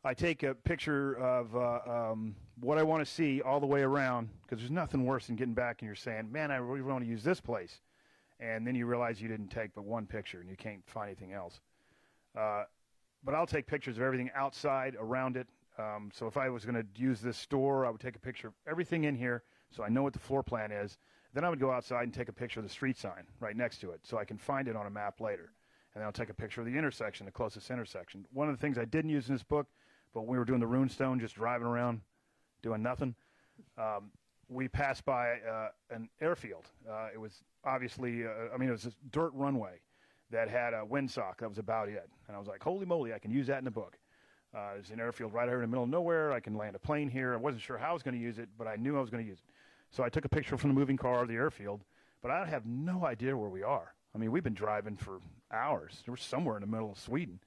I 0.04 0.14
take 0.14 0.42
a 0.42 0.54
picture 0.54 1.14
of 1.14 1.56
uh, 1.56 1.80
um, 2.10 2.36
what 2.60 2.78
I 2.78 2.82
want 2.82 3.04
to 3.04 3.10
see 3.12 3.42
all 3.42 3.58
the 3.58 3.66
way 3.66 3.82
around 3.82 4.28
because 4.42 4.58
there's 4.58 4.70
nothing 4.70 5.04
worse 5.04 5.26
than 5.26 5.36
getting 5.36 5.54
back 5.54 5.80
and 5.80 5.86
you're 5.86 5.96
saying, 5.96 6.30
man, 6.30 6.50
I 6.50 6.56
really 6.56 6.82
want 6.82 7.02
to 7.02 7.10
use 7.10 7.24
this 7.24 7.40
place. 7.40 7.80
And 8.38 8.66
then 8.66 8.74
you 8.74 8.86
realize 8.86 9.20
you 9.20 9.28
didn't 9.28 9.48
take 9.48 9.74
but 9.74 9.84
one 9.84 10.06
picture 10.06 10.40
and 10.40 10.48
you 10.48 10.56
can't 10.56 10.82
find 10.86 11.08
anything 11.08 11.32
else. 11.32 11.60
Uh, 12.38 12.64
but 13.24 13.34
I'll 13.34 13.46
take 13.46 13.66
pictures 13.66 13.96
of 13.96 14.02
everything 14.02 14.30
outside, 14.34 14.94
around 14.98 15.36
it. 15.36 15.48
Um, 15.78 16.10
so 16.12 16.26
if 16.26 16.36
I 16.36 16.48
was 16.48 16.64
going 16.64 16.74
to 16.74 16.86
use 17.00 17.20
this 17.20 17.36
store, 17.36 17.86
I 17.86 17.90
would 17.90 18.00
take 18.00 18.16
a 18.16 18.20
picture 18.20 18.48
of 18.48 18.54
everything 18.68 19.04
in 19.04 19.14
here 19.14 19.42
so 19.70 19.82
I 19.84 19.88
know 19.88 20.02
what 20.02 20.12
the 20.12 20.18
floor 20.18 20.42
plan 20.42 20.72
is. 20.72 20.98
Then 21.34 21.44
I 21.44 21.50
would 21.50 21.60
go 21.60 21.70
outside 21.70 22.04
and 22.04 22.14
take 22.14 22.28
a 22.28 22.32
picture 22.32 22.60
of 22.60 22.64
the 22.64 22.72
street 22.72 22.96
sign 22.96 23.24
right 23.38 23.56
next 23.56 23.78
to 23.82 23.90
it 23.90 24.00
so 24.02 24.18
I 24.18 24.24
can 24.24 24.38
find 24.38 24.66
it 24.66 24.76
on 24.76 24.86
a 24.86 24.90
map 24.90 25.20
later. 25.20 25.52
And 25.94 26.00
then 26.00 26.04
I'll 26.04 26.12
take 26.12 26.30
a 26.30 26.34
picture 26.34 26.60
of 26.60 26.66
the 26.66 26.76
intersection, 26.76 27.26
the 27.26 27.32
closest 27.32 27.70
intersection. 27.70 28.24
One 28.32 28.48
of 28.48 28.56
the 28.56 28.60
things 28.60 28.78
I 28.78 28.84
didn't 28.84 29.10
use 29.10 29.28
in 29.28 29.34
this 29.34 29.42
book, 29.42 29.66
but 30.14 30.26
we 30.26 30.38
were 30.38 30.44
doing 30.44 30.60
the 30.60 30.66
runestone, 30.66 31.20
just 31.20 31.34
driving 31.34 31.66
around, 31.66 32.00
doing 32.62 32.82
nothing, 32.82 33.14
um, 33.76 34.10
we 34.48 34.68
passed 34.68 35.04
by 35.04 35.34
uh, 35.40 35.68
an 35.90 36.08
airfield. 36.20 36.70
Uh, 36.88 37.08
it 37.12 37.18
was 37.18 37.44
obviously, 37.64 38.24
uh, 38.24 38.30
I 38.52 38.56
mean, 38.56 38.68
it 38.68 38.72
was 38.72 38.86
a 38.86 38.92
dirt 39.10 39.32
runway 39.34 39.80
that 40.30 40.48
had 40.48 40.74
a 40.74 40.82
windsock. 40.82 41.38
That 41.38 41.48
was 41.48 41.58
about 41.58 41.88
it. 41.88 42.08
And 42.26 42.36
I 42.36 42.38
was 42.38 42.48
like, 42.48 42.62
holy 42.62 42.86
moly, 42.86 43.12
I 43.12 43.18
can 43.18 43.30
use 43.30 43.46
that 43.48 43.58
in 43.58 43.64
the 43.64 43.70
book. 43.70 43.98
Uh, 44.58 44.74
there's 44.74 44.90
an 44.90 44.98
airfield 44.98 45.32
right 45.32 45.48
here 45.48 45.56
in 45.56 45.60
the 45.62 45.66
middle 45.68 45.84
of 45.84 45.90
nowhere. 45.90 46.32
I 46.32 46.40
can 46.40 46.56
land 46.56 46.74
a 46.74 46.80
plane 46.80 47.08
here. 47.08 47.32
I 47.32 47.36
wasn't 47.36 47.62
sure 47.62 47.78
how 47.78 47.90
I 47.90 47.92
was 47.92 48.02
going 48.02 48.14
to 48.14 48.20
use 48.20 48.38
it, 48.38 48.48
but 48.58 48.66
I 48.66 48.74
knew 48.74 48.96
I 48.96 49.00
was 49.00 49.08
going 49.08 49.22
to 49.22 49.28
use 49.28 49.38
it. 49.38 49.52
So 49.90 50.02
I 50.02 50.08
took 50.08 50.24
a 50.24 50.28
picture 50.28 50.56
from 50.56 50.70
the 50.70 50.74
moving 50.74 50.96
car 50.96 51.22
of 51.22 51.28
the 51.28 51.34
airfield, 51.34 51.84
but 52.22 52.32
I 52.32 52.44
have 52.44 52.66
no 52.66 53.06
idea 53.06 53.36
where 53.36 53.50
we 53.50 53.62
are. 53.62 53.94
I 54.14 54.18
mean, 54.18 54.32
we've 54.32 54.42
been 54.42 54.54
driving 54.54 54.96
for 54.96 55.20
hours. 55.52 56.02
We're 56.08 56.16
somewhere 56.16 56.56
in 56.56 56.62
the 56.62 56.66
middle 56.66 56.90
of 56.90 56.98
Sweden. 56.98 57.38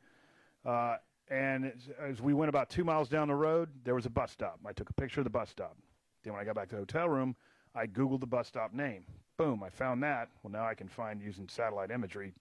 Uh, 0.66 0.97
and 1.30 1.66
as, 1.66 1.89
as 1.99 2.22
we 2.22 2.34
went 2.34 2.47
about 2.47 2.70
two 2.70 2.86
miles 2.86 3.09
down 3.09 3.28
the 3.28 3.36
road, 3.36 3.70
there 3.84 3.95
was 3.95 4.05
a 4.05 4.09
bus 4.09 4.32
stop. 4.32 4.59
I 4.66 4.72
took 4.72 4.89
a 4.89 4.93
picture 4.93 5.20
of 5.20 5.26
the 5.26 5.32
bus 5.32 5.49
stop. 5.49 5.76
Then 6.24 6.32
when 6.34 6.41
I 6.41 6.45
got 6.45 6.55
back 6.55 6.70
to 6.70 6.76
the 6.76 6.82
hotel 6.82 7.09
room, 7.09 7.36
I 7.76 7.88
Googled 7.88 8.22
the 8.22 8.28
bus 8.28 8.47
stop 8.47 8.74
name. 8.74 9.03
Boom, 9.38 9.64
I 9.64 9.70
found 9.70 10.01
that. 10.03 10.30
Well, 10.43 10.51
now 10.51 10.66
I 10.66 10.76
can 10.76 10.88
find 10.88 11.22
using 11.22 11.49
satellite 11.49 11.91
imagery 11.91 12.34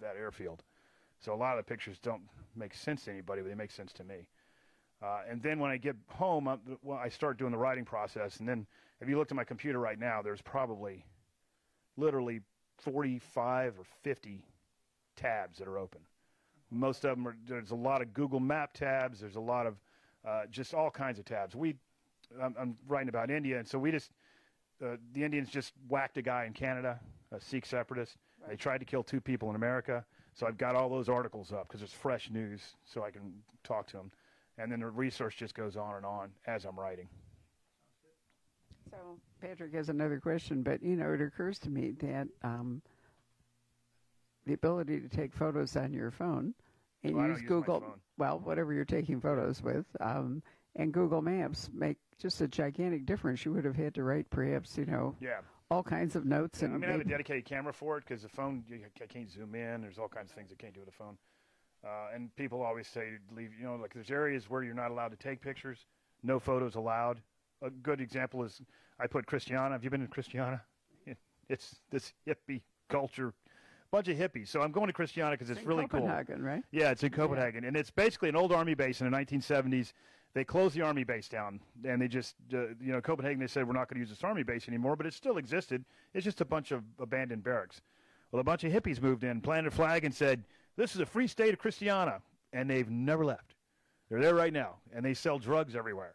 that 0.00 0.16
airfield. 0.16 0.62
So 1.20 1.34
a 1.34 1.36
lot 1.36 1.58
of 1.58 1.64
the 1.64 1.68
pictures 1.68 1.98
don't 1.98 2.22
make 2.56 2.74
sense 2.74 3.04
to 3.04 3.10
anybody, 3.10 3.42
but 3.42 3.48
they 3.48 3.54
make 3.54 3.70
sense 3.70 3.92
to 3.94 4.04
me. 4.04 4.26
Uh, 5.02 5.20
and 5.28 5.42
then 5.42 5.58
when 5.58 5.70
I 5.70 5.76
get 5.76 5.96
home, 6.08 6.48
I, 6.48 6.56
well, 6.82 6.98
I 6.98 7.08
start 7.08 7.38
doing 7.38 7.52
the 7.52 7.58
writing 7.58 7.84
process. 7.84 8.38
And 8.38 8.48
then 8.48 8.66
if 9.00 9.08
you 9.08 9.16
look 9.16 9.30
at 9.30 9.36
my 9.36 9.44
computer 9.44 9.78
right 9.78 9.98
now, 9.98 10.20
there's 10.22 10.42
probably 10.42 11.04
literally 11.96 12.40
45 12.78 13.78
or 13.78 13.84
50 14.02 14.44
tabs 15.16 15.58
that 15.58 15.68
are 15.68 15.78
open. 15.78 16.00
Most 16.70 17.04
of 17.04 17.16
them 17.16 17.26
are, 17.26 17.36
there's 17.46 17.70
a 17.70 17.76
lot 17.76 18.02
of 18.02 18.12
Google 18.14 18.40
Map 18.40 18.74
tabs. 18.74 19.20
There's 19.20 19.36
a 19.36 19.40
lot 19.40 19.66
of 19.66 19.76
uh, 20.26 20.42
just 20.50 20.74
all 20.74 20.90
kinds 20.90 21.18
of 21.18 21.24
tabs. 21.24 21.54
We, 21.56 21.76
I'm, 22.40 22.54
I'm 22.58 22.76
writing 22.86 23.08
about 23.08 23.30
India, 23.30 23.58
and 23.58 23.66
so 23.66 23.78
we 23.78 23.90
just, 23.90 24.10
uh, 24.84 24.96
the 25.12 25.24
Indians 25.24 25.48
just 25.50 25.72
whacked 25.88 26.16
a 26.18 26.22
guy 26.22 26.44
in 26.44 26.52
Canada, 26.52 27.00
a 27.32 27.40
Sikh 27.40 27.66
separatist. 27.66 28.16
They 28.48 28.56
tried 28.56 28.78
to 28.78 28.84
kill 28.84 29.02
two 29.02 29.20
people 29.20 29.50
in 29.50 29.56
America. 29.56 30.04
So 30.34 30.46
I've 30.46 30.58
got 30.58 30.74
all 30.74 30.88
those 30.88 31.08
articles 31.08 31.52
up 31.52 31.68
because 31.68 31.82
it's 31.82 31.92
fresh 31.92 32.30
news, 32.30 32.60
so 32.84 33.02
I 33.02 33.10
can 33.10 33.32
talk 33.64 33.86
to 33.88 33.96
them. 33.96 34.10
And 34.58 34.70
then 34.70 34.80
the 34.80 34.86
research 34.86 35.36
just 35.36 35.54
goes 35.54 35.76
on 35.76 35.96
and 35.96 36.06
on 36.06 36.30
as 36.46 36.64
I'm 36.64 36.78
writing. 36.78 37.08
so 38.90 39.18
Patrick 39.40 39.74
has 39.74 39.88
another 39.88 40.20
question, 40.20 40.62
but 40.62 40.82
you 40.82 40.96
know, 40.96 41.12
it 41.12 41.20
occurs 41.20 41.58
to 41.60 41.70
me 41.70 41.92
that 42.00 42.28
um, 42.42 42.82
the 44.46 44.52
ability 44.54 45.00
to 45.00 45.08
take 45.08 45.34
photos 45.34 45.76
on 45.76 45.92
your 45.92 46.10
phone 46.10 46.54
and 47.04 47.14
Well, 47.16 47.28
use 47.28 47.40
use 47.40 47.48
Google, 47.48 47.96
well, 48.18 48.40
whatever 48.40 48.72
you're 48.72 48.84
taking 48.84 49.20
photos 49.20 49.62
with, 49.62 49.86
um, 50.00 50.42
and 50.76 50.92
Google 50.92 51.22
Maps 51.22 51.70
make 51.72 51.96
just 52.18 52.40
a 52.40 52.48
gigantic 52.48 53.06
difference. 53.06 53.44
You 53.44 53.52
would 53.52 53.64
have 53.64 53.76
had 53.76 53.94
to 53.94 54.04
write 54.04 54.28
perhaps, 54.30 54.76
you 54.76 54.84
know, 54.86 55.16
Yeah. 55.20 55.40
All 55.70 55.82
kinds 55.82 56.16
of 56.16 56.24
notes 56.24 56.60
Yeah, 56.60 56.66
and 56.66 56.74
I 56.74 56.78
mean, 56.78 56.88
I 56.88 56.92
have 56.92 57.00
a 57.00 57.04
dedicated 57.04 57.44
camera 57.44 57.72
for 57.72 57.98
it 57.98 58.04
because 58.06 58.22
the 58.22 58.28
phone, 58.28 58.64
you, 58.68 58.80
I 59.00 59.06
can't 59.06 59.30
zoom 59.30 59.54
in. 59.54 59.82
There's 59.82 59.98
all 59.98 60.08
kinds 60.08 60.30
of 60.30 60.36
things 60.36 60.50
I 60.52 60.60
can't 60.60 60.74
do 60.74 60.80
with 60.80 60.88
a 60.88 60.92
phone. 60.92 61.16
Uh, 61.84 62.14
and 62.14 62.34
people 62.36 62.62
always 62.62 62.86
say, 62.86 63.12
leave, 63.34 63.50
you 63.58 63.64
know, 63.64 63.76
like 63.76 63.94
there's 63.94 64.10
areas 64.10 64.50
where 64.50 64.62
you're 64.62 64.74
not 64.74 64.90
allowed 64.90 65.08
to 65.08 65.16
take 65.16 65.40
pictures, 65.40 65.86
no 66.22 66.38
photos 66.38 66.74
allowed. 66.74 67.22
A 67.62 67.70
good 67.70 68.00
example 68.00 68.42
is 68.44 68.60
I 68.98 69.06
put 69.06 69.26
Christiania. 69.26 69.72
Have 69.72 69.84
you 69.84 69.90
been 69.90 70.02
to 70.02 70.08
Christiania? 70.08 70.62
It's 71.48 71.80
this 71.90 72.12
hippie 72.28 72.60
culture, 72.88 73.34
bunch 73.90 74.06
of 74.06 74.16
hippies. 74.16 74.46
So 74.46 74.62
I'm 74.62 74.70
going 74.70 74.86
to 74.86 74.92
Christiania 74.92 75.32
because 75.32 75.50
it's 75.50 75.60
in 75.60 75.66
really 75.66 75.88
cool. 75.88 76.02
Copenhagen, 76.02 76.44
right? 76.44 76.62
Yeah, 76.70 76.92
it's 76.92 77.02
in 77.02 77.10
Copenhagen, 77.10 77.64
and 77.64 77.76
it's 77.76 77.90
basically 77.90 78.28
an 78.28 78.36
old 78.36 78.52
army 78.52 78.74
base 78.74 79.00
in 79.00 79.10
the 79.10 79.16
1970s. 79.16 79.92
They 80.32 80.44
closed 80.44 80.76
the 80.76 80.82
army 80.82 81.02
base 81.02 81.28
down, 81.28 81.60
and 81.84 82.00
they 82.00 82.06
just, 82.06 82.36
uh, 82.54 82.68
you 82.80 82.92
know, 82.92 83.00
Copenhagen. 83.00 83.40
They 83.40 83.48
said 83.48 83.66
we're 83.66 83.72
not 83.72 83.88
going 83.88 83.96
to 83.96 84.00
use 84.00 84.10
this 84.10 84.22
army 84.22 84.44
base 84.44 84.68
anymore, 84.68 84.94
but 84.94 85.06
it 85.06 85.14
still 85.14 85.38
existed. 85.38 85.84
It's 86.14 86.24
just 86.24 86.40
a 86.40 86.44
bunch 86.44 86.70
of 86.70 86.84
abandoned 87.00 87.42
barracks. 87.42 87.82
Well, 88.30 88.40
a 88.40 88.44
bunch 88.44 88.62
of 88.62 88.72
hippies 88.72 89.02
moved 89.02 89.24
in, 89.24 89.40
planted 89.40 89.72
a 89.72 89.74
flag, 89.74 90.04
and 90.04 90.14
said, 90.14 90.44
"This 90.76 90.94
is 90.94 91.00
a 91.00 91.06
free 91.06 91.26
state 91.26 91.52
of 91.52 91.58
Christiania," 91.58 92.22
and 92.52 92.70
they've 92.70 92.88
never 92.88 93.24
left. 93.24 93.56
They're 94.08 94.20
there 94.20 94.36
right 94.36 94.52
now, 94.52 94.76
and 94.94 95.04
they 95.04 95.14
sell 95.14 95.38
drugs 95.38 95.74
everywhere. 95.74 96.14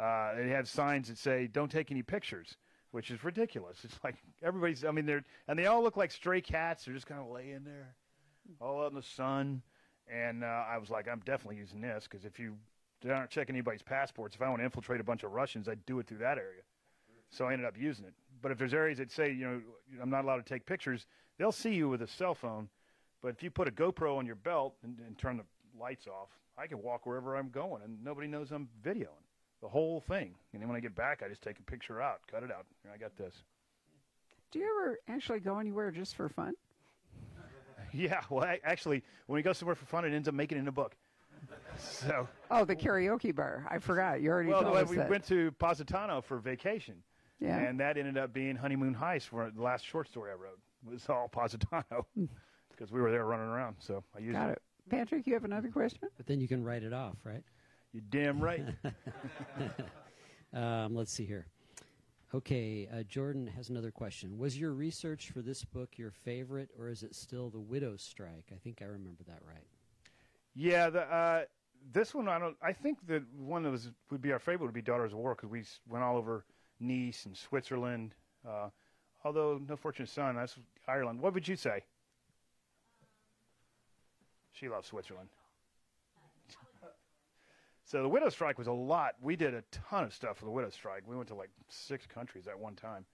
Uh, 0.00 0.36
they 0.36 0.48
have 0.50 0.68
signs 0.68 1.08
that 1.08 1.18
say, 1.18 1.48
"Don't 1.48 1.70
take 1.70 1.90
any 1.90 2.02
pictures," 2.02 2.56
which 2.92 3.10
is 3.10 3.24
ridiculous. 3.24 3.84
It's 3.84 3.98
like 4.04 4.16
everybody's. 4.40 4.84
I 4.84 4.92
mean, 4.92 5.04
they're 5.04 5.24
and 5.48 5.58
they 5.58 5.66
all 5.66 5.82
look 5.82 5.96
like 5.96 6.12
stray 6.12 6.40
cats. 6.40 6.84
They're 6.84 6.94
just 6.94 7.08
kind 7.08 7.20
of 7.20 7.28
laying 7.28 7.64
there, 7.64 7.96
all 8.60 8.84
out 8.84 8.90
in 8.90 8.96
the 8.96 9.02
sun. 9.02 9.62
And 10.10 10.42
uh, 10.42 10.64
I 10.70 10.78
was 10.78 10.90
like, 10.90 11.06
I'm 11.06 11.20
definitely 11.26 11.56
using 11.56 11.80
this 11.80 12.08
because 12.08 12.24
if 12.24 12.38
you 12.38 12.56
aren't 13.06 13.30
checking 13.30 13.54
anybody's 13.54 13.82
passports, 13.82 14.34
if 14.34 14.42
I 14.42 14.48
want 14.48 14.60
to 14.60 14.64
infiltrate 14.64 15.00
a 15.00 15.04
bunch 15.04 15.22
of 15.22 15.32
Russians, 15.32 15.68
I'd 15.68 15.84
do 15.86 15.98
it 15.98 16.06
through 16.06 16.18
that 16.18 16.38
area. 16.38 16.62
So 17.30 17.46
I 17.46 17.52
ended 17.52 17.66
up 17.66 17.76
using 17.78 18.04
it. 18.04 18.14
But 18.40 18.52
if 18.52 18.58
there's 18.58 18.74
areas 18.74 18.98
that 18.98 19.10
say, 19.10 19.32
you 19.32 19.46
know, 19.46 19.60
I'm 20.00 20.10
not 20.10 20.24
allowed 20.24 20.36
to 20.36 20.42
take 20.42 20.64
pictures, 20.66 21.06
they'll 21.38 21.52
see 21.52 21.74
you 21.74 21.88
with 21.88 22.02
a 22.02 22.06
cell 22.06 22.34
phone. 22.34 22.68
But 23.22 23.28
if 23.28 23.42
you 23.42 23.50
put 23.50 23.68
a 23.68 23.70
GoPro 23.70 24.16
on 24.16 24.26
your 24.26 24.36
belt 24.36 24.74
and, 24.82 24.98
and 25.06 25.18
turn 25.18 25.36
the 25.36 25.44
lights 25.80 26.06
off, 26.06 26.28
I 26.56 26.66
can 26.66 26.82
walk 26.82 27.06
wherever 27.06 27.36
I'm 27.36 27.50
going, 27.50 27.82
and 27.82 28.02
nobody 28.02 28.26
knows 28.26 28.50
I'm 28.50 28.68
videoing 28.84 29.22
the 29.60 29.68
whole 29.68 30.00
thing. 30.00 30.34
And 30.52 30.62
then 30.62 30.68
when 30.68 30.76
I 30.76 30.80
get 30.80 30.94
back, 30.94 31.22
I 31.24 31.28
just 31.28 31.42
take 31.42 31.58
a 31.58 31.62
picture 31.62 32.00
out, 32.00 32.20
cut 32.30 32.42
it 32.42 32.50
out. 32.50 32.66
Here, 32.82 32.92
I 32.92 32.96
got 32.96 33.16
this. 33.16 33.42
Do 34.50 34.58
you 34.58 34.64
ever 34.64 34.98
actually 35.08 35.40
go 35.40 35.58
anywhere 35.58 35.90
just 35.90 36.14
for 36.14 36.28
fun? 36.28 36.54
Yeah, 37.94 38.20
well, 38.28 38.44
I, 38.44 38.60
actually, 38.64 39.02
when 39.28 39.36
we 39.36 39.42
go 39.42 39.54
somewhere 39.54 39.74
for 39.74 39.86
fun, 39.86 40.04
it 40.04 40.12
ends 40.12 40.28
up 40.28 40.34
making 40.34 40.58
it 40.58 40.60
in 40.60 40.68
a 40.68 40.72
book. 40.72 40.94
So, 41.78 42.28
Oh, 42.50 42.64
the 42.64 42.76
karaoke 42.76 43.34
bar. 43.34 43.66
I 43.70 43.78
forgot. 43.78 44.20
You 44.20 44.30
already 44.30 44.48
well, 44.50 44.62
told 44.62 44.76
the- 44.76 44.80
us 44.80 44.88
we 44.90 44.96
that. 44.96 45.08
went 45.10 45.24
to 45.28 45.50
Positano 45.52 46.20
for 46.20 46.38
vacation, 46.38 47.02
yeah. 47.40 47.58
and 47.58 47.78
that 47.80 47.96
ended 47.96 48.16
up 48.18 48.32
being 48.32 48.56
Honeymoon 48.56 48.94
Heist, 48.94 49.28
for 49.28 49.50
the 49.50 49.62
last 49.62 49.84
short 49.84 50.08
story 50.08 50.30
I 50.30 50.34
wrote 50.34 50.58
was 50.84 51.08
all 51.08 51.28
Positano 51.28 52.06
because 52.70 52.90
we 52.92 53.00
were 53.00 53.10
there 53.10 53.24
running 53.24 53.46
around. 53.46 53.76
So 53.80 54.02
I 54.16 54.20
used 54.20 54.32
Got 54.34 54.50
it. 54.50 54.62
Patrick, 54.88 55.26
you 55.26 55.34
have 55.34 55.44
another 55.44 55.68
question? 55.68 56.08
But 56.16 56.26
then 56.26 56.40
you 56.40 56.48
can 56.48 56.64
write 56.64 56.82
it 56.82 56.92
off, 56.92 57.16
right? 57.24 57.42
You 57.92 58.00
damn 58.10 58.40
right. 58.40 58.64
Um, 60.54 60.94
let's 60.94 61.12
see 61.12 61.26
here. 61.26 61.46
Okay, 62.34 62.88
uh, 62.92 63.02
Jordan 63.02 63.46
has 63.46 63.68
another 63.68 63.90
question. 63.90 64.38
Was 64.38 64.58
your 64.58 64.72
research 64.72 65.30
for 65.30 65.42
this 65.42 65.62
book 65.64 65.98
your 65.98 66.10
favorite, 66.10 66.70
or 66.78 66.88
is 66.88 67.02
it 67.02 67.14
still 67.14 67.50
the 67.50 67.60
widow's 67.60 68.02
strike? 68.02 68.46
I 68.50 68.56
think 68.56 68.80
I 68.80 68.86
remember 68.86 69.24
that 69.26 69.40
right. 69.46 69.66
yeah, 70.54 70.88
the, 70.90 71.00
uh, 71.02 71.42
this 71.92 72.14
one 72.14 72.28
I 72.28 72.38
don't. 72.38 72.56
I 72.62 72.72
think 72.72 72.98
the 73.06 73.22
one 73.36 73.62
that 73.62 73.70
was 73.70 73.90
would 74.10 74.22
be 74.22 74.32
our 74.32 74.38
favorite 74.38 74.66
would 74.66 74.74
be 74.74 74.82
Daughters 74.82 75.12
of 75.12 75.18
War 75.18 75.34
because 75.34 75.50
we 75.50 75.64
went 75.88 76.04
all 76.04 76.16
over 76.16 76.44
Nice 76.80 77.26
and 77.26 77.36
Switzerland. 77.36 78.14
Uh, 78.46 78.68
although 79.24 79.60
No 79.68 79.76
Fortunate 79.76 80.08
Son, 80.08 80.36
that's 80.36 80.56
Ireland. 80.86 81.20
What 81.20 81.34
would 81.34 81.46
you 81.46 81.56
say? 81.56 81.84
She 84.52 84.68
loves 84.68 84.88
Switzerland. 84.88 85.28
So 87.84 88.02
the 88.02 88.08
widow 88.08 88.28
strike 88.28 88.58
was 88.58 88.66
a 88.66 88.72
lot. 88.72 89.14
We 89.22 89.34
did 89.34 89.54
a 89.54 89.62
ton 89.70 90.04
of 90.04 90.12
stuff 90.12 90.36
for 90.36 90.44
the 90.44 90.50
widow 90.50 90.68
strike. 90.68 91.04
We 91.06 91.16
went 91.16 91.28
to 91.28 91.34
like 91.34 91.48
six 91.68 92.04
countries 92.06 92.46
at 92.46 92.58
one 92.58 92.74
time. 92.74 93.06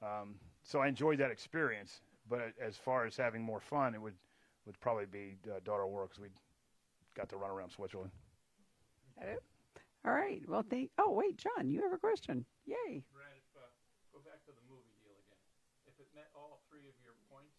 Um, 0.00 0.36
so 0.62 0.78
I 0.78 0.86
enjoyed 0.86 1.18
that 1.18 1.32
experience. 1.32 2.00
But 2.30 2.52
as 2.64 2.76
far 2.76 3.06
as 3.06 3.16
having 3.16 3.42
more 3.42 3.58
fun, 3.58 3.92
it 3.92 4.00
would 4.00 4.14
would 4.66 4.78
probably 4.80 5.06
be 5.06 5.36
uh, 5.46 5.58
Daughter 5.64 5.82
of 5.82 5.90
War 5.90 6.04
because 6.04 6.20
we 6.20 6.28
got 7.14 7.28
to 7.30 7.36
run 7.36 7.50
around 7.50 7.70
Switzerland. 7.70 8.10
That 9.18 9.28
it? 9.38 9.42
All 10.04 10.12
right. 10.12 10.42
Well, 10.46 10.64
thank. 10.68 10.90
Oh, 10.98 11.12
wait, 11.12 11.38
John, 11.38 11.70
you 11.70 11.80
have 11.82 11.92
a 11.92 11.98
question. 11.98 12.44
Yay. 12.66 13.02
Brad, 13.14 13.30
if, 13.38 13.48
uh, 13.56 13.64
go 14.12 14.20
back 14.20 14.44
to 14.44 14.52
the 14.52 14.64
movie 14.68 14.92
deal 15.00 15.16
again. 15.16 15.40
If 15.88 15.96
it 15.96 16.08
met 16.12 16.28
all 16.36 16.60
three 16.68 16.84
of 16.90 16.96
your 17.00 17.16
points, 17.32 17.56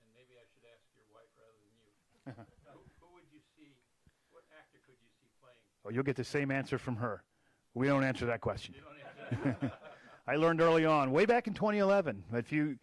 and 0.00 0.08
maybe 0.16 0.40
I 0.40 0.46
should 0.54 0.64
ask 0.72 0.80
your 0.96 1.04
wife 1.12 1.28
rather 1.36 1.58
than 1.60 1.74
you, 1.76 1.90
who, 2.72 2.80
who 3.02 3.08
would 3.12 3.28
you 3.28 3.42
see? 3.58 3.76
What 4.30 4.48
actor 4.56 4.80
could 4.86 4.96
you 5.02 5.10
see 5.20 5.28
playing? 5.42 5.66
Oh, 5.84 5.90
you'll 5.90 6.06
get 6.06 6.16
the 6.16 6.24
same 6.24 6.50
answer 6.50 6.78
from 6.78 6.96
her. 6.96 7.22
We 7.74 7.88
don't 7.88 8.04
answer 8.04 8.24
that 8.26 8.40
question. 8.40 8.74
You 8.74 8.86
don't 8.86 9.52
answer. 9.52 9.72
I 10.26 10.36
learned 10.36 10.60
early 10.60 10.86
on, 10.86 11.10
way 11.10 11.26
back 11.26 11.48
in 11.48 11.54
2011, 11.54 12.22
if 12.32 12.52
you 12.52 12.78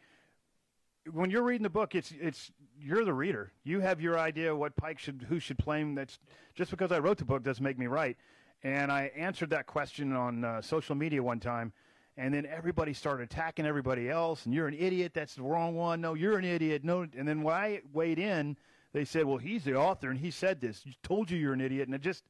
when 1.11 1.29
you're 1.29 1.43
reading 1.43 1.63
the 1.63 1.69
book, 1.69 1.95
it's 1.95 2.13
it's 2.19 2.51
you're 2.81 3.05
the 3.05 3.13
reader. 3.13 3.51
You 3.63 3.79
have 3.79 4.01
your 4.01 4.17
idea 4.17 4.55
what 4.55 4.75
Pike 4.75 4.99
should 4.99 5.25
who 5.27 5.39
should 5.39 5.57
play 5.57 5.81
him. 5.81 5.95
That's 5.95 6.19
just 6.55 6.71
because 6.71 6.91
I 6.91 6.99
wrote 6.99 7.17
the 7.17 7.25
book 7.25 7.43
doesn't 7.43 7.63
make 7.63 7.77
me 7.77 7.87
right. 7.87 8.17
And 8.63 8.91
I 8.91 9.11
answered 9.15 9.51
that 9.51 9.67
question 9.67 10.13
on 10.13 10.43
uh, 10.43 10.61
social 10.61 10.95
media 10.95 11.23
one 11.23 11.39
time, 11.39 11.71
and 12.17 12.33
then 12.33 12.45
everybody 12.45 12.93
started 12.93 13.23
attacking 13.23 13.65
everybody 13.65 14.09
else. 14.09 14.45
And 14.45 14.53
you're 14.53 14.67
an 14.67 14.73
idiot. 14.73 15.13
That's 15.13 15.35
the 15.35 15.43
wrong 15.43 15.75
one. 15.75 16.01
No, 16.01 16.13
you're 16.13 16.37
an 16.37 16.45
idiot. 16.45 16.83
No. 16.83 17.07
And 17.17 17.27
then 17.27 17.43
when 17.43 17.55
I 17.55 17.81
weighed 17.93 18.19
in, 18.19 18.57
they 18.91 19.05
said, 19.05 19.25
"Well, 19.25 19.37
he's 19.37 19.63
the 19.63 19.75
author, 19.75 20.09
and 20.09 20.19
he 20.19 20.31
said 20.31 20.59
this. 20.59 20.81
He 20.83 20.97
told 21.03 21.31
you 21.31 21.37
you're 21.37 21.53
an 21.53 21.61
idiot." 21.61 21.87
And 21.87 21.95
it 21.95 22.01
just 22.01 22.23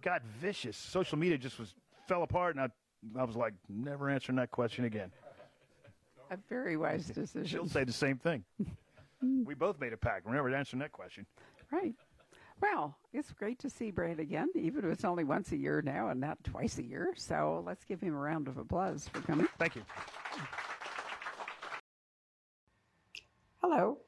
got 0.00 0.22
vicious. 0.40 0.76
Social 0.76 1.18
media 1.18 1.38
just 1.38 1.58
was 1.58 1.74
fell 2.06 2.22
apart, 2.22 2.56
and 2.56 2.64
I 2.64 2.68
I 3.18 3.24
was 3.24 3.36
like, 3.36 3.54
never 3.68 4.08
answering 4.08 4.36
that 4.36 4.50
question 4.50 4.84
again. 4.84 5.10
A 6.30 6.38
very 6.48 6.76
wise 6.76 7.06
decision. 7.14 7.44
She'll 7.44 7.68
say 7.68 7.84
the 7.84 7.92
same 7.92 8.18
thing. 8.18 8.44
Mm. 9.24 9.46
we 9.46 9.54
both 9.54 9.80
made 9.80 9.92
a 9.92 9.96
pact. 9.96 10.26
We're 10.26 10.34
never 10.34 10.52
answering 10.54 10.80
that 10.80 10.92
question. 10.92 11.26
Right. 11.70 11.94
Well, 12.60 12.96
it's 13.12 13.32
great 13.32 13.58
to 13.60 13.70
see 13.70 13.90
Brad 13.90 14.20
again, 14.20 14.48
even 14.54 14.84
if 14.84 14.92
it's 14.92 15.04
only 15.04 15.24
once 15.24 15.50
a 15.52 15.56
year 15.56 15.82
now 15.82 16.08
and 16.08 16.20
not 16.20 16.42
twice 16.44 16.78
a 16.78 16.84
year. 16.84 17.12
So 17.16 17.62
let's 17.66 17.84
give 17.84 18.00
him 18.00 18.14
a 18.14 18.18
round 18.18 18.48
of 18.48 18.58
applause 18.58 19.08
for 19.08 19.20
coming. 19.22 19.48
Thank 19.58 19.76
you. 19.76 19.82
Hello. 23.60 23.98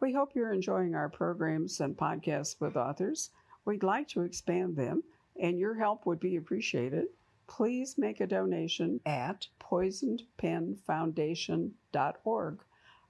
We 0.00 0.12
hope 0.12 0.34
you're 0.34 0.52
enjoying 0.52 0.94
our 0.94 1.08
programs 1.08 1.80
and 1.80 1.96
podcasts 1.96 2.60
with 2.60 2.76
authors. 2.76 3.30
We'd 3.64 3.84
like 3.84 4.08
to 4.08 4.22
expand 4.22 4.76
them, 4.76 5.04
and 5.40 5.58
your 5.58 5.74
help 5.74 6.04
would 6.06 6.18
be 6.18 6.36
appreciated. 6.36 7.06
Please 7.46 7.96
make 7.98 8.20
a 8.20 8.26
donation 8.26 9.00
at 9.06 9.46
poisonedpenfoundation.org. 9.60 12.58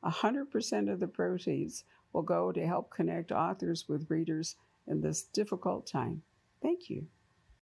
100% 0.05 0.93
of 0.93 1.01
the 1.01 1.07
proceeds 1.07 1.85
will 2.13 2.23
go 2.23 2.53
to 2.53 2.67
help 2.67 2.91
connect 2.91 3.33
authors 3.33 3.89
with 3.89 4.11
readers 4.11 4.57
in 4.87 5.01
this 5.01 5.23
difficult 5.23 5.87
time. 5.87 6.23
Thank 6.61 6.91
you. 6.91 7.07